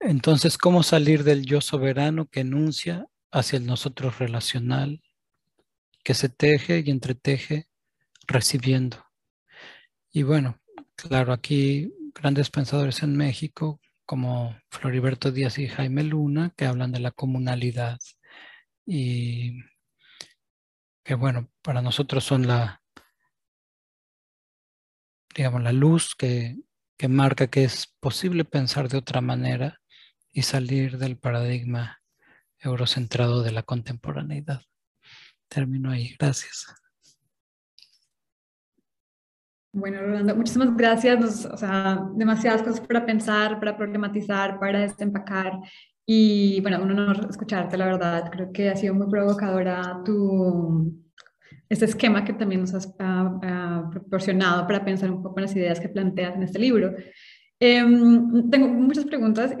Entonces, 0.00 0.58
¿cómo 0.58 0.82
salir 0.82 1.24
del 1.24 1.44
yo 1.44 1.60
soberano 1.60 2.26
que 2.26 2.40
enuncia 2.40 3.06
hacia 3.32 3.58
el 3.58 3.66
nosotros 3.66 4.18
relacional, 4.18 5.02
que 6.04 6.14
se 6.14 6.28
teje 6.28 6.82
y 6.84 6.90
entreteje 6.90 7.68
recibiendo? 8.26 9.04
Y 10.12 10.22
bueno, 10.22 10.60
claro, 10.94 11.32
aquí 11.32 11.92
grandes 12.14 12.50
pensadores 12.50 13.02
en 13.02 13.16
México 13.16 13.80
como 14.06 14.56
Floriberto 14.70 15.32
Díaz 15.32 15.58
y 15.58 15.68
Jaime 15.68 16.02
Luna, 16.02 16.52
que 16.56 16.64
hablan 16.64 16.92
de 16.92 17.00
la 17.00 17.10
comunalidad 17.10 17.98
y 18.86 19.60
que 21.04 21.14
bueno, 21.14 21.50
para 21.62 21.82
nosotros 21.82 22.24
son 22.24 22.46
la, 22.46 22.82
digamos, 25.34 25.62
la 25.62 25.72
luz 25.72 26.14
que, 26.14 26.56
marca 27.08 27.48
que 27.48 27.64
es 27.64 27.94
posible 28.00 28.44
pensar 28.44 28.88
de 28.88 28.98
otra 28.98 29.20
manera 29.20 29.80
y 30.32 30.42
salir 30.42 30.98
del 30.98 31.16
paradigma 31.16 32.00
eurocentrado 32.60 33.42
de 33.42 33.52
la 33.52 33.62
contemporaneidad. 33.62 34.62
Termino 35.48 35.90
ahí. 35.90 36.14
Gracias. 36.18 36.66
Bueno, 39.72 40.00
Rolando, 40.00 40.34
muchísimas 40.34 40.76
gracias. 40.76 41.46
o 41.46 41.56
sea, 41.56 42.00
demasiadas 42.14 42.62
cosas 42.62 42.80
para 42.80 43.04
pensar, 43.06 43.58
para 43.58 43.76
problematizar, 43.76 44.58
para 44.58 44.80
desempacar. 44.80 45.52
Y 46.06 46.60
bueno, 46.62 46.82
un 46.82 46.90
honor 46.90 47.26
escucharte, 47.28 47.76
la 47.76 47.86
verdad. 47.86 48.30
Creo 48.30 48.50
que 48.52 48.70
ha 48.70 48.76
sido 48.76 48.94
muy 48.94 49.08
provocadora 49.08 50.00
tu, 50.04 50.98
este 51.68 51.84
esquema 51.84 52.24
que 52.24 52.32
también 52.32 52.62
nos 52.62 52.74
has 52.74 52.94
ah, 52.98 53.38
ah, 53.42 53.88
proporcionado 53.90 54.66
para 54.66 54.84
pensar 54.84 55.10
un 55.10 55.22
poco 55.22 55.38
en 55.38 55.44
las 55.44 55.56
ideas 55.56 55.80
que 55.80 55.88
planteas 55.88 56.34
en 56.34 56.42
este 56.42 56.58
libro. 56.58 56.94
Em, 57.60 58.50
tengo 58.50 58.68
muchas 58.68 59.04
preguntas 59.04 59.52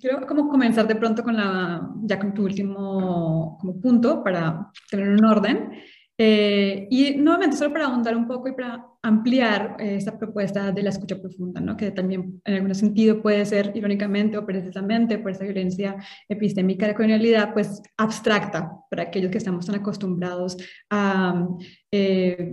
quiero 0.00 0.26
como 0.26 0.48
comenzar 0.48 0.86
de 0.86 0.96
pronto 0.96 1.22
con 1.22 1.36
la, 1.36 1.88
ya 2.02 2.18
con 2.18 2.34
tu 2.34 2.44
último 2.44 3.58
como 3.60 3.80
punto 3.80 4.22
para 4.22 4.70
tener 4.90 5.08
un 5.08 5.24
orden. 5.24 5.72
Eh, 6.16 6.86
y 6.90 7.16
nuevamente, 7.16 7.56
solo 7.56 7.72
para 7.72 7.86
ahondar 7.86 8.16
un 8.16 8.28
poco 8.28 8.48
y 8.48 8.52
para 8.52 8.86
ampliar 9.02 9.76
eh, 9.80 9.96
esta 9.96 10.16
propuesta 10.16 10.70
de 10.70 10.82
la 10.82 10.90
escucha 10.90 11.20
profunda, 11.20 11.60
¿no? 11.60 11.76
que 11.76 11.90
también 11.90 12.40
en 12.44 12.54
algún 12.54 12.74
sentido 12.74 13.20
puede 13.20 13.44
ser 13.44 13.72
irónicamente 13.74 14.38
o 14.38 14.46
precisamente 14.46 15.18
por 15.18 15.32
esa 15.32 15.44
violencia 15.44 15.96
epistémica 16.28 16.86
de 16.86 16.94
colonialidad, 16.94 17.52
pues 17.52 17.82
abstracta 17.96 18.72
para 18.88 19.04
aquellos 19.04 19.30
que 19.30 19.38
estamos 19.38 19.66
tan 19.66 19.74
acostumbrados 19.74 20.56
a 20.88 21.48
eh, 21.90 22.52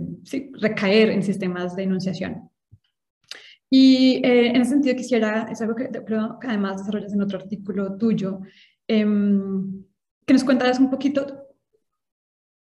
recaer 0.60 1.10
en 1.10 1.22
sistemas 1.22 1.76
de 1.76 1.84
enunciación. 1.84 2.51
Y 3.74 4.20
en 4.22 4.56
ese 4.56 4.72
sentido 4.72 4.94
quisiera, 4.94 5.48
es 5.50 5.62
algo 5.62 5.74
que, 5.74 5.88
que 5.88 6.46
además 6.46 6.76
desarrollas 6.76 7.14
en 7.14 7.22
otro 7.22 7.38
artículo 7.38 7.96
tuyo, 7.96 8.40
em, 8.86 9.82
que 10.26 10.34
nos 10.34 10.44
cuentas 10.44 10.78
un 10.78 10.90
poquito 10.90 11.48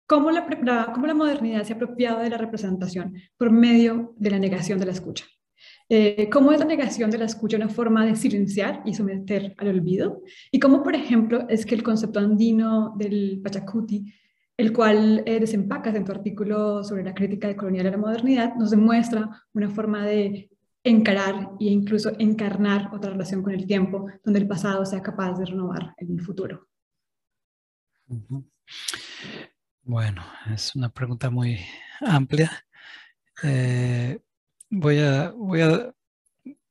cómo 0.06 0.30
la, 0.30 0.46
cómo 0.94 1.08
la 1.08 1.16
modernidad 1.16 1.64
se 1.64 1.74
ha 1.74 1.78
apropiado 1.78 2.20
de 2.20 2.30
la 2.30 2.38
representación 2.38 3.16
por 3.38 3.50
medio 3.50 4.14
de 4.18 4.30
la 4.30 4.38
negación 4.38 4.78
de 4.78 4.86
la 4.86 4.92
escucha. 4.92 5.26
Eh, 5.90 6.30
cómo 6.32 6.52
es 6.52 6.60
la 6.60 6.66
negación 6.66 7.10
de 7.10 7.18
la 7.18 7.26
escucha 7.26 7.58
una 7.58 7.70
forma 7.70 8.06
de 8.06 8.16
silenciar 8.16 8.84
y 8.86 8.94
someter 8.94 9.56
al 9.58 9.70
olvido, 9.70 10.22
y 10.52 10.60
cómo, 10.60 10.84
por 10.84 10.94
ejemplo, 10.94 11.48
es 11.50 11.66
que 11.66 11.74
el 11.74 11.82
concepto 11.82 12.20
andino 12.20 12.94
del 13.00 13.42
Pachacuti, 13.44 14.14
el 14.58 14.72
cual 14.74 15.24
eh, 15.26 15.40
desempacas 15.40 15.96
en 15.96 16.06
tu 16.06 16.12
artículo 16.12 16.84
sobre 16.84 17.04
la 17.04 17.16
crítica 17.16 17.48
de 17.48 17.56
colonial 17.56 17.88
a 17.88 17.92
la 17.92 17.98
modernidad, 17.98 18.54
nos 18.54 18.70
demuestra 18.70 19.28
una 19.54 19.72
forma 19.72 20.06
de 20.06 20.52
encarar 20.84 21.52
e 21.60 21.66
incluso 21.66 22.12
encarnar 22.20 22.90
otra 22.94 23.12
relación 23.12 23.44
con 23.44 23.54
el 23.54 23.66
tiempo, 23.66 24.08
donde 24.24 24.40
el 24.40 24.48
pasado 24.48 24.86
sea 24.86 25.02
capaz 25.02 25.38
de 25.38 25.46
renovar 25.46 25.94
el 25.98 26.22
futuro. 26.22 26.68
Bueno, 29.84 30.24
es 30.54 30.76
una 30.76 30.90
pregunta 30.90 31.30
muy 31.30 31.60
amplia. 32.02 32.66
Eh, 33.44 34.20
voy, 34.70 35.00
a, 35.00 35.32
voy 35.32 35.62
a 35.62 35.94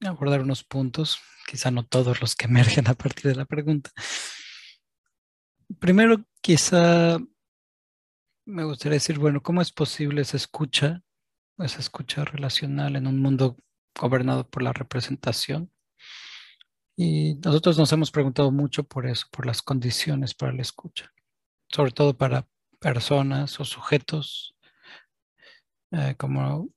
abordar 0.05 0.43
unos 0.43 0.65
puntos, 0.65 1.19
quizá 1.47 1.71
no 1.71 1.85
todos 1.85 2.21
los 2.21 2.35
que 2.35 2.47
emergen 2.47 2.89
a 2.89 2.95
partir 2.95 3.31
de 3.31 3.37
la 3.37 3.45
pregunta. 3.45 3.91
Primero, 5.79 6.25
quizá 6.41 7.19
me 8.47 8.65
gustaría 8.65 8.95
decir, 8.95 9.19
bueno, 9.19 9.43
¿cómo 9.43 9.61
es 9.61 9.71
posible 9.71 10.23
esa 10.23 10.39
escucha, 10.39 11.03
esa 11.59 11.81
escucha 11.81 12.25
relacional 12.25 12.97
en 12.97 13.07
un 13.07 13.21
mundo 13.21 13.59
gobernado 13.99 14.49
por 14.49 14.63
la 14.63 14.73
representación? 14.73 15.71
Y 16.97 17.35
nosotros 17.45 17.79
nos 17.79 17.93
hemos 17.93 18.11
preguntado 18.11 18.51
mucho 18.51 18.85
por 18.85 19.07
eso, 19.07 19.27
por 19.31 19.47
las 19.47 19.63
condiciones 19.63 20.35
para 20.35 20.53
la 20.53 20.63
escucha, 20.63 21.13
sobre 21.69 21.93
todo 21.93 22.17
para 22.17 22.49
personas 22.81 23.61
o 23.61 23.65
sujetos 23.65 24.57
eh, 25.93 26.15
como 26.19 26.69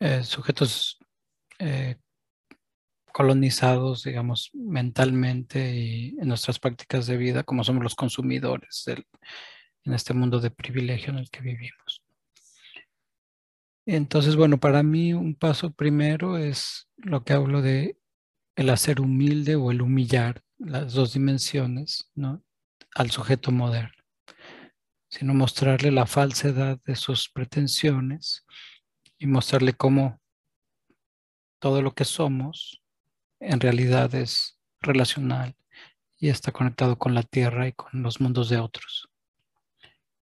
eh, 0.00 0.24
sujetos 0.24 0.98
eh, 1.58 1.96
colonizados, 3.12 4.04
digamos, 4.04 4.50
mentalmente 4.54 5.76
y 5.76 6.16
en 6.18 6.28
nuestras 6.28 6.58
prácticas 6.58 7.06
de 7.06 7.16
vida, 7.16 7.44
como 7.44 7.64
somos 7.64 7.82
los 7.82 7.94
consumidores 7.94 8.84
en 9.84 9.92
este 9.94 10.14
mundo 10.14 10.40
de 10.40 10.50
privilegio 10.50 11.10
en 11.10 11.18
el 11.18 11.30
que 11.30 11.42
vivimos. 11.42 12.02
Entonces, 13.92 14.36
bueno, 14.36 14.58
para 14.58 14.82
mí 14.82 15.12
un 15.14 15.34
paso 15.34 15.72
primero 15.72 16.38
es 16.38 16.88
lo 16.96 17.24
que 17.24 17.32
hablo 17.32 17.60
de 17.60 17.98
el 18.56 18.70
hacer 18.70 19.00
humilde 19.00 19.56
o 19.56 19.70
el 19.70 19.82
humillar, 19.82 20.42
las 20.58 20.92
dos 20.92 21.14
dimensiones. 21.14 22.10
Al 22.94 23.10
sujeto 23.10 23.50
moderno 23.52 24.00
sino 25.10 25.34
mostrarle 25.34 25.90
la 25.90 26.06
falsedad 26.06 26.80
de 26.84 26.94
sus 26.94 27.28
pretensiones 27.28 28.46
y 29.18 29.26
mostrarle 29.26 29.74
cómo 29.74 30.20
todo 31.58 31.82
lo 31.82 31.94
que 31.94 32.04
somos 32.04 32.80
en 33.40 33.58
realidad 33.58 34.14
es 34.14 34.58
relacional 34.80 35.56
y 36.16 36.28
está 36.28 36.52
conectado 36.52 36.96
con 36.96 37.14
la 37.14 37.24
tierra 37.24 37.66
y 37.66 37.72
con 37.72 38.02
los 38.02 38.20
mundos 38.20 38.48
de 38.50 38.58
otros. 38.58 39.10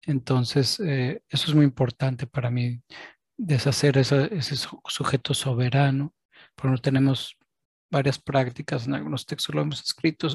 Entonces, 0.03 0.79
eh, 0.79 1.23
eso 1.27 1.47
es 1.47 1.55
muy 1.55 1.65
importante 1.65 2.27
para 2.27 2.51
mí, 2.51 2.81
deshacer 3.37 3.97
ese 3.97 4.55
sujeto 4.55 5.33
soberano, 5.33 6.13
porque 6.55 6.71
no 6.71 6.77
tenemos 6.79 7.37
varias 7.89 8.19
prácticas, 8.19 8.87
en 8.87 8.95
algunos 8.95 9.25
textos 9.25 9.55
lo 9.55 9.61
hemos 9.61 9.81
escrito, 9.81 10.27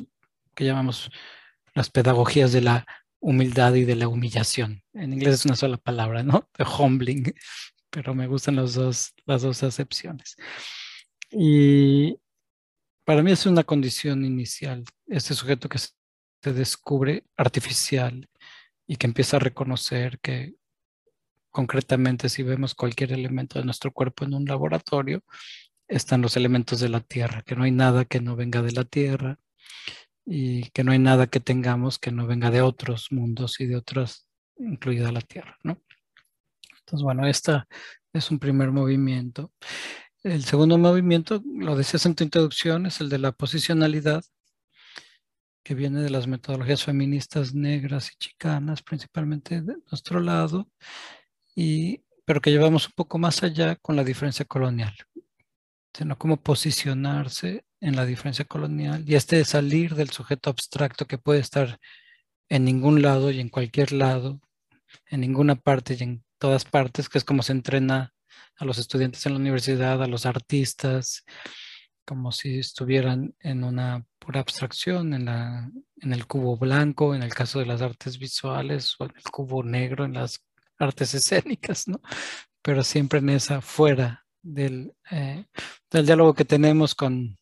que 0.55 0.65
llamamos 0.65 1.11
las 1.75 1.91
pedagogías 1.91 2.53
de 2.53 2.63
la 2.63 2.87
humildad 3.21 3.75
y 3.75 3.85
de 3.85 3.97
la 3.97 4.09
humillación. 4.09 4.83
En 4.93 5.13
inglés 5.13 5.35
es 5.35 5.47
una 5.47 5.57
sola 5.57 5.77
palabra, 5.77 6.23
¿no? 6.23 6.49
De 6.59 6.65
humbling, 6.65 7.35
pero 7.91 8.15
me 8.15 8.27
gustan 8.27 8.57
las 8.57 8.75
dos, 8.75 9.15
las 9.27 9.43
dos 9.43 9.63
acepciones. 9.63 10.37
Y 11.31 12.17
para 13.05 13.23
mí 13.23 13.33
es 13.33 13.47
una 13.47 13.65
condición 13.65 14.25
inicial, 14.25 14.85
este 15.07 15.35
sujeto 15.35 15.69
que 15.69 15.79
se 15.79 16.53
descubre 16.53 17.25
artificial 17.37 18.29
y 18.87 18.97
que 18.97 19.07
empieza 19.07 19.37
a 19.37 19.41
reconocer 19.41 20.19
que 20.21 20.55
concretamente 21.53 22.29
si 22.29 22.43
vemos 22.43 22.75
cualquier 22.75 23.13
elemento 23.13 23.59
de 23.59 23.65
nuestro 23.65 23.93
cuerpo 23.93 24.25
en 24.25 24.35
un 24.35 24.45
laboratorio, 24.47 25.23
están 25.87 26.23
los 26.23 26.37
elementos 26.37 26.81
de 26.81 26.89
la 26.89 27.01
tierra, 27.01 27.43
que 27.43 27.55
no 27.55 27.65
hay 27.65 27.71
nada 27.71 28.05
que 28.05 28.21
no 28.21 28.35
venga 28.35 28.63
de 28.63 28.73
la 28.73 28.85
tierra, 28.85 29.39
y 30.25 30.71
que 30.71 30.85
no 30.85 30.93
hay 30.93 30.99
nada 30.99 31.27
que 31.27 31.41
tengamos 31.41 31.99
que 31.99 32.13
no 32.13 32.27
venga 32.27 32.51
de 32.51 32.63
otros 32.63 33.11
mundos 33.11 33.61
y 33.61 33.67
de 33.67 33.77
otras, 33.77 34.27
incluida 34.57 35.11
la 35.13 35.21
Tierra, 35.21 35.59
¿no? 35.63 35.83
Entonces, 36.81 37.03
bueno, 37.03 37.27
esta 37.27 37.67
es 38.13 38.31
un 38.31 38.39
primer 38.39 38.71
movimiento. 38.71 39.53
El 40.23 40.45
segundo 40.45 40.79
movimiento, 40.79 41.43
lo 41.45 41.77
decías 41.77 42.07
en 42.07 42.15
tu 42.15 42.25
introducción, 42.25 42.87
es 42.87 43.01
el 43.01 43.09
de 43.09 43.19
la 43.19 43.33
posicionalidad, 43.33 44.23
que 45.65 45.75
viene 45.75 46.03
de 46.03 46.11
las 46.11 46.27
metodologías 46.27 46.85
feministas 46.85 47.55
negras 47.55 48.11
y 48.13 48.17
chicanas, 48.17 48.83
principalmente 48.83 49.61
de 49.61 49.77
nuestro 49.91 50.21
lado, 50.21 50.69
y, 51.55 52.03
pero 52.25 52.41
que 52.41 52.51
llevamos 52.51 52.87
un 52.87 52.93
poco 52.95 53.19
más 53.19 53.43
allá 53.43 53.77
con 53.77 53.97
la 53.97 54.05
diferencia 54.05 54.45
colonial, 54.45 54.95
sino 55.95 56.17
cómo 56.19 56.39
posicionarse 56.43 57.65
en 57.81 57.97
la 57.97 58.07
diferencia 58.07 58.45
colonial 58.45 59.05
y 59.07 59.17
este 59.17 59.37
de 59.37 59.45
salir 59.45 59.95
del 59.95 60.11
sujeto 60.11 60.51
abstracto 60.51 61.07
que 61.07 61.19
puede 61.19 61.41
estar 61.41 61.79
en 62.49 62.65
ningún 62.65 63.03
lado 63.03 63.31
y 63.31 63.41
en 63.41 63.49
cualquier 63.49 63.93
lado, 63.93 64.41
en 65.07 65.21
ninguna 65.21 65.57
parte 65.57 65.97
y 65.99 66.03
en 66.03 66.25
todas 66.39 66.65
partes, 66.65 67.09
que 67.09 67.19
es 67.19 67.25
como 67.25 67.43
se 67.43 67.53
entrena 67.53 68.15
a 68.57 68.65
los 68.65 68.79
estudiantes 68.79 69.25
en 69.27 69.33
la 69.33 69.39
universidad, 69.39 70.03
a 70.03 70.07
los 70.07 70.27
artistas, 70.27 71.25
como 72.05 72.33
si 72.33 72.59
estuvieran 72.59 73.35
en 73.41 73.65
una 73.65 74.05
pura 74.19 74.41
abstracción, 74.41 75.15
en, 75.15 75.29
en 75.29 76.13
el 76.13 76.27
cubo 76.27 76.57
blanco, 76.57 77.15
en 77.15 77.23
el 77.23 77.35
caso 77.35 77.59
de 77.59 77.67
las 77.67 77.81
artes 77.81 78.19
visuales, 78.19 78.97
o 78.99 79.05
en 79.05 79.13
el 79.17 79.23
cubo 79.25 79.63
negro, 79.63 80.05
en 80.05 80.15
las 80.15 80.45
artes 80.79 81.15
escénicas, 81.15 81.89
¿no? 81.89 82.01
Pero 82.63 82.85
siempre 82.85 83.19
en 83.19 83.31
esa 83.31 83.61
fuera 83.61 84.25
del, 84.43 84.95
eh, 85.11 85.47
del 85.91 86.07
diálogo 86.07 86.35
que 86.35 86.45
tenemos 86.45 86.95
con, 86.95 87.39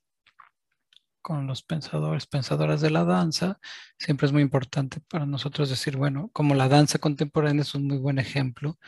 con 1.22 1.46
los 1.46 1.62
pensadores, 1.62 2.26
pensadoras 2.26 2.80
de 2.80 2.90
la 2.90 3.04
danza, 3.04 3.58
siempre 3.98 4.26
es 4.26 4.32
muy 4.32 4.42
importante 4.42 5.00
para 5.08 5.26
nosotros 5.26 5.68
decir, 5.68 5.96
bueno, 5.96 6.30
como 6.32 6.54
la 6.54 6.68
danza 6.68 6.98
contemporánea 6.98 7.62
es 7.62 7.74
un 7.74 7.86
muy 7.86 7.98
buen 7.98 8.18
ejemplo 8.18 8.78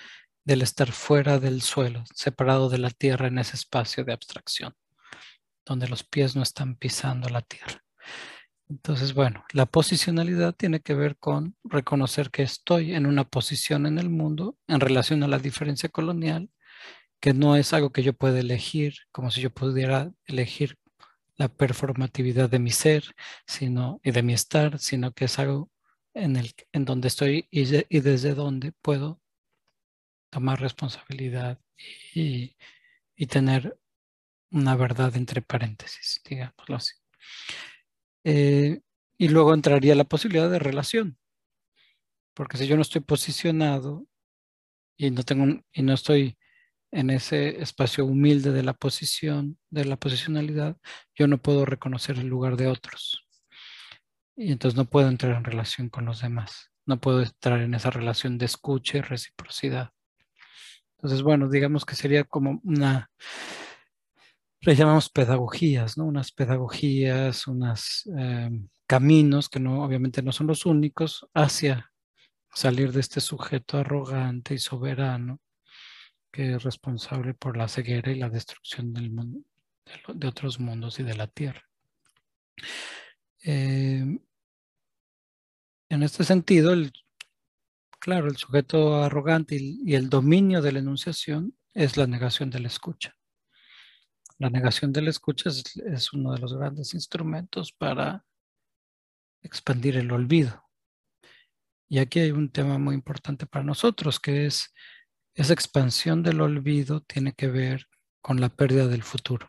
del 0.44 0.62
estar 0.62 0.90
fuera 0.90 1.38
del 1.38 1.62
suelo, 1.62 2.04
separado 2.14 2.68
de 2.68 2.78
la 2.78 2.90
tierra 2.90 3.28
en 3.28 3.38
ese 3.38 3.56
espacio 3.56 4.04
de 4.04 4.12
abstracción, 4.12 4.74
donde 5.64 5.88
los 5.88 6.02
pies 6.02 6.34
no 6.34 6.42
están 6.42 6.76
pisando 6.76 7.28
la 7.28 7.42
tierra. 7.42 7.84
Entonces, 8.72 9.12
bueno, 9.12 9.44
la 9.52 9.66
posicionalidad 9.66 10.54
tiene 10.54 10.80
que 10.80 10.94
ver 10.94 11.18
con 11.18 11.54
reconocer 11.62 12.30
que 12.30 12.42
estoy 12.42 12.94
en 12.94 13.04
una 13.04 13.24
posición 13.24 13.84
en 13.84 13.98
el 13.98 14.08
mundo 14.08 14.56
en 14.66 14.80
relación 14.80 15.22
a 15.22 15.28
la 15.28 15.38
diferencia 15.38 15.90
colonial 15.90 16.48
que 17.20 17.34
no 17.34 17.54
es 17.56 17.74
algo 17.74 17.92
que 17.92 18.02
yo 18.02 18.14
pueda 18.14 18.40
elegir, 18.40 18.94
como 19.12 19.30
si 19.30 19.42
yo 19.42 19.50
pudiera 19.50 20.10
elegir 20.24 20.78
la 21.36 21.48
performatividad 21.48 22.48
de 22.48 22.60
mi 22.60 22.70
ser 22.70 23.14
sino, 23.46 24.00
y 24.02 24.10
de 24.10 24.22
mi 24.22 24.32
estar, 24.32 24.78
sino 24.78 25.12
que 25.12 25.26
es 25.26 25.38
algo 25.38 25.70
en, 26.14 26.36
el, 26.36 26.54
en 26.72 26.86
donde 26.86 27.08
estoy 27.08 27.48
y, 27.50 27.64
desde 28.00 28.34
donde 28.34 28.72
puedo 28.72 29.20
tomar 30.30 30.60
responsabilidad 30.62 31.60
y, 32.14 32.56
tener 33.28 33.78
una 34.50 34.76
verdad 34.76 35.14
entre 35.16 35.42
paréntesis, 35.42 36.22
digámoslo 36.24 36.76
así. 36.76 36.94
Eh, 38.24 38.80
y 39.18 39.28
luego 39.28 39.54
entraría 39.54 39.94
la 39.94 40.04
posibilidad 40.04 40.50
de 40.50 40.58
relación, 40.58 41.18
porque 42.34 42.56
si 42.56 42.66
yo 42.66 42.76
no 42.76 42.82
estoy 42.82 43.02
posicionado 43.02 44.06
y 44.96 45.10
no 45.10 45.22
tengo 45.22 45.62
y 45.72 45.82
no 45.82 45.94
estoy 45.94 46.36
en 46.92 47.10
ese 47.10 47.60
espacio 47.62 48.04
humilde 48.04 48.52
de 48.52 48.62
la 48.62 48.74
posición, 48.74 49.58
de 49.70 49.86
la 49.86 49.96
posicionalidad, 49.96 50.76
yo 51.14 51.26
no 51.26 51.38
puedo 51.38 51.64
reconocer 51.64 52.18
el 52.18 52.26
lugar 52.26 52.56
de 52.56 52.66
otros. 52.66 53.26
Y 54.36 54.52
entonces 54.52 54.76
no 54.76 54.84
puedo 54.84 55.08
entrar 55.08 55.36
en 55.36 55.44
relación 55.44 55.88
con 55.88 56.04
los 56.04 56.20
demás. 56.20 56.70
No 56.86 57.00
puedo 57.00 57.22
entrar 57.22 57.60
en 57.60 57.74
esa 57.74 57.90
relación 57.90 58.38
de 58.38 58.46
escucha 58.46 58.98
y 58.98 59.00
reciprocidad. 59.00 59.90
Entonces, 60.98 61.22
bueno, 61.22 61.48
digamos 61.48 61.84
que 61.84 61.96
sería 61.96 62.24
como 62.24 62.60
una, 62.62 63.10
le 64.62 64.74
llamamos 64.74 65.10
pedagogías, 65.10 65.98
¿no? 65.98 66.04
Unas 66.04 66.32
pedagogías, 66.32 67.46
unos 67.46 68.08
em, 68.16 68.68
caminos 68.86 69.48
que 69.48 69.60
no, 69.60 69.84
obviamente 69.84 70.22
no 70.22 70.32
son 70.32 70.46
los 70.46 70.66
únicos 70.66 71.26
hacia 71.34 71.92
salir 72.54 72.92
de 72.92 73.00
este 73.00 73.20
sujeto 73.20 73.78
arrogante 73.78 74.54
y 74.54 74.58
soberano 74.58 75.40
que 76.32 76.54
es 76.54 76.62
responsable 76.62 77.34
por 77.34 77.56
la 77.56 77.68
ceguera 77.68 78.10
y 78.10 78.16
la 78.16 78.30
destrucción 78.30 78.94
del 78.94 79.10
mundo, 79.10 79.40
de, 80.14 80.26
otros 80.26 80.58
mundos 80.58 80.98
y 80.98 81.02
de 81.02 81.14
la 81.14 81.26
tierra. 81.26 81.62
Em, 83.42 84.18
en 85.90 86.02
este 86.02 86.24
sentido, 86.24 86.72
el, 86.72 86.92
claro, 87.98 88.28
el 88.28 88.36
sujeto 88.36 88.96
arrogante 89.02 89.58
y, 89.60 89.94
el 89.94 90.08
dominio 90.08 90.62
de 90.62 90.72
la 90.72 90.78
enunciación 90.78 91.54
es 91.74 91.98
la 91.98 92.06
negación 92.06 92.48
de 92.48 92.60
la 92.60 92.68
escucha. 92.68 93.14
La 94.42 94.50
negación 94.50 94.92
de 94.92 95.02
la 95.02 95.10
escucha 95.10 95.50
es 95.50 96.12
uno 96.12 96.32
de 96.32 96.40
los 96.40 96.52
grandes 96.52 96.94
instrumentos 96.94 97.70
para 97.70 98.24
expandir 99.40 99.96
el 99.96 100.10
olvido. 100.10 100.68
Y 101.88 102.00
aquí 102.00 102.18
hay 102.18 102.32
un 102.32 102.50
tema 102.50 102.76
muy 102.76 102.96
importante 102.96 103.46
para 103.46 103.64
nosotros, 103.64 104.18
que 104.18 104.46
es 104.46 104.74
esa 105.34 105.52
expansión 105.52 106.24
del 106.24 106.40
olvido 106.40 107.02
tiene 107.02 107.34
que 107.34 107.46
ver 107.46 107.86
con 108.20 108.40
la 108.40 108.48
pérdida 108.48 108.88
del 108.88 109.04
futuro. 109.04 109.48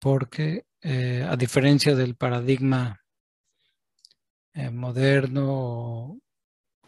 Porque 0.00 0.66
eh, 0.80 1.24
a 1.24 1.36
diferencia 1.36 1.94
del 1.94 2.16
paradigma 2.16 3.00
eh, 4.54 4.70
moderno 4.70 5.44
o 5.46 6.18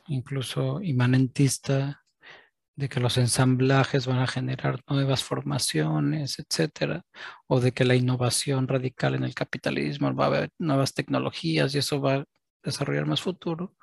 incluso 0.08 0.82
inmanentista 0.82 2.04
de 2.76 2.90
que 2.90 3.00
los 3.00 3.16
ensamblajes 3.16 4.06
van 4.06 4.18
a 4.18 4.26
generar 4.26 4.82
nuevas 4.88 5.24
formaciones, 5.24 6.38
etcétera, 6.38 7.04
o 7.46 7.58
de 7.60 7.72
que 7.72 7.84
la 7.84 7.94
innovación 7.96 8.68
radical 8.68 9.14
en 9.14 9.24
el 9.24 9.34
capitalismo 9.34 10.14
va 10.14 10.24
a 10.24 10.28
haber 10.28 10.50
nuevas 10.58 10.92
tecnologías 10.92 11.74
y 11.74 11.78
eso 11.78 12.00
va 12.00 12.14
a 12.16 12.24
desarrollar 12.62 13.06
más 13.06 13.22
futuro. 13.22 13.74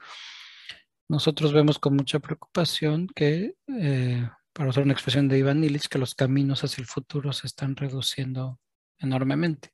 Nosotros 1.09 1.53
vemos 1.53 1.79
con 1.79 1.95
mucha 1.95 2.19
preocupación 2.19 3.07
que, 3.07 3.55
eh, 3.67 4.29
para 4.53 4.69
usar 4.69 4.83
una 4.83 4.93
expresión 4.93 5.27
de 5.27 5.39
Iván 5.39 5.63
Illich, 5.63 5.87
que 5.87 5.97
los 5.97 6.13
caminos 6.13 6.63
hacia 6.63 6.81
el 6.81 6.87
futuro 6.87 7.33
se 7.33 7.47
están 7.47 7.75
reduciendo 7.75 8.59
enormemente, 8.99 9.73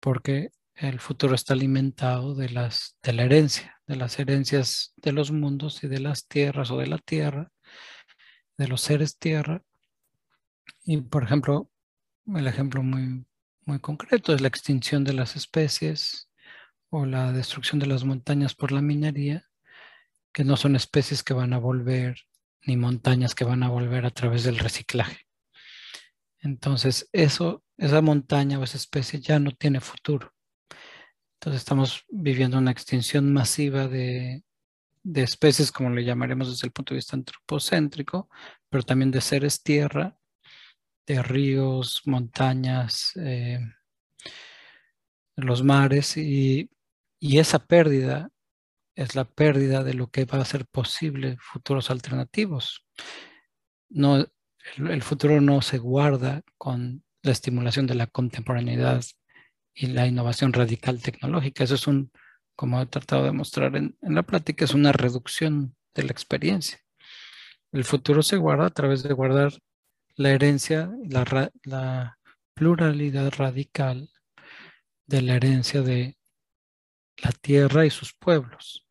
porque 0.00 0.50
el 0.74 0.98
futuro 0.98 1.36
está 1.36 1.54
alimentado 1.54 2.34
de, 2.34 2.50
las, 2.50 2.98
de 3.02 3.12
la 3.12 3.22
herencia, 3.22 3.80
de 3.86 3.96
las 3.96 4.18
herencias 4.18 4.92
de 4.96 5.12
los 5.12 5.30
mundos 5.30 5.84
y 5.84 5.88
de 5.88 6.00
las 6.00 6.26
tierras 6.26 6.72
o 6.72 6.78
de 6.78 6.88
la 6.88 6.98
tierra, 6.98 7.50
de 8.56 8.68
los 8.68 8.80
seres 8.80 9.18
tierra. 9.18 9.62
Y, 10.84 10.98
por 11.00 11.24
ejemplo, 11.24 11.70
el 12.26 12.46
ejemplo 12.46 12.82
muy, 12.82 13.24
muy 13.64 13.80
concreto 13.80 14.34
es 14.34 14.40
la 14.40 14.48
extinción 14.48 15.04
de 15.04 15.12
las 15.12 15.36
especies 15.36 16.28
o 16.90 17.06
la 17.06 17.32
destrucción 17.32 17.80
de 17.80 17.86
las 17.86 18.04
montañas 18.04 18.54
por 18.54 18.72
la 18.72 18.82
minería 18.82 19.44
que 20.32 20.44
no 20.44 20.56
son 20.56 20.74
especies 20.76 21.22
que 21.22 21.32
van 21.32 21.52
a 21.52 21.58
volver, 21.58 22.16
ni 22.66 22.76
montañas 22.76 23.34
que 23.34 23.44
van 23.44 23.62
a 23.62 23.68
volver 23.68 24.04
a 24.04 24.10
través 24.10 24.42
del 24.42 24.58
reciclaje. 24.58 25.26
Entonces, 26.40 27.08
eso, 27.12 27.62
esa 27.78 28.02
montaña 28.02 28.58
o 28.58 28.64
esa 28.64 28.76
especie 28.76 29.20
ya 29.20 29.38
no 29.38 29.52
tiene 29.52 29.80
futuro. 29.80 30.34
Entonces, 31.34 31.62
estamos 31.62 32.04
viviendo 32.08 32.58
una 32.58 32.72
extinción 32.72 33.32
masiva 33.32 33.86
de, 33.86 34.42
especies, 35.14 35.70
como 35.72 35.90
le 35.90 36.04
llamaremos 36.04 36.50
desde 36.50 36.66
el 36.66 36.72
punto 36.72 36.94
de 36.94 36.98
vista 36.98 37.16
antropocéntrico, 37.16 38.28
pero 38.70 38.82
también 38.82 39.10
de 39.10 39.20
seres 39.20 39.62
tierra, 39.62 40.18
de 41.06 41.22
ríos, 41.22 42.02
montañas, 42.06 43.12
eh, 43.16 43.60
los 45.36 45.62
mares, 45.62 46.16
y, 46.16 46.70
y 47.20 47.38
esa 47.38 47.58
pérdida 47.66 48.30
es 48.96 49.14
la 49.14 49.24
pérdida 49.24 49.82
de 49.82 49.94
lo 49.94 50.08
que 50.08 50.24
va 50.24 50.38
a 50.38 50.44
ser 50.44 50.66
posible 50.66 51.36
futuros 51.40 51.90
alternativos. 51.90 52.84
No, 53.88 54.26
el, 54.76 55.02
futuro 55.02 55.40
no 55.40 55.62
se 55.62 55.78
guarda 55.78 56.42
con 56.58 57.04
la 57.22 57.32
estimulación 57.32 57.86
de 57.86 57.94
la 57.94 58.06
contemporaneidad 58.06 59.04
y 59.74 59.88
la 59.88 60.06
innovación 60.06 60.52
radical 60.52 61.02
tecnológica. 61.02 61.64
Eso 61.64 61.74
es 61.74 61.86
un, 61.86 62.10
como 62.56 62.80
he 62.80 62.86
tratado 62.86 63.24
de 63.24 63.32
mostrar 63.32 63.76
en, 63.76 63.96
la 64.00 64.22
plática, 64.22 64.64
es 64.64 64.74
una 64.74 64.92
reducción 64.92 65.76
de 65.94 66.04
la 66.04 66.12
experiencia. 66.12 66.80
El 67.72 67.84
futuro 67.84 68.22
se 68.22 68.36
guarda 68.36 68.66
a 68.66 68.70
través 68.70 69.02
de 69.02 69.12
guardar 69.12 69.52
la 70.16 70.30
herencia, 70.30 70.90
la, 71.04 72.18
pluralidad 72.54 73.32
radical 73.36 74.08
de 75.06 75.22
la 75.22 75.34
herencia 75.34 75.82
de 75.82 76.16
la 77.16 77.32
tierra 77.32 77.84
y 77.84 77.90
sus 77.90 78.14
pueblos 78.14 78.84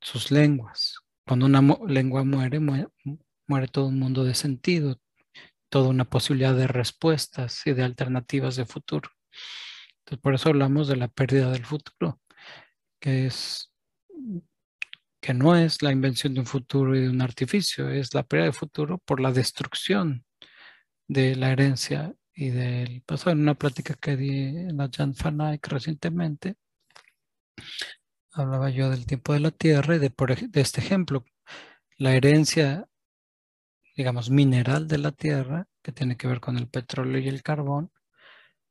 sus 0.00 0.30
lenguas. 0.30 0.96
Cuando 1.26 1.46
una 1.46 1.62
lengua 1.86 2.24
muere, 2.24 2.58
muere, 2.60 3.68
todo 3.68 3.86
un 3.86 3.98
mundo 3.98 4.24
de 4.24 4.34
sentido, 4.34 5.00
toda 5.68 5.88
una 5.88 6.04
posibilidad 6.04 6.54
de 6.54 6.66
respuestas 6.66 7.66
y 7.66 7.72
de 7.72 7.84
alternativas 7.84 8.56
de 8.56 8.66
futuro. 8.66 9.10
Entonces, 9.98 10.22
por 10.22 10.34
eso 10.34 10.48
hablamos 10.48 10.88
de 10.88 10.96
la 10.96 11.08
pérdida 11.08 11.50
del 11.50 11.64
futuro, 11.64 12.20
que 13.00 13.26
es 13.26 13.70
que 15.20 15.34
no 15.34 15.54
es 15.56 15.82
la 15.82 15.92
invención 15.92 16.34
de 16.34 16.40
un 16.40 16.46
futuro 16.46 16.96
y 16.96 17.02
de 17.02 17.10
un 17.10 17.22
artificio, 17.22 17.90
es 17.90 18.14
la 18.14 18.22
pérdida 18.22 18.46
del 18.46 18.54
futuro 18.54 18.98
por 18.98 19.20
la 19.20 19.32
destrucción 19.32 20.24
de 21.08 21.36
la 21.36 21.50
herencia 21.50 22.14
y 22.34 22.50
del 22.50 23.02
pasado. 23.02 23.32
En 23.32 23.40
una 23.40 23.54
plática 23.54 23.94
que 23.94 24.16
di 24.16 24.30
en 24.30 24.76
la 24.78 24.90
Jan 24.94 25.14
Van 25.22 25.58
recientemente, 25.62 26.56
hablaba 28.32 28.70
yo 28.70 28.90
del 28.90 29.06
tiempo 29.06 29.32
de 29.34 29.40
la 29.40 29.50
tierra 29.50 29.96
y 29.96 29.98
de, 29.98 30.12
de 30.48 30.60
este 30.60 30.80
ejemplo, 30.80 31.24
la 31.98 32.14
herencia, 32.14 32.88
digamos, 33.96 34.30
mineral 34.30 34.88
de 34.88 34.98
la 34.98 35.12
tierra, 35.12 35.68
que 35.82 35.92
tiene 35.92 36.16
que 36.16 36.28
ver 36.28 36.40
con 36.40 36.56
el 36.56 36.68
petróleo 36.68 37.20
y 37.20 37.28
el 37.28 37.42
carbón, 37.42 37.92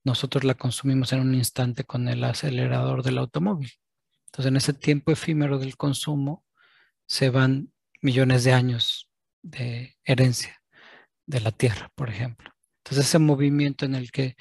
nosotros 0.03 0.43
la 0.43 0.55
consumimos 0.55 1.13
en 1.13 1.21
un 1.21 1.35
instante 1.35 1.83
con 1.83 2.07
el 2.07 2.23
acelerador 2.23 3.03
del 3.03 3.17
automóvil. 3.19 3.69
Entonces, 4.29 4.49
en 4.49 4.57
ese 4.57 4.73
tiempo 4.73 5.11
efímero 5.11 5.57
del 5.57 5.75
consumo 5.75 6.45
se 7.07 7.29
van 7.29 7.73
millones 8.01 8.43
de 8.43 8.53
años 8.53 9.09
de 9.41 9.97
herencia 10.03 10.61
de 11.25 11.41
la 11.41 11.51
tierra, 11.51 11.91
por 11.95 12.09
ejemplo. 12.09 12.51
Entonces, 12.83 13.07
ese 13.07 13.19
movimiento 13.19 13.85
en 13.85 13.95
el 13.95 14.11
que 14.11 14.35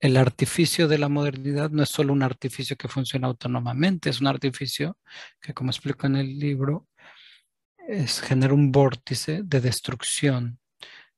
el 0.00 0.16
artificio 0.16 0.88
de 0.88 0.98
la 0.98 1.08
modernidad 1.08 1.70
no 1.70 1.82
es 1.82 1.90
solo 1.90 2.12
un 2.12 2.22
artificio 2.22 2.76
que 2.76 2.88
funciona 2.88 3.28
autónomamente, 3.28 4.10
es 4.10 4.20
un 4.20 4.26
artificio 4.26 4.98
que, 5.40 5.54
como 5.54 5.70
explico 5.70 6.06
en 6.06 6.16
el 6.16 6.38
libro, 6.38 6.88
es, 7.88 8.20
genera 8.20 8.54
un 8.54 8.72
vórtice 8.72 9.42
de 9.44 9.60
destrucción 9.60 10.58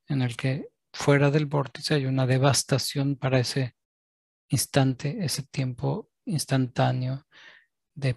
en 0.09 0.23
el 0.23 0.37
que 0.37 0.69
fuera 0.93 1.31
del 1.31 1.47
vórtice 1.47 1.95
hay 1.95 2.07
una 2.07 2.27
devastación 2.27 3.17
para 3.17 3.39
ese 3.39 3.77
instante, 4.49 5.19
ese 5.21 5.43
tiempo 5.45 6.11
instantáneo 6.25 7.27
de, 7.97 8.17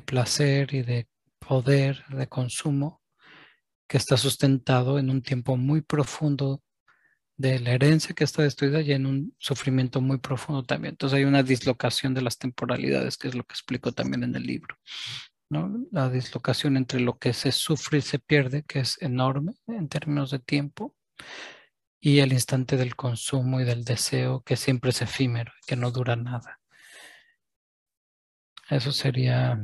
placer 0.00 0.74
y 0.74 0.82
de 0.82 1.08
poder, 1.38 2.04
de 2.08 2.28
consumo, 2.28 3.02
que 3.88 3.96
está 3.96 4.16
sustentado 4.16 4.98
en 4.98 5.10
un 5.10 5.22
tiempo 5.22 5.56
muy 5.56 5.82
profundo 5.82 6.62
de 7.36 7.58
la 7.58 7.72
herencia 7.72 8.14
que 8.14 8.24
está 8.24 8.42
destruida 8.42 8.80
y 8.80 8.92
en 8.92 9.06
un 9.06 9.34
sufrimiento 9.38 10.00
muy 10.00 10.18
profundo 10.18 10.62
también. 10.62 10.92
Entonces 10.92 11.18
hay 11.18 11.24
una 11.24 11.42
dislocación 11.42 12.14
de 12.14 12.22
las 12.22 12.38
temporalidades, 12.38 13.16
que 13.16 13.28
es 13.28 13.34
lo 13.34 13.44
que 13.44 13.54
explico 13.54 13.92
también 13.92 14.22
en 14.22 14.36
el 14.36 14.44
libro. 14.44 14.76
¿no? 15.50 15.84
La 15.90 16.08
dislocación 16.08 16.76
entre 16.76 17.00
lo 17.00 17.18
que 17.18 17.32
se 17.32 17.52
sufre 17.52 17.98
y 17.98 18.02
se 18.02 18.18
pierde, 18.18 18.62
que 18.62 18.80
es 18.80 19.00
enorme 19.02 19.54
en 19.66 19.88
términos 19.88 20.30
de 20.30 20.38
tiempo, 20.38 20.94
y 22.00 22.18
el 22.20 22.32
instante 22.32 22.76
del 22.76 22.96
consumo 22.96 23.60
y 23.60 23.64
del 23.64 23.84
deseo, 23.84 24.42
que 24.42 24.56
siempre 24.56 24.90
es 24.90 25.02
efímero, 25.02 25.52
que 25.66 25.76
no 25.76 25.90
dura 25.90 26.16
nada. 26.16 26.60
Eso 28.70 28.92
sería, 28.92 29.58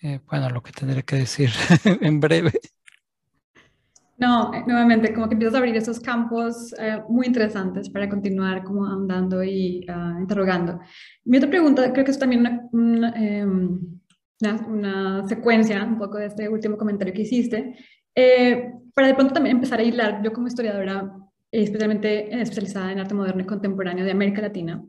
eh, 0.00 0.20
bueno, 0.26 0.50
lo 0.50 0.62
que 0.62 0.72
tendré 0.72 1.02
que 1.02 1.16
decir 1.16 1.50
en 2.00 2.20
breve. 2.20 2.52
No, 4.20 4.52
eh, 4.52 4.62
nuevamente, 4.66 5.14
como 5.14 5.28
que 5.28 5.34
empiezas 5.34 5.54
a 5.54 5.58
abrir 5.58 5.74
esos 5.76 5.98
campos 5.98 6.74
eh, 6.78 7.02
muy 7.08 7.26
interesantes 7.26 7.88
para 7.88 8.08
continuar 8.08 8.62
como 8.62 8.84
andando 8.86 9.42
y 9.42 9.86
ah, 9.88 10.16
interrogando. 10.20 10.78
Mi 11.24 11.38
otra 11.38 11.48
pregunta, 11.48 11.90
creo 11.90 12.04
que 12.04 12.10
es 12.10 12.18
también 12.18 12.68
em, 12.72 13.80
una, 14.42 14.66
una, 14.66 15.28
secuencia 15.28 15.82
un 15.84 15.98
poco 15.98 16.18
de 16.18 16.26
este 16.26 16.48
último 16.50 16.76
comentario 16.76 17.14
que 17.14 17.22
hiciste, 17.22 17.74
Eh, 18.14 18.72
para 18.94 19.08
de 19.08 19.14
pronto 19.14 19.34
también 19.34 19.56
empezar 19.56 19.80
a 19.80 19.82
hilar, 19.82 20.22
yo 20.22 20.32
como 20.32 20.48
historiadora, 20.48 21.10
especialmente 21.50 22.40
especializada 22.40 22.92
en 22.92 22.98
arte 23.00 23.14
moderno 23.14 23.42
y 23.42 23.46
contemporáneo 23.46 24.04
de 24.04 24.10
América 24.12 24.42
Latina, 24.42 24.84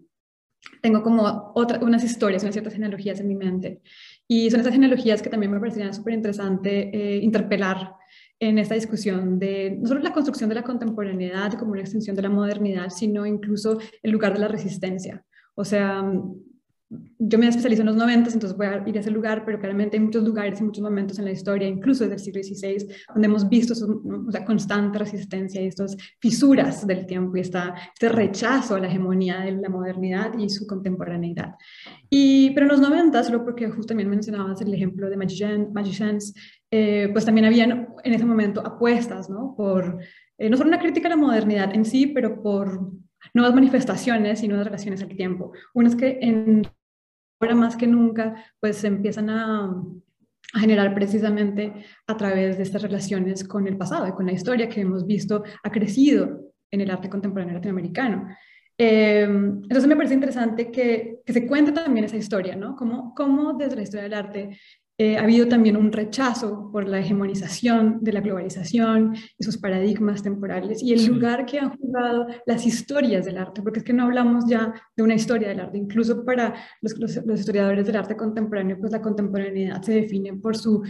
tengo 0.81 1.03
como 1.03 1.51
otra, 1.55 1.79
unas 1.79 2.03
historias, 2.03 2.43
unas 2.43 2.53
ciertas 2.53 2.73
genealogías 2.73 3.19
en 3.19 3.27
mi 3.27 3.35
mente. 3.35 3.81
Y 4.27 4.49
son 4.49 4.61
esas 4.61 4.73
genealogías 4.73 5.21
que 5.21 5.29
también 5.29 5.51
me 5.51 5.59
parecerían 5.59 5.93
súper 5.93 6.13
interesante 6.13 6.89
eh, 6.93 7.17
interpelar 7.17 7.95
en 8.39 8.57
esta 8.57 8.75
discusión 8.75 9.37
de 9.37 9.77
no 9.79 9.87
solo 9.87 9.99
la 10.01 10.13
construcción 10.13 10.49
de 10.49 10.55
la 10.55 10.63
contemporaneidad 10.63 11.53
como 11.53 11.71
una 11.71 11.81
extensión 11.81 12.15
de 12.15 12.23
la 12.23 12.29
modernidad, 12.29 12.89
sino 12.89 13.25
incluso 13.25 13.79
el 14.01 14.11
lugar 14.11 14.33
de 14.33 14.39
la 14.39 14.47
resistencia. 14.47 15.23
O 15.53 15.63
sea, 15.63 16.03
yo 17.19 17.37
me 17.37 17.47
especializo 17.47 17.83
en 17.83 17.87
los 17.87 17.95
90, 17.95 18.31
entonces 18.31 18.57
voy 18.57 18.67
a 18.67 18.83
ir 18.85 18.97
a 18.97 18.99
ese 18.99 19.11
lugar, 19.11 19.45
pero 19.45 19.59
claramente 19.59 19.95
hay 19.95 20.03
muchos 20.03 20.23
lugares 20.23 20.59
y 20.59 20.63
muchos 20.63 20.83
momentos 20.83 21.17
en 21.19 21.25
la 21.25 21.31
historia, 21.31 21.67
incluso 21.67 22.03
desde 22.03 22.15
el 22.15 22.19
siglo 22.19 22.43
XVI, 22.43 22.93
donde 23.13 23.27
hemos 23.27 23.47
visto 23.47 23.73
la 24.29 24.43
constante 24.43 24.99
resistencia 24.99 25.61
y 25.61 25.67
estas 25.67 25.95
fisuras 26.19 26.85
del 26.85 27.05
tiempo 27.05 27.37
y 27.37 27.41
esta, 27.41 27.75
este 27.93 28.09
rechazo 28.09 28.75
a 28.75 28.79
la 28.79 28.87
hegemonía 28.87 29.39
de 29.39 29.53
la 29.53 29.69
modernidad 29.69 30.37
y 30.37 30.49
su 30.49 30.67
contemporaneidad. 30.67 31.55
Y, 32.09 32.51
pero 32.51 32.65
en 32.65 32.71
los 32.71 32.81
90, 32.81 33.23
solo 33.23 33.45
porque 33.45 33.69
justo 33.69 33.87
también 33.87 34.09
mencionabas 34.09 34.59
el 34.61 34.73
ejemplo 34.73 35.09
de 35.09 35.15
Magicians, 35.15 36.33
eh, 36.71 37.09
pues 37.13 37.23
también 37.23 37.45
habían 37.45 37.87
en 38.03 38.13
ese 38.13 38.25
momento 38.25 38.65
apuestas, 38.65 39.29
¿no? 39.29 39.53
Por, 39.55 39.99
eh, 40.37 40.49
no 40.49 40.57
solo 40.57 40.67
una 40.67 40.79
crítica 40.79 41.07
a 41.07 41.11
la 41.11 41.17
modernidad 41.17 41.73
en 41.73 41.85
sí, 41.85 42.07
pero 42.07 42.41
por 42.41 42.91
nuevas 43.33 43.53
manifestaciones 43.53 44.43
y 44.43 44.49
nuevas 44.49 44.65
relaciones 44.65 45.01
al 45.01 45.15
tiempo. 45.15 45.53
Una 45.73 45.89
es 45.89 45.95
que 45.95 46.19
en 46.21 46.63
ahora 47.41 47.55
más 47.55 47.75
que 47.75 47.87
nunca, 47.87 48.35
pues 48.59 48.77
se 48.77 48.87
empiezan 48.87 49.29
a, 49.29 49.83
generar 50.53 50.93
precisamente 50.93 51.85
a 52.07 52.17
través 52.17 52.57
de 52.57 52.63
estas 52.63 52.81
relaciones 52.81 53.45
con 53.45 53.67
el 53.67 53.77
pasado 53.77 54.05
y 54.05 54.11
con 54.11 54.25
la 54.25 54.33
historia 54.33 54.67
que 54.67 54.81
hemos 54.81 55.07
visto 55.07 55.45
ha 55.63 55.71
crecido 55.71 56.41
en 56.69 56.81
el 56.81 56.91
arte 56.91 57.09
contemporáneo 57.09 57.55
latinoamericano. 57.55 58.27
Eh, 58.77 59.23
entonces 59.23 59.87
me 59.87 59.95
parece 59.95 60.15
interesante 60.15 60.69
que, 60.69 61.19
que, 61.25 61.31
se 61.31 61.47
cuente 61.47 61.71
también 61.71 62.03
esa 62.03 62.17
historia, 62.17 62.57
¿no? 62.57 62.75
Cómo, 62.75 63.13
cómo 63.15 63.53
desde 63.53 63.77
la 63.77 63.83
historia 63.83 64.03
del 64.03 64.13
arte 64.13 64.59
eh, 65.03 65.17
ha 65.17 65.23
habido 65.23 65.47
también 65.47 65.77
un 65.77 65.91
rechazo 65.91 66.69
por 66.71 66.87
la 66.87 66.99
hegemonización 66.99 67.97
de 68.03 68.13
la 68.13 68.21
globalización 68.21 69.15
y 69.15 69.43
sus 69.43 69.57
paradigmas 69.57 70.21
temporales 70.21 70.83
y 70.83 70.93
el 70.93 71.07
lugar 71.07 71.47
que 71.47 71.57
han 71.57 71.75
jugado 71.75 72.27
las 72.45 72.67
historias 72.67 73.25
del 73.25 73.39
arte, 73.39 73.63
porque 73.63 73.79
es 73.79 73.83
que 73.83 73.93
no 73.93 74.03
hablamos 74.03 74.45
ya 74.47 74.71
de 74.95 75.01
una 75.01 75.15
historia 75.15 75.47
del 75.47 75.59
arte, 75.59 75.79
incluso 75.79 76.23
para 76.23 76.53
los, 76.81 76.99
los 76.99 77.39
historiadores 77.39 77.87
del 77.87 77.95
arte 77.95 78.15
contemporáneo, 78.15 78.77
pues 78.79 78.91
la 78.91 79.01
contemporaneidad 79.01 79.81
se 79.81 79.93
define 79.93 80.33
por 80.35 80.55
su 80.55 80.83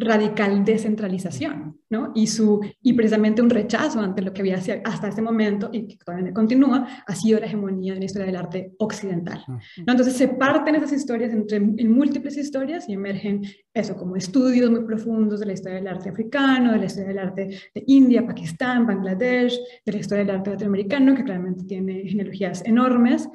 radical 0.00 0.64
descentralización, 0.64 1.80
¿no? 1.90 2.12
Y, 2.14 2.26
su, 2.26 2.60
y 2.82 2.92
precisamente 2.92 3.42
un 3.42 3.50
rechazo 3.50 4.00
ante 4.00 4.22
lo 4.22 4.32
que 4.32 4.42
había 4.42 4.60
hasta 4.84 5.08
ese 5.08 5.22
momento 5.22 5.70
y 5.72 5.86
que 5.86 5.96
todavía 5.96 6.32
continúa, 6.32 6.86
ha 7.06 7.14
sido 7.14 7.40
la 7.40 7.46
hegemonía 7.46 7.94
de 7.94 8.00
la 8.00 8.04
historia 8.04 8.26
del 8.26 8.36
arte 8.36 8.72
occidental. 8.78 9.42
¿no? 9.48 9.58
Entonces 9.76 10.14
se 10.14 10.28
parten 10.28 10.74
esas 10.74 10.92
historias 10.92 11.32
entre 11.32 11.56
en 11.56 11.92
múltiples 11.92 12.36
historias 12.36 12.88
y 12.88 12.94
emergen 12.94 13.42
eso 13.72 13.96
como 13.96 14.16
estudios 14.16 14.70
muy 14.70 14.84
profundos 14.84 15.40
de 15.40 15.46
la 15.46 15.52
historia 15.52 15.78
del 15.78 15.88
arte 15.88 16.10
africano, 16.10 16.72
de 16.72 16.78
la 16.78 16.86
historia 16.86 17.08
del 17.08 17.18
arte 17.18 17.60
de 17.74 17.84
India, 17.86 18.26
Pakistán, 18.26 18.86
Bangladesh, 18.86 19.58
de 19.84 19.92
la 19.92 19.98
historia 19.98 20.24
del 20.24 20.36
arte 20.36 20.50
latinoamericano, 20.50 21.14
que 21.14 21.24
claramente 21.24 21.64
tiene 21.64 22.02
genealogías 22.02 22.64
enormes, 22.64 23.28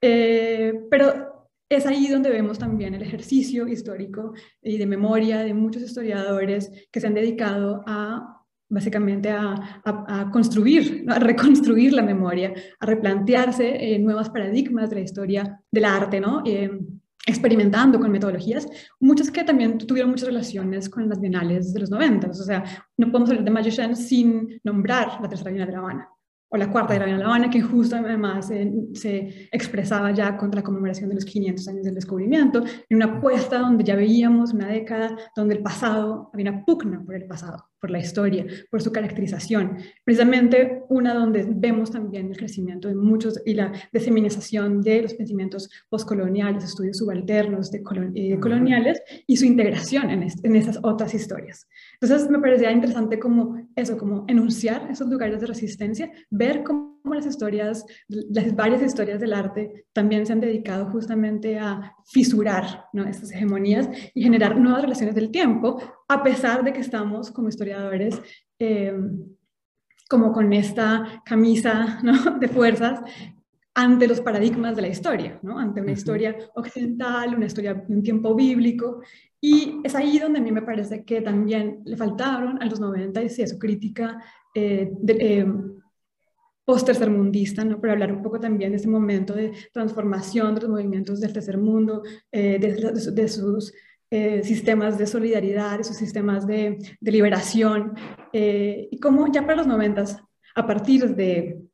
eh, 0.00 0.72
pero 0.90 1.37
es 1.68 1.86
ahí 1.86 2.08
donde 2.08 2.30
vemos 2.30 2.58
también 2.58 2.94
el 2.94 3.02
ejercicio 3.02 3.68
histórico 3.68 4.32
y 4.62 4.78
de 4.78 4.86
memoria 4.86 5.40
de 5.40 5.54
muchos 5.54 5.82
historiadores 5.82 6.70
que 6.90 7.00
se 7.00 7.06
han 7.06 7.14
dedicado 7.14 7.84
a 7.86 8.34
básicamente 8.70 9.30
a, 9.30 10.30
construir, 10.30 11.04
a 11.08 11.18
reconstruir 11.18 11.92
la 11.94 12.02
memoria, 12.02 12.52
a 12.78 12.86
replantearse 12.86 13.94
eh, 13.94 13.98
nuevos 13.98 14.28
paradigmas 14.28 14.90
de 14.90 14.96
la 14.96 15.02
historia 15.02 15.62
del 15.70 15.84
arte, 15.86 16.20
¿no? 16.20 16.42
Eh, 16.44 16.70
experimentando 17.26 18.00
con 18.00 18.10
metodologías, 18.10 18.66
muchas 19.00 19.30
que 19.30 19.44
también 19.44 19.76
tuvieron 19.78 20.10
muchas 20.10 20.28
relaciones 20.28 20.88
con 20.88 21.08
las 21.08 21.20
bienales 21.20 21.74
de 21.74 21.80
los 21.80 21.90
90, 21.90 22.28
o 22.28 22.34
sea, 22.34 22.64
no 22.96 23.10
podemos 23.10 23.28
hablar 23.28 23.44
de 23.44 23.50
Magician 23.50 23.96
sin 23.96 24.60
nombrar 24.64 25.20
la 25.20 25.28
tercera 25.28 25.50
bienal 25.50 25.68
de 25.68 25.72
La 25.72 25.78
Habana, 25.80 26.08
o 26.50 26.56
la 26.56 26.70
cuarta 26.70 26.94
de 26.94 27.06
la 27.06 27.24
Habana, 27.24 27.50
que 27.50 27.60
justo 27.60 27.96
además 27.96 28.50
eh, 28.50 28.72
se 28.94 29.48
expresaba 29.52 30.12
ya 30.12 30.36
contra 30.36 30.60
la 30.60 30.64
conmemoración 30.64 31.10
de 31.10 31.16
los 31.16 31.24
500 31.24 31.68
años 31.68 31.84
del 31.84 31.94
descubrimiento, 31.94 32.64
en 32.88 32.96
una 32.96 33.16
apuesta 33.16 33.58
donde 33.58 33.84
ya 33.84 33.96
veíamos 33.96 34.54
una 34.54 34.68
década 34.68 35.16
donde 35.36 35.56
el 35.56 35.62
pasado, 35.62 36.30
había 36.32 36.50
una 36.50 36.64
pugna 36.64 37.02
por 37.04 37.14
el 37.14 37.26
pasado, 37.26 37.68
por 37.80 37.90
la 37.90 37.98
historia, 37.98 38.46
por 38.70 38.82
su 38.82 38.92
caracterización. 38.92 39.78
Precisamente 40.04 40.82
una 40.88 41.14
donde 41.14 41.46
vemos 41.48 41.90
también 41.90 42.30
el 42.30 42.36
crecimiento 42.36 42.88
de 42.88 42.94
muchos 42.94 43.40
y 43.44 43.54
la 43.54 43.72
diseminación 43.92 44.80
de 44.80 45.02
los 45.02 45.14
pensamientos 45.14 45.70
postcoloniales, 45.88 46.64
estudios 46.64 46.98
subalternos 46.98 47.70
de 47.70 47.82
eh, 48.14 48.38
coloniales 48.40 49.02
y 49.26 49.36
su 49.36 49.44
integración 49.44 50.10
en, 50.10 50.26
en 50.42 50.56
esas 50.56 50.78
otras 50.82 51.14
historias. 51.14 51.68
Entonces 52.00 52.28
me 52.30 52.38
parecía 52.38 52.72
interesante 52.72 53.18
como 53.18 53.68
eso, 53.76 53.96
como 53.96 54.24
enunciar 54.28 54.88
esos 54.90 55.08
lugares 55.08 55.40
de 55.40 55.46
resistencia, 55.46 56.10
ver 56.30 56.62
cómo 56.62 56.98
las 57.14 57.26
historias, 57.26 57.84
las 58.08 58.54
varias 58.54 58.82
historias 58.82 59.20
del 59.20 59.32
arte 59.32 59.86
también 59.92 60.26
se 60.26 60.32
han 60.32 60.40
dedicado 60.40 60.86
justamente 60.86 61.58
a 61.58 61.94
fisurar 62.06 62.84
¿no? 62.92 63.06
estas 63.06 63.32
hegemonías 63.32 63.88
y 64.14 64.22
generar 64.22 64.58
nuevas 64.58 64.82
relaciones 64.82 65.14
del 65.14 65.30
tiempo, 65.30 65.80
a 66.08 66.22
pesar 66.22 66.64
de 66.64 66.72
que 66.72 66.80
estamos 66.80 67.30
como 67.30 67.48
historiadores 67.48 68.20
eh, 68.58 68.92
como 70.08 70.32
con 70.32 70.52
esta 70.52 71.22
camisa 71.24 72.00
¿no? 72.02 72.38
de 72.38 72.48
fuerzas 72.48 73.00
ante 73.74 74.08
los 74.08 74.20
paradigmas 74.20 74.74
de 74.74 74.82
la 74.82 74.88
historia, 74.88 75.38
¿no? 75.42 75.56
ante 75.56 75.80
una 75.80 75.92
historia 75.92 76.36
occidental, 76.56 77.36
una 77.36 77.46
historia 77.46 77.74
de 77.74 77.94
un 77.94 78.02
tiempo 78.02 78.34
bíblico, 78.34 79.02
y 79.40 79.80
es 79.84 79.94
ahí 79.94 80.18
donde 80.18 80.40
a 80.40 80.42
mí 80.42 80.50
me 80.50 80.62
parece 80.62 81.04
que 81.04 81.20
también 81.20 81.82
le 81.84 81.96
faltaron 81.96 82.60
a 82.60 82.66
los 82.66 82.80
90 82.80 83.22
y 83.22 83.28
su 83.28 83.56
crítica 83.56 84.20
eh, 84.52 84.90
eh, 85.06 85.46
post-tercermundista, 86.64 87.64
¿no? 87.64 87.80
pero 87.80 87.92
hablar 87.92 88.12
un 88.12 88.22
poco 88.22 88.40
también 88.40 88.72
de 88.72 88.78
ese 88.78 88.88
momento 88.88 89.32
de 89.32 89.52
transformación 89.72 90.54
de 90.54 90.62
los 90.62 90.70
movimientos 90.70 91.20
del 91.20 91.32
tercer 91.32 91.56
mundo, 91.56 92.02
eh, 92.32 92.58
de, 92.58 93.28
sus 93.28 93.72
sistemas 94.10 94.98
de 94.98 95.06
solidaridad, 95.06 95.78
de 95.78 95.84
sus 95.84 95.96
sistemas 95.96 96.46
de, 96.46 96.78
de 97.00 97.12
liberación, 97.12 97.94
y 98.32 98.98
cómo 99.00 99.30
ya 99.32 99.42
para 99.42 99.56
los 99.56 99.66
90, 99.66 100.04
a 100.54 100.66
partir 100.66 101.14
de 101.14 101.68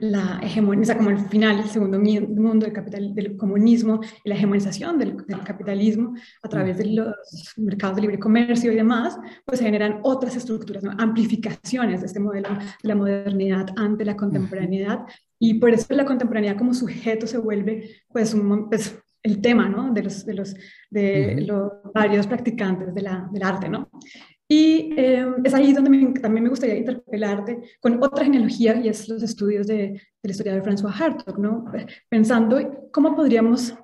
la 0.00 0.40
sea, 0.84 0.96
como 0.96 1.10
el 1.10 1.18
final 1.28 1.58
del 1.58 1.68
segundo 1.68 1.98
mundo 1.98 2.66
del, 2.66 2.72
capital, 2.72 3.14
del 3.14 3.36
comunismo 3.36 4.00
y 4.24 4.28
la 4.28 4.34
hegemonización 4.34 4.98
del, 4.98 5.16
capitalismo 5.44 6.14
a 6.42 6.48
través 6.48 6.78
de 6.78 6.86
los 6.86 7.14
mercados 7.56 7.96
de 7.96 8.02
libre 8.02 8.18
comercio 8.18 8.72
y 8.72 8.76
demás, 8.76 9.16
pues 9.44 9.58
se 9.58 9.64
generan 9.64 10.00
otras 10.02 10.34
estructuras, 10.36 10.82
amplificaciones 10.98 12.00
de 12.00 12.06
este 12.06 12.20
modelo 12.20 12.48
de 12.48 12.88
la 12.88 12.94
modernidad 12.96 13.68
ante 13.76 14.04
la 14.04 14.16
contemporaneidad 14.16 15.00
y 15.38 15.54
por 15.54 15.70
eso 15.70 15.86
la 15.94 16.04
contemporaneidad 16.04 16.56
como 16.56 16.74
sujeto 16.74 17.26
se 17.26 17.38
vuelve 17.38 18.02
pues, 18.08 18.34
un, 18.34 18.68
pues 18.68 18.98
el 19.26 19.40
tema 19.40 19.68
¿no? 19.68 19.92
de, 19.92 20.02
los, 20.04 20.24
de, 20.24 20.34
los, 20.34 20.54
de 20.90 21.44
los 21.46 21.72
varios 21.92 22.26
practicantes 22.26 22.94
de 22.94 23.02
la, 23.02 23.28
del 23.32 23.42
arte. 23.42 23.68
¿no? 23.68 23.90
Y 24.48 24.94
eh, 24.96 25.26
es 25.44 25.54
ahí 25.54 25.72
donde 25.72 26.20
también 26.20 26.44
me 26.44 26.50
gustaría 26.50 26.76
interpelarte 26.76 27.60
con 27.80 28.02
otra 28.02 28.24
genealogía 28.24 28.76
y 28.76 28.88
es 28.88 29.08
los 29.08 29.22
estudios 29.22 29.66
de, 29.66 30.00
de 30.22 30.44
la 30.44 30.54
de 30.54 30.62
François 30.62 30.94
Hartog, 30.98 31.38
¿no? 31.38 31.64
pensando 32.08 32.88
cómo 32.92 33.16
podríamos 33.16 33.74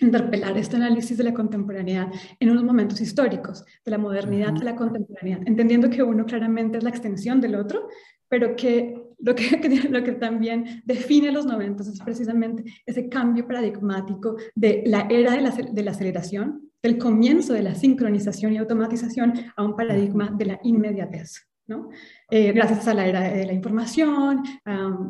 interpelar 0.00 0.58
este 0.58 0.76
análisis 0.76 1.16
de 1.16 1.24
la 1.24 1.34
contemporaneidad 1.34 2.08
en 2.40 2.50
unos 2.50 2.64
momentos 2.64 3.00
históricos, 3.00 3.64
de 3.84 3.90
la 3.90 3.98
modernidad 3.98 4.54
a 4.60 4.64
la 4.64 4.74
contemporaneidad, 4.74 5.42
entendiendo 5.46 5.88
que 5.90 6.02
uno 6.02 6.26
claramente 6.26 6.78
es 6.78 6.84
la 6.84 6.90
extensión 6.90 7.40
del 7.40 7.54
otro, 7.54 7.88
pero 8.28 8.56
que 8.56 9.01
lo 9.22 9.34
que, 9.34 9.44
lo 9.90 10.02
que 10.02 10.12
también 10.12 10.82
define 10.84 11.32
los 11.32 11.46
90 11.46 11.82
es 11.82 12.00
precisamente 12.00 12.64
ese 12.84 13.08
cambio 13.08 13.46
paradigmático 13.46 14.36
de 14.54 14.82
la 14.86 15.06
era 15.08 15.32
de 15.32 15.40
la, 15.40 15.50
de 15.50 15.82
la 15.82 15.90
aceleración, 15.92 16.70
del 16.82 16.98
comienzo 16.98 17.52
de 17.52 17.62
la 17.62 17.74
sincronización 17.74 18.52
y 18.52 18.58
automatización 18.58 19.32
a 19.56 19.62
un 19.62 19.76
paradigma 19.76 20.34
de 20.36 20.46
la 20.46 20.60
inmediatez. 20.64 21.48
¿no? 21.68 21.90
Eh, 22.28 22.52
gracias 22.52 22.88
a 22.88 22.94
la 22.94 23.06
era 23.06 23.20
de 23.20 23.46
la 23.46 23.52
información, 23.52 24.42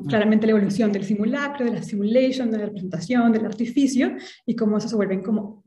claramente 0.07 0.47
la 0.47 0.53
evolución 0.53 0.93
del 0.93 1.05
simulacro, 1.05 1.65
de 1.65 1.73
la 1.73 1.83
simulation, 1.83 2.51
de 2.51 2.59
la 2.59 2.67
representación, 2.67 3.33
del 3.33 3.47
artificio, 3.47 4.15
y 4.45 4.55
cómo 4.55 4.77
eso 4.77 4.89
se 4.89 4.97
vuelven 4.97 5.23
como, 5.23 5.65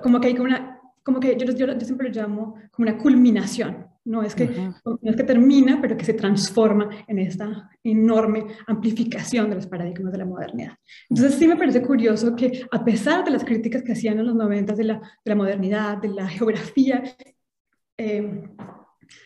como 0.00 0.20
que 0.20 0.28
hay 0.28 0.38
una, 0.38 0.80
como 1.02 1.18
que 1.18 1.36
yo, 1.36 1.46
yo, 1.52 1.66
yo 1.76 1.80
siempre 1.80 2.08
lo 2.08 2.14
llamo 2.14 2.54
como 2.70 2.88
una 2.88 2.96
culminación, 2.96 3.88
no 4.06 4.22
es, 4.22 4.34
que, 4.34 4.46
no 4.84 4.98
es 5.02 5.16
que 5.16 5.24
termina, 5.24 5.80
pero 5.80 5.96
que 5.96 6.04
se 6.04 6.14
transforma 6.14 6.88
en 7.06 7.18
esta 7.18 7.68
enorme 7.82 8.46
amplificación 8.66 9.50
de 9.50 9.56
los 9.56 9.66
paradigmas 9.66 10.12
de 10.12 10.18
la 10.18 10.24
modernidad. 10.24 10.72
Entonces 11.10 11.34
sí 11.38 11.46
me 11.46 11.56
parece 11.56 11.82
curioso 11.82 12.34
que 12.34 12.64
a 12.70 12.84
pesar 12.84 13.24
de 13.24 13.32
las 13.32 13.44
críticas 13.44 13.82
que 13.82 13.92
hacían 13.92 14.18
en 14.18 14.26
los 14.26 14.36
90 14.36 14.74
de 14.74 14.84
la, 14.84 14.94
de 14.94 15.28
la 15.28 15.34
modernidad, 15.34 15.98
de 15.98 16.08
la 16.08 16.28
geografía, 16.28 17.02
eh, 17.98 18.44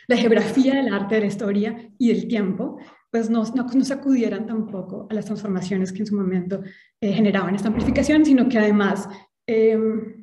la 0.09 0.17
geografía 0.17 0.75
del 0.77 0.93
arte, 0.93 1.17
de 1.17 1.21
la 1.21 1.27
historia 1.27 1.91
y 1.99 2.09
del 2.09 2.27
tiempo, 2.27 2.79
pues 3.11 3.29
no, 3.29 3.45
no, 3.55 3.85
se 3.85 3.93
acudieran 3.93 4.47
tampoco 4.47 5.07
a 5.11 5.15
las 5.15 5.27
transformaciones 5.27 5.93
que 5.93 6.01
en 6.01 6.07
su 6.07 6.17
momento 6.17 6.63
eh, 7.01 7.13
generaban 7.13 7.55
esta 7.55 7.69
amplificación, 7.69 8.25
sino 8.25 8.49
que 8.49 8.59
además 8.59 9.09
em, 9.47 10.20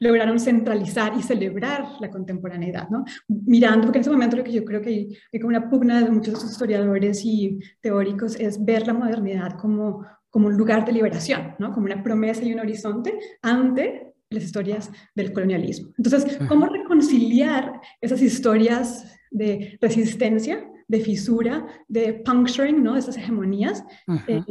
lograron 0.00 0.40
centralizar 0.40 1.12
y 1.16 1.22
celebrar 1.22 1.86
la 2.00 2.10
contemporaneidad, 2.10 2.88
¿no? 2.90 3.04
Mirando, 3.28 3.86
porque 3.86 3.98
en 3.98 4.02
ese 4.02 4.10
momento 4.10 4.36
lo 4.36 4.44
que 4.44 4.52
yo 4.52 4.64
creo 4.64 4.82
que 4.82 4.88
hay, 4.88 5.18
hay 5.32 5.40
como 5.40 5.50
una 5.50 5.70
pugna 5.70 6.02
de 6.02 6.10
muchos 6.10 6.42
historiadores 6.44 7.24
y 7.24 7.58
teóricos 7.80 8.34
es 8.36 8.64
ver 8.64 8.86
la 8.86 8.94
modernidad 8.94 9.56
como, 9.58 10.04
como 10.30 10.48
un 10.48 10.56
lugar 10.56 10.84
de 10.84 10.92
liberación, 10.92 11.54
¿no? 11.58 11.72
Como 11.72 11.86
una 11.86 12.02
promesa 12.02 12.42
y 12.42 12.52
un 12.52 12.60
horizonte 12.60 13.18
ante 13.42 14.14
las 14.30 14.44
historias 14.44 14.90
del 15.14 15.32
colonialismo. 15.32 15.92
Entonces, 15.98 16.38
¿cómo 16.48 16.66
reconciliar 16.66 17.80
esas 18.00 18.22
historias 18.22 19.18
de 19.30 19.78
resistencia 19.80 20.66
de 20.90 21.00
fisura, 21.00 21.66
de 21.86 22.14
puncturing, 22.14 22.82
¿no? 22.82 22.96
esas 22.96 23.16
hegemonías 23.16 23.84
eh, 24.26 24.42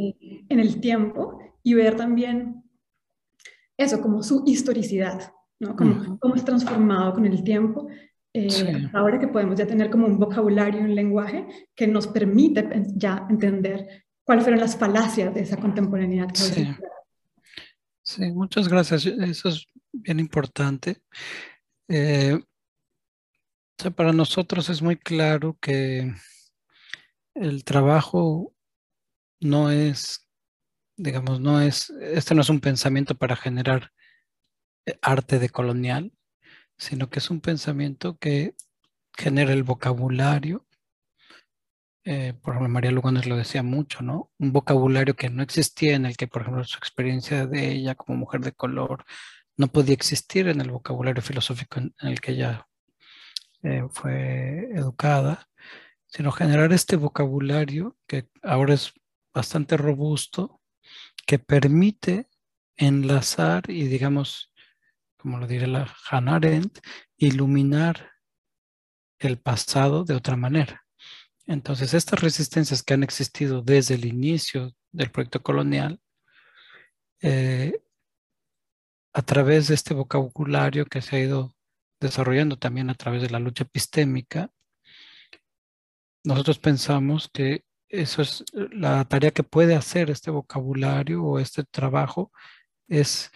en 0.48 0.60
el 0.60 0.80
tiempo 0.80 1.38
y 1.64 1.74
ver 1.74 1.98
también 1.98 2.64
eso 3.78 4.02
como 4.02 4.24
su 4.24 4.44
historicidad, 4.46 5.34
¿no? 5.60 5.76
Como, 5.76 6.20
cómo 6.20 6.36
es 6.36 6.46
transformado 6.46 7.14
con 7.14 7.26
el 7.26 7.44
tiempo. 7.44 7.88
Eh, 8.34 8.90
ahora 8.94 9.20
que 9.20 9.28
podemos 9.28 9.58
ya 9.58 9.66
tener 9.66 9.90
como 9.90 10.06
un 10.06 10.20
vocabulario, 10.20 10.82
un 10.82 10.94
lenguaje 10.94 11.48
que 11.76 11.88
nos 11.88 12.08
permite 12.08 12.68
ya 12.96 13.26
entender 13.30 14.06
cuáles 14.24 14.44
fueron 14.44 14.62
las 14.62 14.78
falacias 14.78 15.34
de 15.34 15.42
esa 15.42 15.58
contemporaneidad. 15.58 16.30
sí. 16.34 16.68
sí, 18.04 18.32
muchas 18.32 18.68
gracias. 18.68 19.06
Eso 19.06 19.50
es 19.50 19.68
bien 19.92 20.20
importante. 20.20 21.02
Eh, 21.88 22.40
para 23.96 24.14
nosotros 24.14 24.70
es 24.70 24.82
muy 24.82 24.98
claro 24.98 25.58
que 25.60 26.14
el 27.34 27.64
trabajo 27.64 28.54
no 29.40 29.72
es, 29.72 30.28
digamos, 30.98 31.40
no 31.40 31.62
es, 31.62 31.90
este 32.02 32.36
no 32.36 32.42
es 32.42 32.50
un 32.50 32.60
pensamiento 32.60 33.16
para 33.16 33.36
generar 33.36 33.92
arte 35.02 35.40
de 35.40 35.50
colonial, 35.50 36.14
sino 36.78 37.10
que 37.10 37.20
es 37.20 37.30
un 37.30 37.42
pensamiento 37.42 38.18
que 38.18 38.56
genera 39.18 39.54
el 39.54 39.64
vocabulario. 39.64 40.66
Eh, 42.06 42.34
por 42.42 42.54
ejemplo, 42.54 42.70
María 42.70 42.92
Lugones 42.92 43.28
lo 43.28 43.36
decía 43.38 43.62
mucho, 43.62 44.02
¿no? 44.02 44.32
Un 44.40 44.54
vocabulario 44.54 45.16
que 45.16 45.30
no 45.30 45.44
existía 45.44 45.96
en 45.96 46.06
el 46.06 46.18
que, 46.18 46.28
por 46.28 46.42
ejemplo, 46.42 46.64
su 46.64 46.78
experiencia 46.78 47.46
de 47.46 47.72
ella 47.72 47.96
como 47.96 48.18
mujer 48.18 48.42
de 48.42 48.54
color 48.54 49.06
no 49.58 49.68
podía 49.68 49.94
existir 49.94 50.48
en 50.48 50.62
el 50.62 50.72
vocabulario 50.72 51.22
filosófico 51.22 51.80
en 51.80 51.94
el 52.00 52.22
que 52.22 52.32
ella 52.32 52.68
eh, 53.64 53.84
fue 53.92 54.70
educada, 54.74 55.50
sino 56.08 56.32
generar 56.32 56.72
este 56.72 56.96
vocabulario 56.96 57.98
que 58.08 58.30
ahora 58.42 58.74
es 58.74 58.94
bastante 59.34 59.78
robusto, 59.78 60.62
que 61.26 61.40
permite 61.40 62.30
enlazar 62.78 63.70
y 63.70 63.88
digamos, 63.88 64.49
como 65.20 65.38
lo 65.38 65.48
diré 65.48 65.68
la 65.68 65.94
Hannah 66.10 66.36
Arendt, 66.36 66.80
iluminar 67.18 68.12
el 69.20 69.38
pasado 69.38 70.06
de 70.06 70.16
otra 70.16 70.38
manera. 70.38 70.86
Entonces, 71.46 71.94
estas 71.94 72.22
resistencias 72.22 72.84
que 72.84 72.94
han 72.94 73.04
existido 73.04 73.62
desde 73.62 73.96
el 73.96 74.06
inicio 74.06 74.74
del 74.92 75.12
proyecto 75.12 75.44
colonial, 75.44 76.00
eh, 77.22 77.74
a 79.14 79.22
través 79.22 79.68
de 79.68 79.76
este 79.76 79.94
vocabulario 79.94 80.86
que 80.86 81.02
se 81.02 81.18
ha 81.18 81.20
ido 81.20 81.56
desarrollando 82.00 82.58
también 82.58 82.90
a 82.90 82.96
través 82.96 83.22
de 83.22 83.30
la 83.30 83.40
lucha 83.40 83.66
epistémica, 83.66 84.52
nosotros 86.24 86.60
pensamos 86.60 87.30
que 87.34 87.66
eso 87.90 88.22
es 88.22 88.46
la 88.54 89.04
tarea 89.06 89.32
que 89.32 89.44
puede 89.44 89.76
hacer 89.76 90.10
este 90.10 90.32
vocabulario 90.32 91.24
o 91.24 91.40
este 91.40 91.64
trabajo, 91.64 92.32
es 92.88 93.32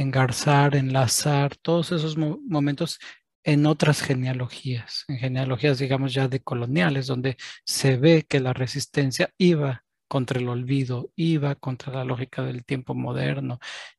engarzar, 0.00 0.76
enlazar 0.76 1.56
todos 1.56 1.92
esos 1.92 2.16
momentos 2.16 2.98
en 3.44 3.66
otras 3.66 4.02
genealogías, 4.02 5.04
en 5.08 5.18
genealogías, 5.18 5.78
digamos, 5.78 6.12
ya 6.12 6.28
de 6.28 6.40
coloniales, 6.40 7.06
donde 7.06 7.36
se 7.64 7.96
ve 7.96 8.26
que 8.28 8.40
la 8.40 8.52
resistencia 8.52 9.30
iba 9.38 9.84
contra 10.08 10.38
el 10.40 10.48
olvido, 10.48 11.10
iba 11.16 11.54
contra 11.54 11.92
la 11.92 12.04
lógica 12.04 12.42
del 12.42 12.64
tiempo 12.64 12.94
moderno, 12.94 13.58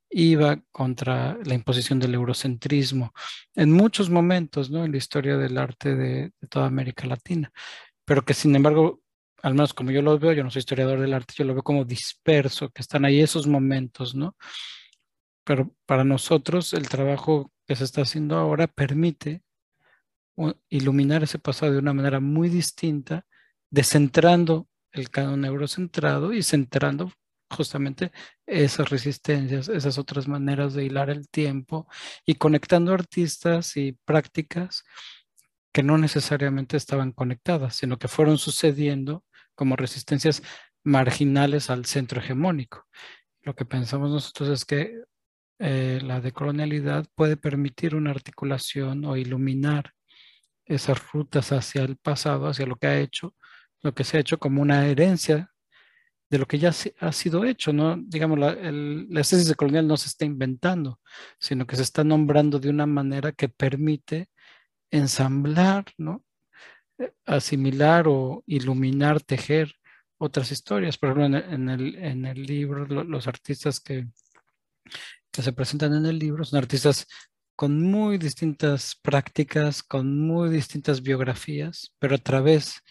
iba 0.09 0.59
contra 0.71 1.37
la 1.43 1.53
imposición 1.53 1.99
del 1.99 2.15
eurocentrismo 2.15 3.13
en 3.55 3.71
muchos 3.71 4.09
momentos 4.09 4.71
¿no? 4.71 4.83
en 4.85 4.91
la 4.91 4.97
historia 4.97 5.37
del 5.37 5.57
arte 5.57 5.95
de, 5.95 6.31
toda 6.49 6.65
América 6.65 7.05
Latina, 7.07 7.51
pero 8.05 8.23
que 8.25 8.33
sin 8.33 8.55
embargo, 8.55 9.01
al 9.43 9.53
menos 9.53 9.73
como 9.73 9.91
yo 9.91 10.01
lo 10.01 10.17
veo, 10.17 10.33
yo 10.33 10.43
no 10.43 10.49
soy 10.49 10.59
historiador 10.61 10.99
del 10.99 11.13
arte, 11.13 11.35
yo 11.37 11.45
lo 11.45 11.53
veo 11.53 11.63
como 11.63 11.85
disperso, 11.85 12.69
que 12.69 12.81
están 12.81 13.05
ahí 13.05 13.21
esos 13.21 13.47
momentos, 13.47 14.15
¿no? 14.15 14.35
Pero 15.49 15.75
para 15.87 16.03
nosotros 16.03 16.73
el 16.73 16.87
trabajo 16.89 17.51
que 17.65 17.75
se 17.75 17.83
está 17.83 18.03
haciendo 18.03 18.37
ahora 18.37 18.67
permite 18.67 19.41
iluminar 20.69 21.23
ese 21.23 21.39
pasado 21.39 21.71
de 21.71 21.79
una 21.79 21.91
manera 21.91 22.19
muy 22.19 22.49
distinta, 22.49 23.25
descentrando 23.71 24.67
el 24.91 25.09
canon 25.09 25.43
eurocentrado 25.45 26.33
y 26.33 26.43
centrando 26.43 27.11
justamente 27.49 28.11
esas 28.45 28.91
resistencias, 28.91 29.69
esas 29.69 29.97
otras 29.97 30.27
maneras 30.27 30.75
de 30.75 30.85
hilar 30.85 31.09
el 31.09 31.27
tiempo 31.29 31.87
y 32.27 32.35
conectando 32.35 32.93
artistas 32.93 33.75
y 33.75 33.93
prácticas 34.05 34.83
que 35.73 35.81
no 35.81 35.97
necesariamente 35.97 36.77
estaban 36.77 37.11
conectadas, 37.11 37.75
sino 37.75 37.97
que 37.97 38.07
fueron 38.07 38.37
sucediendo 38.37 39.25
como 39.55 39.75
resistencias 39.75 40.43
marginales 40.83 41.71
al 41.71 41.87
centro 41.87 42.21
hegemónico. 42.21 42.85
Lo 43.41 43.55
que 43.55 43.65
pensamos 43.65 44.11
nosotros 44.11 44.49
es 44.49 44.63
que 44.63 45.08
eh, 45.59 45.99
la 46.01 46.21
decolonialidad 46.21 47.05
puede 47.15 47.37
permitir 47.37 47.95
una 47.95 48.11
articulación 48.11 49.03
o 49.05 49.17
iluminar 49.17 49.93
esas 50.65 51.11
rutas 51.11 51.51
hacia 51.51 51.83
el 51.83 51.97
pasado, 51.97 52.47
hacia 52.47 52.65
lo 52.65 52.77
que 52.77 52.87
ha 52.87 52.99
hecho, 52.99 53.35
lo 53.81 53.93
que 53.93 54.03
se 54.03 54.17
ha 54.17 54.19
hecho 54.21 54.39
como 54.39 54.61
una 54.61 54.85
herencia 54.87 55.51
de 56.29 56.37
lo 56.37 56.47
que 56.47 56.59
ya 56.59 56.71
ha 56.99 57.11
sido 57.11 57.43
hecho, 57.43 57.73
¿no? 57.73 57.97
Digamos, 57.97 58.39
la, 58.39 58.51
el, 58.51 59.07
la 59.09 59.21
de 59.21 59.55
colonial 59.55 59.87
no 59.87 59.97
se 59.97 60.07
está 60.07 60.25
inventando, 60.25 60.99
sino 61.39 61.65
que 61.65 61.75
se 61.75 61.81
está 61.81 62.03
nombrando 62.03 62.59
de 62.59 62.69
una 62.69 62.85
manera 62.85 63.31
que 63.31 63.49
permite 63.49 64.29
ensamblar, 64.91 65.85
¿no? 65.97 66.23
Eh, 66.99 67.11
asimilar 67.25 68.05
o 68.07 68.43
iluminar, 68.47 69.21
tejer 69.21 69.75
otras 70.19 70.51
historias. 70.51 70.97
Por 70.97 71.09
ejemplo, 71.09 71.39
en 71.39 71.69
el, 71.69 71.95
en 71.95 72.25
el, 72.25 72.43
libro, 72.43 72.85
los 72.85 73.27
artistas 73.27 73.79
que, 73.79 74.07
que 75.31 75.41
se 75.41 75.53
presentan 75.53 75.93
en 75.93 76.05
el 76.05 76.19
libro 76.19 76.43
son 76.43 76.59
artistas 76.59 77.07
con 77.55 77.81
muy 77.81 78.17
distintas 78.17 78.95
prácticas, 79.01 79.83
con 79.83 80.19
muy 80.19 80.49
distintas 80.49 81.01
biografías, 81.01 81.93
pero 81.99 82.15
a 82.15 82.19
través 82.19 82.81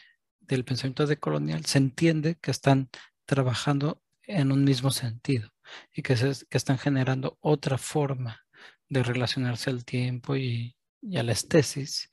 del 0.40 0.64
pensamiento 0.64 1.06
decolonial 1.06 1.64
se 1.64 1.78
entiende 1.78 2.36
que 2.40 2.50
están 2.50 2.90
trabajando 3.24 4.02
en 4.22 4.52
un 4.52 4.64
mismo 4.64 4.90
sentido 4.90 5.48
y 5.92 6.02
que, 6.02 6.16
se, 6.16 6.46
que 6.46 6.58
están 6.58 6.78
generando 6.78 7.38
otra 7.40 7.78
forma 7.78 8.40
de 8.88 9.02
relacionarse 9.02 9.70
al 9.70 9.84
tiempo 9.84 10.36
y, 10.36 10.74
a 11.16 11.22
la 11.22 11.32
estesis 11.32 12.10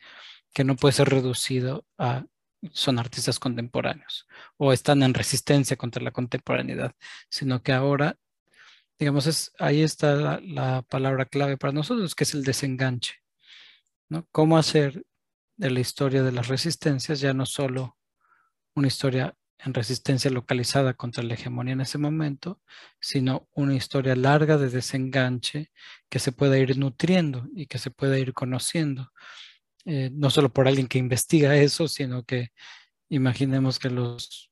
que 0.54 0.64
no 0.64 0.76
puede 0.76 0.94
ser 0.94 1.10
reducido 1.10 1.86
a 1.98 2.26
son 2.72 3.00
artistas 3.00 3.40
contemporáneos 3.40 4.28
o 4.58 4.74
están 4.74 5.04
en 5.04 5.14
resistencia 5.14 5.76
contra 5.76 6.02
la 6.02 6.12
contemporaneidad, 6.12 6.94
sino 7.30 7.62
que 7.62 7.74
ahora, 7.74 8.18
digamos, 9.00 9.28
es, 9.28 9.52
ahí 9.60 9.82
está 9.82 10.16
la, 10.16 10.40
la 10.42 10.82
palabra 10.84 11.26
clave 11.26 11.58
para 11.58 11.74
nosotros, 11.74 12.16
que 12.16 12.24
es 12.24 12.34
el 12.34 12.44
desenganche. 12.44 13.16
¿no? 14.10 14.28
¿Cómo 14.32 14.58
hacer 14.58 15.06
de 15.58 15.72
la 15.72 15.80
historia 15.80 16.24
de 16.24 16.32
las 16.32 16.48
resistencias 16.48 17.20
ya 17.20 17.34
no 17.34 17.46
solo 17.46 17.98
una 18.76 18.88
historia 18.88 19.36
en 19.60 19.74
resistencia 19.74 20.30
localizada 20.30 20.94
contra 20.94 21.24
la 21.24 21.34
hegemonía 21.34 21.74
en 21.74 21.82
ese 21.82 21.98
momento, 21.98 22.62
sino 23.00 23.48
una 23.54 23.74
historia 23.74 24.16
larga 24.16 24.58
de 24.58 24.70
desenganche 24.70 25.72
que 26.10 26.20
se 26.20 26.32
pueda 26.32 26.58
ir 26.58 26.78
nutriendo 26.78 27.48
y 27.56 27.68
que 27.68 27.80
se 27.80 27.90
pueda 27.90 28.20
ir 28.20 28.34
conociendo, 28.34 29.12
eh, 29.86 30.10
no 30.14 30.30
solo 30.30 30.52
por 30.52 30.68
alguien 30.68 30.88
que 30.88 30.98
investiga 30.98 31.56
eso, 31.56 31.88
sino 31.88 32.24
que 32.24 32.52
imaginemos 33.10 33.80
que 33.80 33.90
los 33.90 34.52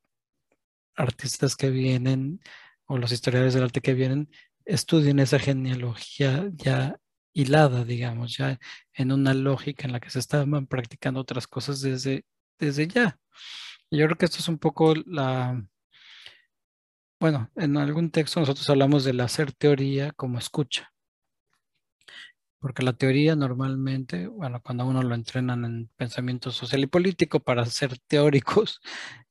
artistas 0.96 1.56
que 1.56 1.70
vienen 1.70 2.40
o 2.86 2.98
los 2.98 3.12
historiadores 3.12 3.54
del 3.54 3.64
arte 3.64 3.82
que 3.82 3.94
vienen 3.94 4.30
estudien 4.66 5.20
esa 5.20 5.40
genealogía 5.40 6.50
ya 6.54 7.00
hilada, 7.34 7.84
digamos, 7.84 8.38
ya 8.38 8.60
en 8.94 9.12
una 9.12 9.34
lógica 9.34 9.86
en 9.86 9.94
la 9.94 10.00
que 10.00 10.10
se 10.10 10.20
estaban 10.20 10.68
practicando 10.68 11.20
otras 11.20 11.48
cosas 11.48 11.82
desde, 11.82 12.26
desde 12.60 12.88
ya. 12.88 13.20
Yo 13.92 14.06
creo 14.06 14.18
que 14.18 14.26
esto 14.26 14.40
es 14.40 14.48
un 14.48 14.58
poco 14.60 14.94
la... 15.06 15.64
Bueno, 17.20 17.50
en 17.56 17.78
algún 17.78 18.12
texto 18.12 18.40
nosotros 18.40 18.70
hablamos 18.70 19.04
del 19.04 19.20
hacer 19.22 19.52
teoría 19.54 20.12
como 20.12 20.38
escucha. 20.38 20.92
porque 22.60 22.84
la 22.84 22.94
teoría 22.94 23.36
normalmente, 23.36 24.28
bueno, 24.28 24.62
cuando 24.62 24.86
uno 24.86 25.04
lo 25.04 25.16
entrenan 25.16 25.66
en 25.66 25.90
pensamiento 25.98 26.52
social 26.52 26.82
y 26.84 26.88
político 26.88 27.42
para 27.42 27.66
ser 27.66 28.00
teóricos, 28.08 28.80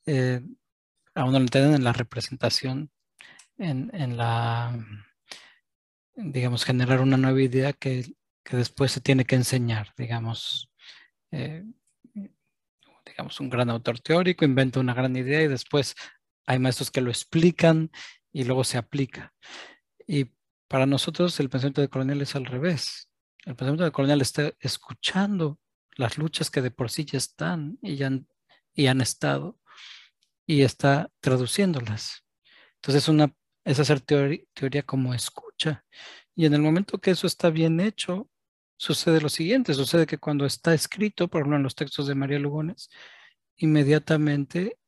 eh, 0.06 0.42
a 1.14 1.24
uno 1.24 1.38
lo 1.38 1.44
entrenan 1.44 1.74
en 1.74 1.84
la 1.84 1.92
representación, 1.94 2.90
en, 3.58 4.16
la, 4.16 4.78
digamos, 6.14 6.64
generar 6.64 7.00
una 7.00 7.16
nueva 7.16 7.40
idea 7.40 7.72
que, 7.72 8.14
después 8.50 8.92
se 8.92 9.00
tiene 9.00 9.24
que 9.24 9.36
enseñar, 9.36 9.92
digamos. 9.96 10.70
Eh, 11.30 11.64
digamos, 13.06 13.40
un 13.40 13.50
gran 13.50 13.70
autor 13.70 14.00
teórico 14.00 14.44
inventa 14.44 14.80
una 14.80 14.94
gran 14.94 15.16
idea 15.16 15.42
y 15.42 15.48
después 15.48 15.94
hay 16.46 16.58
maestros 16.58 16.90
que 16.90 17.00
lo 17.00 17.10
explican 17.10 17.90
y 18.32 18.44
luego 18.44 18.64
se 18.64 18.78
aplica. 18.78 19.32
Y 20.06 20.30
para 20.68 20.86
nosotros 20.86 21.38
el 21.40 21.50
pensamiento 21.50 21.80
de 21.80 21.88
colonial 21.88 22.22
es 22.22 22.34
al 22.34 22.46
revés. 22.46 23.08
El 23.44 23.54
pensamiento 23.54 23.84
de 23.84 23.92
colonial 23.92 24.20
está 24.20 24.52
escuchando 24.60 25.58
las 25.96 26.16
luchas 26.16 26.50
que 26.50 26.62
de 26.62 26.70
por 26.70 26.90
sí 26.90 27.04
ya 27.04 27.18
están 27.18 27.78
y, 27.82 28.02
han, 28.02 28.26
y 28.74 28.86
han 28.86 29.00
estado 29.00 29.58
y 30.46 30.62
está 30.62 31.10
traduciéndolas. 31.20 32.24
Entonces 32.76 33.08
una, 33.08 33.34
es 33.64 33.78
hacer 33.80 34.00
teoría, 34.00 34.82
como 34.84 35.14
escucha. 35.14 35.84
Y 36.34 36.46
en 36.46 36.54
el 36.54 36.62
momento 36.62 36.98
que 36.98 37.12
eso 37.12 37.26
está 37.26 37.50
bien 37.50 37.80
hecho, 37.80 38.28
sucede 38.76 39.20
lo 39.20 39.28
siguiente, 39.28 39.74
sucede 39.74 40.06
que 40.06 40.18
cuando 40.18 40.46
está 40.46 40.74
escrito, 40.74 41.28
por 41.28 41.40
ejemplo 41.42 41.56
en 41.56 41.62
los 41.62 41.74
textos 41.74 42.06
de 42.06 42.14
María 42.14 42.38
Lugones, 42.38 42.90
inmediatamente 43.56 44.78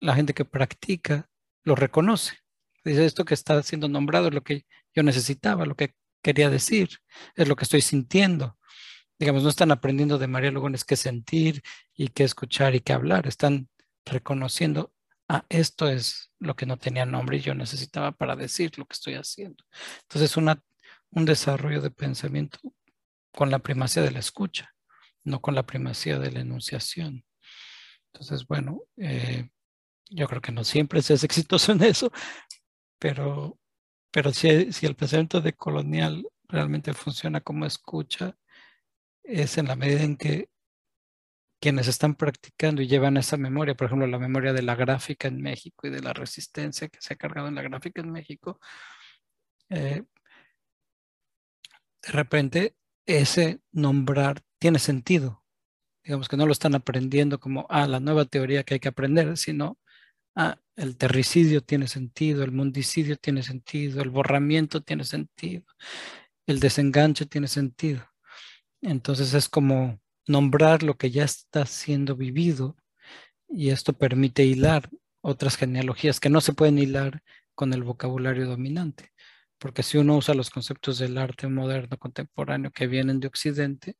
la 0.00 0.14
gente 0.14 0.34
que 0.34 0.44
practica 0.44 1.28
lo 1.64 1.74
reconoce. 1.74 2.38
Dice, 2.84 3.04
esto 3.04 3.24
que 3.24 3.34
está 3.34 3.62
siendo 3.62 3.88
nombrado 3.88 4.28
es 4.28 4.34
lo 4.34 4.42
que 4.42 4.66
yo 4.94 5.02
necesitaba, 5.02 5.66
lo 5.66 5.76
que 5.76 5.94
quería 6.22 6.50
decir, 6.50 6.88
es 7.34 7.48
lo 7.48 7.56
que 7.56 7.64
estoy 7.64 7.80
sintiendo. 7.80 8.58
Digamos, 9.18 9.42
no 9.42 9.48
están 9.48 9.70
aprendiendo 9.70 10.18
de 10.18 10.26
María 10.26 10.50
Lugones 10.50 10.84
qué 10.84 10.96
sentir 10.96 11.62
y 11.94 12.08
qué 12.08 12.24
escuchar 12.24 12.74
y 12.74 12.80
qué 12.80 12.92
hablar, 12.92 13.26
están 13.26 13.68
reconociendo, 14.04 14.92
ah, 15.28 15.44
esto 15.48 15.88
es 15.88 16.32
lo 16.38 16.54
que 16.56 16.66
no 16.66 16.76
tenía 16.76 17.06
nombre 17.06 17.38
y 17.38 17.40
yo 17.40 17.54
necesitaba 17.54 18.12
para 18.12 18.36
decir 18.36 18.78
lo 18.78 18.86
que 18.86 18.94
estoy 18.94 19.14
haciendo. 19.14 19.64
Entonces, 20.02 20.36
una, 20.36 20.60
un 21.10 21.24
desarrollo 21.24 21.80
de 21.80 21.90
pensamiento 21.90 22.58
con 23.32 23.50
la 23.50 23.58
primacía 23.58 24.02
de 24.02 24.12
la 24.12 24.20
escucha, 24.20 24.74
no 25.24 25.40
con 25.40 25.54
la 25.54 25.66
primacía 25.66 26.18
de 26.18 26.32
la 26.32 26.40
enunciación. 26.40 27.24
Entonces, 28.12 28.46
bueno, 28.46 28.82
eh, 28.96 29.48
yo 30.08 30.26
creo 30.28 30.40
que 30.40 30.52
no 30.52 30.64
siempre 30.64 31.02
se 31.02 31.14
es 31.14 31.24
exitoso 31.24 31.72
en 31.72 31.82
eso, 31.82 32.10
pero 32.98 33.58
pero 34.16 34.32
si, 34.32 34.48
el 34.48 34.96
pensamiento 34.96 35.42
de 35.42 35.52
colonial 35.52 36.26
realmente 36.48 36.94
funciona 36.94 37.42
como 37.42 37.66
escucha, 37.66 38.34
es 39.22 39.58
en 39.58 39.68
la 39.68 39.76
medida 39.76 40.04
en 40.04 40.16
que 40.16 40.48
quienes 41.66 41.88
están 41.88 42.14
practicando 42.14 42.80
y 42.80 42.86
llevan 42.86 43.16
esa 43.16 43.36
memoria, 43.36 43.74
por 43.74 43.86
ejemplo, 43.86 44.06
la 44.06 44.20
memoria 44.20 44.52
de 44.52 44.62
la 44.62 44.76
gráfica 44.76 45.26
en 45.26 45.42
México 45.42 45.88
y 45.88 45.90
de 45.90 46.00
la 46.00 46.12
resistencia 46.12 46.86
que 46.86 47.00
se 47.00 47.14
ha 47.14 47.16
cargado 47.16 47.48
en 47.48 47.56
la 47.56 47.62
gráfica 47.62 48.02
en 48.02 48.12
México, 48.12 48.60
eh, 49.70 50.04
de 52.02 52.12
repente 52.12 52.76
ese 53.04 53.62
nombrar 53.72 54.44
tiene 54.60 54.78
sentido. 54.78 55.42
Digamos 56.04 56.28
que 56.28 56.36
no 56.36 56.46
lo 56.46 56.52
están 56.52 56.76
aprendiendo 56.76 57.40
como, 57.40 57.66
ah, 57.68 57.88
la 57.88 57.98
nueva 57.98 58.26
teoría 58.26 58.62
que 58.62 58.74
hay 58.74 58.80
que 58.80 58.86
aprender, 58.86 59.36
sino 59.36 59.76
ah, 60.36 60.60
el 60.76 60.96
terricidio 60.96 61.62
tiene 61.64 61.88
sentido, 61.88 62.44
el 62.44 62.52
mundicidio 62.52 63.16
tiene 63.16 63.42
sentido, 63.42 64.02
el 64.02 64.10
borramiento 64.10 64.82
tiene 64.82 65.02
sentido, 65.02 65.64
el 66.46 66.60
desenganche 66.60 67.26
tiene 67.26 67.48
sentido. 67.48 68.08
Entonces 68.82 69.34
es 69.34 69.48
como 69.48 70.00
nombrar 70.26 70.82
lo 70.82 70.96
que 70.96 71.10
ya 71.10 71.24
está 71.24 71.66
siendo 71.66 72.16
vivido 72.16 72.76
y 73.48 73.70
esto 73.70 73.92
permite 73.92 74.44
hilar 74.44 74.90
otras 75.20 75.56
genealogías 75.56 76.20
que 76.20 76.30
no 76.30 76.40
se 76.40 76.52
pueden 76.52 76.78
hilar 76.78 77.22
con 77.54 77.72
el 77.72 77.82
vocabulario 77.82 78.46
dominante. 78.46 79.12
Porque 79.58 79.82
si 79.82 79.98
uno 79.98 80.16
usa 80.16 80.34
los 80.34 80.50
conceptos 80.50 80.98
del 80.98 81.16
arte 81.18 81.48
moderno 81.48 81.96
contemporáneo 81.98 82.70
que 82.70 82.86
vienen 82.86 83.20
de 83.20 83.28
Occidente, 83.28 83.96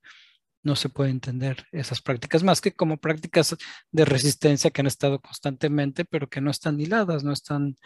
no 0.62 0.77
se 0.77 0.89
puede 0.89 1.11
entender 1.11 1.66
esas 1.73 2.03
prácticas 2.03 2.43
más 2.43 2.61
que 2.61 2.73
como 2.73 2.98
prácticas 2.98 3.57
de 3.90 4.05
resistencia 4.05 4.70
que 4.70 4.81
han 4.82 4.89
estado 4.89 5.20
constantemente, 5.20 6.05
pero 6.05 6.28
que 6.28 6.40
no 6.40 6.51
están 6.51 6.81
hiladas, 6.81 7.24
no 7.24 7.32
están... 7.32 7.77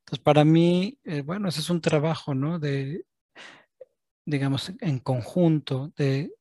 Entonces, 0.00 0.22
para 0.22 0.44
mí, 0.44 0.98
eh, 1.04 1.22
bueno, 1.22 1.48
ese 1.48 1.60
es 1.60 1.70
un 1.70 1.80
trabajo, 1.80 2.34
¿no? 2.34 2.58
De, 2.58 3.04
digamos, 4.26 4.72
en 4.80 4.98
conjunto, 4.98 5.92
de 5.96 6.32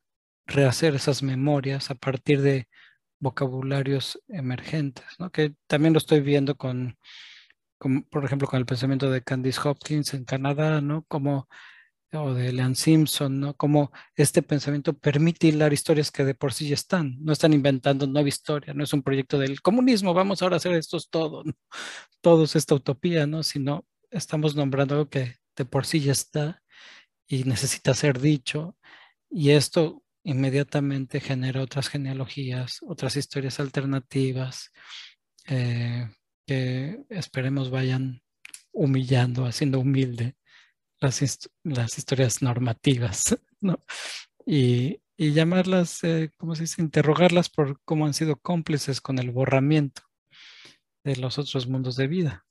rehacer 0.45 0.95
esas 0.95 1.23
memorias 1.23 1.91
a 1.91 1.95
partir 1.95 2.41
de 2.41 2.67
vocabularios 3.19 4.19
emergentes, 4.27 5.05
¿no? 5.19 5.31
Que 5.31 5.55
también 5.67 5.93
lo 5.93 5.99
estoy 5.99 6.21
viendo 6.21 6.55
con, 6.57 6.97
por 8.09 8.25
ejemplo, 8.25 8.47
con 8.47 8.59
el 8.59 8.65
pensamiento 8.65 9.09
de 9.09 9.23
Candice 9.23 9.61
Hopkins 9.67 10.13
en 10.13 10.25
Canadá, 10.25 10.81
¿no? 10.81 11.03
Como 11.07 11.47
o 12.19 12.33
de 12.33 12.51
Leon 12.53 12.75
Simpson, 12.75 13.39
¿no? 13.39 13.55
Como 13.55 13.91
este 14.15 14.41
pensamiento 14.41 14.93
permite 14.93 15.47
hilar 15.47 15.73
historias 15.73 16.11
que 16.11 16.23
de 16.23 16.35
por 16.35 16.53
sí 16.53 16.67
ya 16.67 16.75
están, 16.75 17.17
no 17.19 17.33
están 17.33 17.53
inventando 17.53 18.05
nueva 18.07 18.29
historia, 18.29 18.73
no 18.73 18.83
es 18.83 18.93
un 18.93 19.03
proyecto 19.03 19.39
del 19.39 19.61
comunismo, 19.61 20.13
vamos 20.13 20.41
ahora 20.41 20.55
a 20.55 20.57
hacer 20.57 20.73
esto 20.73 20.97
todo, 21.09 21.43
¿no? 21.43 21.53
todo 22.21 22.43
es 22.43 22.55
esta 22.55 22.75
utopía, 22.75 23.27
¿no? 23.27 23.43
Sino 23.43 23.85
estamos 24.11 24.55
nombrando 24.55 24.95
algo 24.95 25.09
que 25.09 25.37
de 25.55 25.65
por 25.65 25.85
sí 25.85 26.01
ya 26.01 26.11
está 26.11 26.61
y 27.27 27.43
necesita 27.45 27.93
ser 27.93 28.19
dicho, 28.19 28.77
y 29.29 29.51
esto 29.51 30.02
inmediatamente 30.23 31.19
genera 31.19 31.61
otras 31.61 31.89
genealogías, 31.89 32.79
otras 32.81 33.15
historias 33.15 33.59
alternativas 33.59 34.71
eh, 35.47 36.09
que 36.45 37.03
esperemos 37.09 37.69
vayan 37.69 38.21
humillando, 38.71 39.45
haciendo 39.45 39.79
humilde 39.79 40.35
las, 40.99 41.97
historias 41.97 42.41
normativas, 42.41 43.37
¿no? 43.61 43.79
Y, 44.45 44.99
llamarlas, 45.17 46.03
eh, 46.03 46.31
¿cómo 46.37 46.53
se 46.55 46.63
dice? 46.63 46.81
Interrogarlas 46.81 47.49
por 47.49 47.79
cómo 47.85 48.05
han 48.05 48.13
sido 48.13 48.35
cómplices 48.35 48.99
con 48.99 49.19
el 49.19 49.31
borramiento 49.31 50.01
de 51.03 51.15
los 51.15 51.37
otros 51.37 51.67
mundos 51.67 51.95
de 51.95 52.07
vida. 52.07 52.45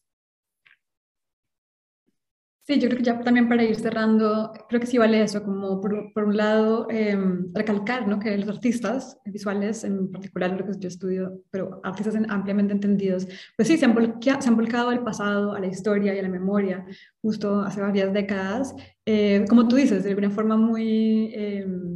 Sí, 2.64 2.78
yo 2.78 2.88
creo 2.88 2.98
que 2.98 3.04
ya 3.04 3.20
también 3.20 3.48
para 3.48 3.64
ir 3.64 3.74
cerrando, 3.74 4.52
creo 4.68 4.80
que 4.80 4.86
sí 4.86 4.96
vale 4.96 5.20
eso, 5.20 5.42
como 5.42 5.80
por, 5.80 6.12
por 6.12 6.24
un 6.24 6.36
lado, 6.36 6.86
em, 6.90 7.52
recalcar 7.52 8.06
¿no? 8.06 8.20
que 8.20 8.38
los 8.38 8.48
artistas 8.48 9.18
visuales, 9.24 9.82
en 9.82 10.12
particular 10.12 10.52
lo 10.52 10.64
que 10.64 10.78
yo 10.78 10.86
estudio, 10.86 11.42
pero 11.50 11.80
artistas 11.82 12.14
ampliamente 12.28 12.72
entendidos, 12.72 13.26
pues 13.56 13.66
sí, 13.66 13.78
se 13.78 13.86
han, 13.86 13.96
se 14.22 14.48
han 14.48 14.54
volcado 14.54 14.90
al 14.90 15.02
pasado, 15.02 15.54
a 15.54 15.58
la 15.60 15.66
historia 15.66 16.14
y 16.14 16.20
a 16.20 16.22
la 16.22 16.28
memoria, 16.28 16.86
justo 17.20 17.62
hace 17.62 17.80
varias 17.80 18.12
décadas, 18.12 18.76
eh, 19.06 19.44
como 19.48 19.66
tú 19.66 19.74
dices, 19.74 20.04
de 20.04 20.10
alguna 20.10 20.30
forma 20.30 20.56
muy, 20.56 21.34
em, 21.34 21.91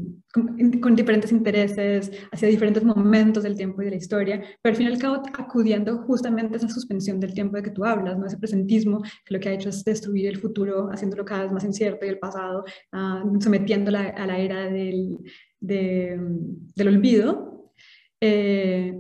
con, 0.81 0.97
diferentes 0.97 1.33
intereses, 1.33 2.11
hacia 2.33 2.49
diferentes 2.49 2.85
momentos 2.85 3.43
del 3.43 3.57
tiempo 3.57 3.83
y 3.83 3.87
de 3.87 3.93
la 3.93 3.97
historia, 3.97 4.43
pero 4.63 4.73
al 4.73 4.77
fin 4.77 4.87
y 4.87 4.93
al 4.93 4.99
cabo 4.99 5.23
acudiendo 5.39 5.99
justamente 6.03 6.55
a 6.55 6.57
esa 6.59 6.69
suspensión 6.69 7.21
del 7.21 7.35
tiempo 7.35 7.57
de 7.57 7.63
que 7.63 7.71
tú 7.71 7.85
hablas, 7.85 8.19
¿no? 8.19 8.27
ese 8.27 8.39
presentismo 8.39 9.03
que 9.25 9.35
lo 9.35 9.41
que 9.41 9.49
ha 9.49 9.53
hecho 9.53 9.69
es 9.69 9.85
destruir 9.85 10.29
el 10.29 10.39
futuro, 10.39 10.91
haciéndolo 10.93 11.25
cada 11.25 11.45
vez 11.45 11.53
más 11.53 11.65
incierto 11.65 12.05
y 12.07 12.09
el 12.09 12.19
pasado, 12.19 12.65
uh, 12.93 13.41
sometiéndola 13.41 14.15
a 14.17 14.27
la 14.27 14.39
era 14.39 14.67
del, 14.67 15.19
del 15.61 16.89
olvido. 16.89 17.73
Eh, 18.21 18.95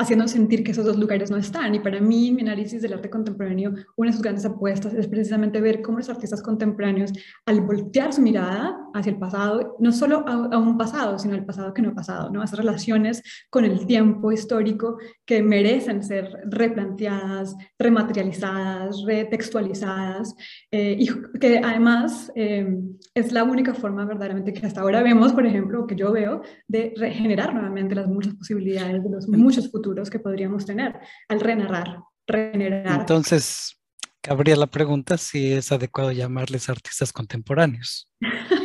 haciendo 0.00 0.26
sentir 0.28 0.64
que 0.64 0.70
esos 0.70 0.86
dos 0.86 0.96
lugares 0.96 1.30
no 1.30 1.36
están. 1.36 1.74
Y 1.74 1.80
para 1.80 2.00
mí, 2.00 2.32
mi 2.32 2.40
análisis 2.40 2.80
del 2.80 2.94
arte 2.94 3.10
contemporáneo, 3.10 3.74
una 3.96 4.08
de 4.08 4.12
sus 4.14 4.22
grandes 4.22 4.46
apuestas 4.46 4.94
es 4.94 5.06
precisamente 5.06 5.60
ver 5.60 5.82
cómo 5.82 5.98
los 5.98 6.08
artistas 6.08 6.40
contemporáneos, 6.40 7.12
al 7.44 7.60
voltear 7.60 8.10
su 8.14 8.22
mirada 8.22 8.78
hacia 8.94 9.10
el 9.10 9.18
pasado, 9.18 9.76
no 9.78 9.92
solo 9.92 10.24
a, 10.26 10.58
un 10.58 10.76
pasado, 10.76 11.18
sino 11.18 11.34
al 11.34 11.44
pasado 11.44 11.72
que 11.74 11.82
no 11.82 11.90
ha 11.90 11.94
pasado, 11.94 12.30
¿no? 12.30 12.42
esas 12.42 12.58
relaciones 12.58 13.22
con 13.50 13.64
el 13.64 13.86
tiempo 13.86 14.32
histórico 14.32 14.98
que 15.24 15.42
merecen 15.42 16.02
ser 16.02 16.30
replanteadas, 16.44 17.56
rematerializadas, 17.78 19.02
retextualizadas, 19.04 20.34
eh, 20.70 20.96
y 20.98 21.08
que 21.38 21.58
además 21.58 22.32
eh, 22.34 22.76
es 23.14 23.32
la 23.32 23.44
única 23.44 23.74
forma 23.74 24.04
verdaderamente 24.04 24.52
que 24.52 24.66
hasta 24.66 24.80
ahora 24.80 25.02
vemos, 25.02 25.32
por 25.32 25.46
ejemplo, 25.46 25.86
que 25.86 25.96
yo 25.96 26.12
veo, 26.12 26.42
de 26.68 26.92
regenerar 26.96 27.54
nuevamente 27.54 27.94
las 27.94 28.08
muchas 28.08 28.34
posibilidades 28.34 29.02
de 29.02 29.10
los 29.10 29.28
muchos 29.28 29.70
futuros 29.70 30.10
que 30.10 30.18
podríamos 30.18 30.66
tener 30.66 30.98
al 31.28 31.40
renarrar, 31.40 32.00
regenerar. 32.26 33.00
Entonces, 33.00 33.80
cabría 34.20 34.56
la 34.56 34.66
pregunta 34.66 35.16
si 35.16 35.52
es 35.52 35.72
adecuado 35.72 36.12
llamarles 36.12 36.68
artistas 36.68 37.12
contemporáneos. 37.12 38.10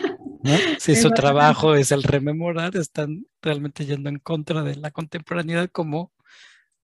Si 0.80 0.95
su 0.95 1.09
trabajo 1.11 1.76
es 1.76 1.91
el 1.91 2.03
rememorar, 2.03 2.76
están 2.76 3.26
realmente 3.41 3.85
yendo 3.85 4.09
en 4.09 4.19
contra 4.19 4.63
de 4.63 4.76
la 4.76 4.91
contemporaneidad 4.91 5.69
como 5.69 6.13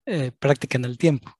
eh, 0.05 0.31
práctica 0.31 0.77
en 0.77 0.85
el 0.85 0.97
tiempo. 0.97 1.31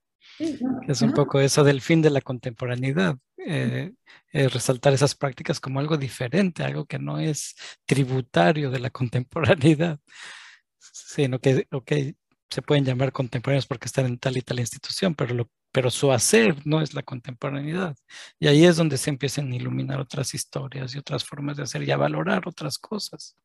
es 0.88 1.02
un 1.02 1.12
poco 1.12 1.40
eso 1.40 1.64
del 1.64 1.80
fin 1.80 2.00
de 2.02 2.10
la 2.10 2.20
contemporaneidad, 2.20 3.16
eh, 3.36 3.92
resaltar 4.32 4.92
esas 4.92 5.14
prácticas 5.14 5.60
como 5.60 5.80
algo 5.80 5.96
diferente, 5.96 6.62
algo 6.62 6.86
que 6.86 6.98
no 6.98 7.18
es 7.18 7.54
tributario 7.84 8.70
de 8.70 8.80
la 8.80 8.90
contemporaneidad, 8.90 9.98
sino 10.78 11.38
que, 11.38 11.66
okay, 11.70 12.16
se 12.52 12.62
pueden 12.62 12.84
llamar 12.84 13.12
contemporáneos 13.12 13.66
porque 13.66 13.86
están 13.86 14.06
en 14.06 14.18
tal 14.18 14.36
y 14.36 14.42
tal 14.42 14.60
institución, 14.60 15.14
pero, 15.14 15.34
lo, 15.34 15.50
pero 15.72 15.90
su 15.90 16.12
hacer 16.12 16.56
no 16.64 16.80
es 16.80 16.94
la 16.94 17.02
contemporaneidad. 17.02 17.96
Y 18.38 18.46
ahí 18.46 18.64
es 18.64 18.76
donde 18.76 18.98
se 18.98 19.10
empiezan 19.10 19.50
a 19.50 19.56
iluminar 19.56 20.00
otras 20.00 20.34
historias 20.34 20.94
y 20.94 20.98
otras 20.98 21.24
formas 21.24 21.56
de 21.56 21.62
hacer 21.62 21.82
y 21.82 21.90
a 21.90 21.96
valorar 21.96 22.46
otras 22.46 22.78
cosas. 22.78 23.36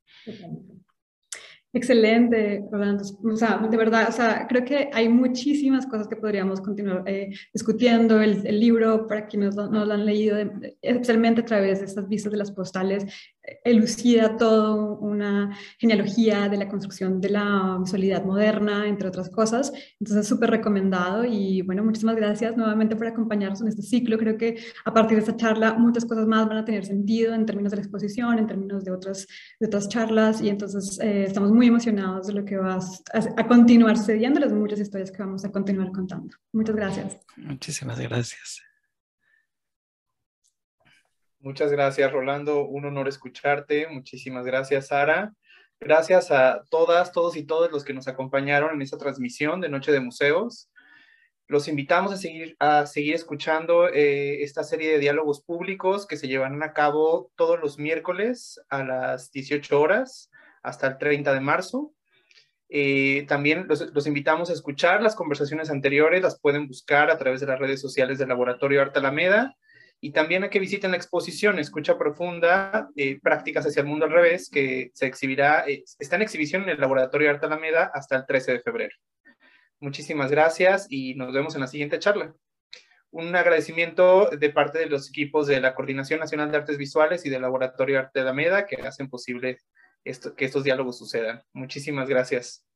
Excelente, 1.73 2.63
Rolando. 2.71 3.03
O 3.23 3.35
sea, 3.35 3.57
de 3.57 3.77
verdad, 3.77 4.07
o 4.09 4.11
sea, 4.11 4.47
creo 4.47 4.65
que 4.65 4.89
hay 4.93 5.09
muchísimas 5.09 5.85
cosas 5.85 6.07
que 6.07 6.15
podríamos 6.15 6.59
continuar 6.61 7.03
eh, 7.05 7.29
discutiendo. 7.53 8.21
El, 8.21 8.47
el, 8.47 8.59
libro, 8.59 9.05
para 9.05 9.27
quienes 9.27 9.55
no, 9.55 9.69
no, 9.69 9.85
lo 9.85 9.93
han 9.93 10.05
leído, 10.05 10.37
especialmente 10.81 11.41
a 11.41 11.45
través 11.45 11.79
de 11.79 11.85
estas 11.85 12.07
vistas 12.07 12.31
de 12.31 12.37
las 12.37 12.51
postales, 12.51 13.05
elucida 13.63 14.37
todo 14.37 14.97
una 14.99 15.57
genealogía 15.77 16.49
de 16.49 16.57
la 16.57 16.67
construcción 16.67 17.21
de 17.21 17.29
la 17.29 17.77
visualidad 17.79 18.23
moderna, 18.23 18.87
entre 18.87 19.07
otras 19.07 19.29
cosas. 19.29 19.71
Entonces, 19.99 20.27
súper 20.27 20.49
recomendado 20.49 21.23
y 21.25 21.61
bueno, 21.61 21.83
muchísimas 21.83 22.15
gracias 22.15 22.57
nuevamente 22.57 22.95
por 22.95 23.07
acompañarnos 23.07 23.61
en 23.61 23.67
este 23.67 23.81
ciclo. 23.81 24.17
Creo 24.17 24.37
que 24.37 24.57
a 24.85 24.93
partir 24.93 25.17
de 25.17 25.21
esta 25.21 25.35
charla 25.35 25.73
muchas 25.75 26.05
cosas 26.05 26.27
más 26.27 26.47
van 26.47 26.57
a 26.57 26.65
tener 26.65 26.85
sentido 26.85 27.33
en 27.33 27.45
términos 27.45 27.71
de 27.71 27.77
la 27.77 27.83
exposición, 27.83 28.39
en 28.39 28.47
términos 28.47 28.83
de 28.83 28.91
otras, 28.91 29.27
de 29.59 29.67
otras 29.67 29.89
charlas 29.89 30.41
y 30.41 30.49
entonces 30.49 30.99
eh, 31.01 31.23
estamos 31.27 31.51
muy 31.51 31.67
emocionados 31.67 32.27
de 32.27 32.33
lo 32.33 32.45
que 32.45 32.57
va 32.57 32.75
a, 32.75 33.41
a 33.41 33.47
continuar 33.47 33.97
sucediendo, 33.97 34.39
las 34.39 34.51
muchas 34.51 34.79
historias 34.79 35.11
que 35.11 35.19
vamos 35.19 35.45
a 35.45 35.51
continuar 35.51 35.91
contando. 35.91 36.35
Muchas 36.51 36.75
gracias. 36.75 37.17
Muchísimas 37.37 37.99
gracias. 37.99 38.66
Muchas 41.39 41.71
gracias, 41.71 42.11
Rolando. 42.11 42.65
Un 42.65 42.85
honor 42.85 43.07
escucharte. 43.07 43.87
Muchísimas 43.87 44.45
gracias, 44.45 44.87
Sara. 44.87 45.33
Gracias 45.79 46.31
a 46.31 46.63
todas, 46.71 47.11
todos 47.11 47.35
y 47.35 47.45
todos 47.45 47.71
los 47.71 47.83
que 47.83 47.93
nos 47.93 48.07
acompañaron 48.07 48.73
en 48.73 48.81
esta 48.81 48.97
transmisión 48.97 49.61
de 49.61 49.69
Noche 49.69 49.91
de 49.91 49.99
Museos. 49.99 50.71
Los 51.47 51.67
invitamos 51.67 52.11
a 52.11 52.17
seguir, 52.17 52.55
a 52.59 52.87
seguir 52.87 53.13
escuchando 53.13 53.87
eh, 53.87 54.41
esta 54.41 54.63
serie 54.63 54.91
de 54.91 54.97
diálogos 54.97 55.41
públicos 55.41 56.07
que 56.07 56.17
se 56.17 56.27
llevarán 56.27 56.63
a 56.63 56.73
cabo 56.73 57.31
todos 57.35 57.59
los 57.59 57.77
miércoles 57.77 58.59
a 58.69 58.83
las 58.83 59.31
18 59.31 59.79
horas 59.79 60.31
hasta 60.63 60.87
el 60.87 60.97
30 60.97 61.33
de 61.33 61.39
marzo. 61.39 61.93
Eh, 62.69 63.25
también 63.29 63.67
los, 63.69 63.93
los, 63.93 64.07
invitamos 64.07 64.49
a 64.49 64.53
escuchar 64.53 65.01
las 65.03 65.15
conversaciones 65.15 65.69
anteriores, 65.69 66.23
las 66.23 66.39
pueden 66.39 66.67
buscar 66.67 67.11
a 67.11 67.17
través 67.17 67.39
de 67.39 67.47
las 67.47 67.59
redes 67.59 67.79
sociales 67.79 68.17
del 68.17 68.29
Laboratorio 68.29 68.81
Arte 68.81 68.99
Alameda 68.99 69.55
y 69.99 70.11
también 70.11 70.43
a 70.43 70.49
que 70.49 70.59
visiten 70.59 70.91
la 70.91 70.97
exposición 70.97 71.57
Escucha 71.59 71.97
Profunda, 71.97 72.89
eh, 72.95 73.19
Prácticas 73.21 73.65
hacia 73.65 73.81
el 73.81 73.87
Mundo 73.87 74.05
al 74.05 74.11
Revés, 74.11 74.49
que 74.49 74.91
se 74.93 75.07
exhibirá, 75.07 75.65
eh, 75.67 75.83
está 75.99 76.15
en 76.15 76.21
exhibición 76.21 76.63
en 76.63 76.69
el 76.69 76.79
Laboratorio 76.79 77.27
de 77.27 77.33
Arte 77.35 77.47
Alameda 77.47 77.91
hasta 77.93 78.15
el 78.15 78.25
13 78.25 78.53
de 78.53 78.59
febrero. 78.59 78.95
Muchísimas 79.79 80.31
gracias 80.31 80.87
y 80.89 81.15
nos 81.15 81.33
vemos 81.33 81.55
en 81.55 81.61
la 81.61 81.67
siguiente 81.67 81.99
charla. 81.99 82.33
Un 83.09 83.35
agradecimiento 83.35 84.29
de 84.29 84.49
parte 84.49 84.79
de 84.79 84.87
los 84.87 85.09
equipos 85.09 85.47
de 85.47 85.61
la 85.61 85.73
Coordinación 85.73 86.19
Nacional 86.19 86.51
de 86.51 86.57
Artes 86.57 86.77
Visuales 86.77 87.25
y 87.25 87.29
del 87.29 87.41
Laboratorio 87.41 87.95
de 87.95 88.01
Arte 88.01 88.19
Alameda 88.19 88.65
que 88.65 88.75
hacen 88.81 89.09
posible 89.09 89.57
esto, 90.03 90.35
que 90.35 90.45
estos 90.45 90.63
diálogos 90.63 90.97
sucedan. 90.97 91.41
Muchísimas 91.53 92.07
gracias. 92.07 92.67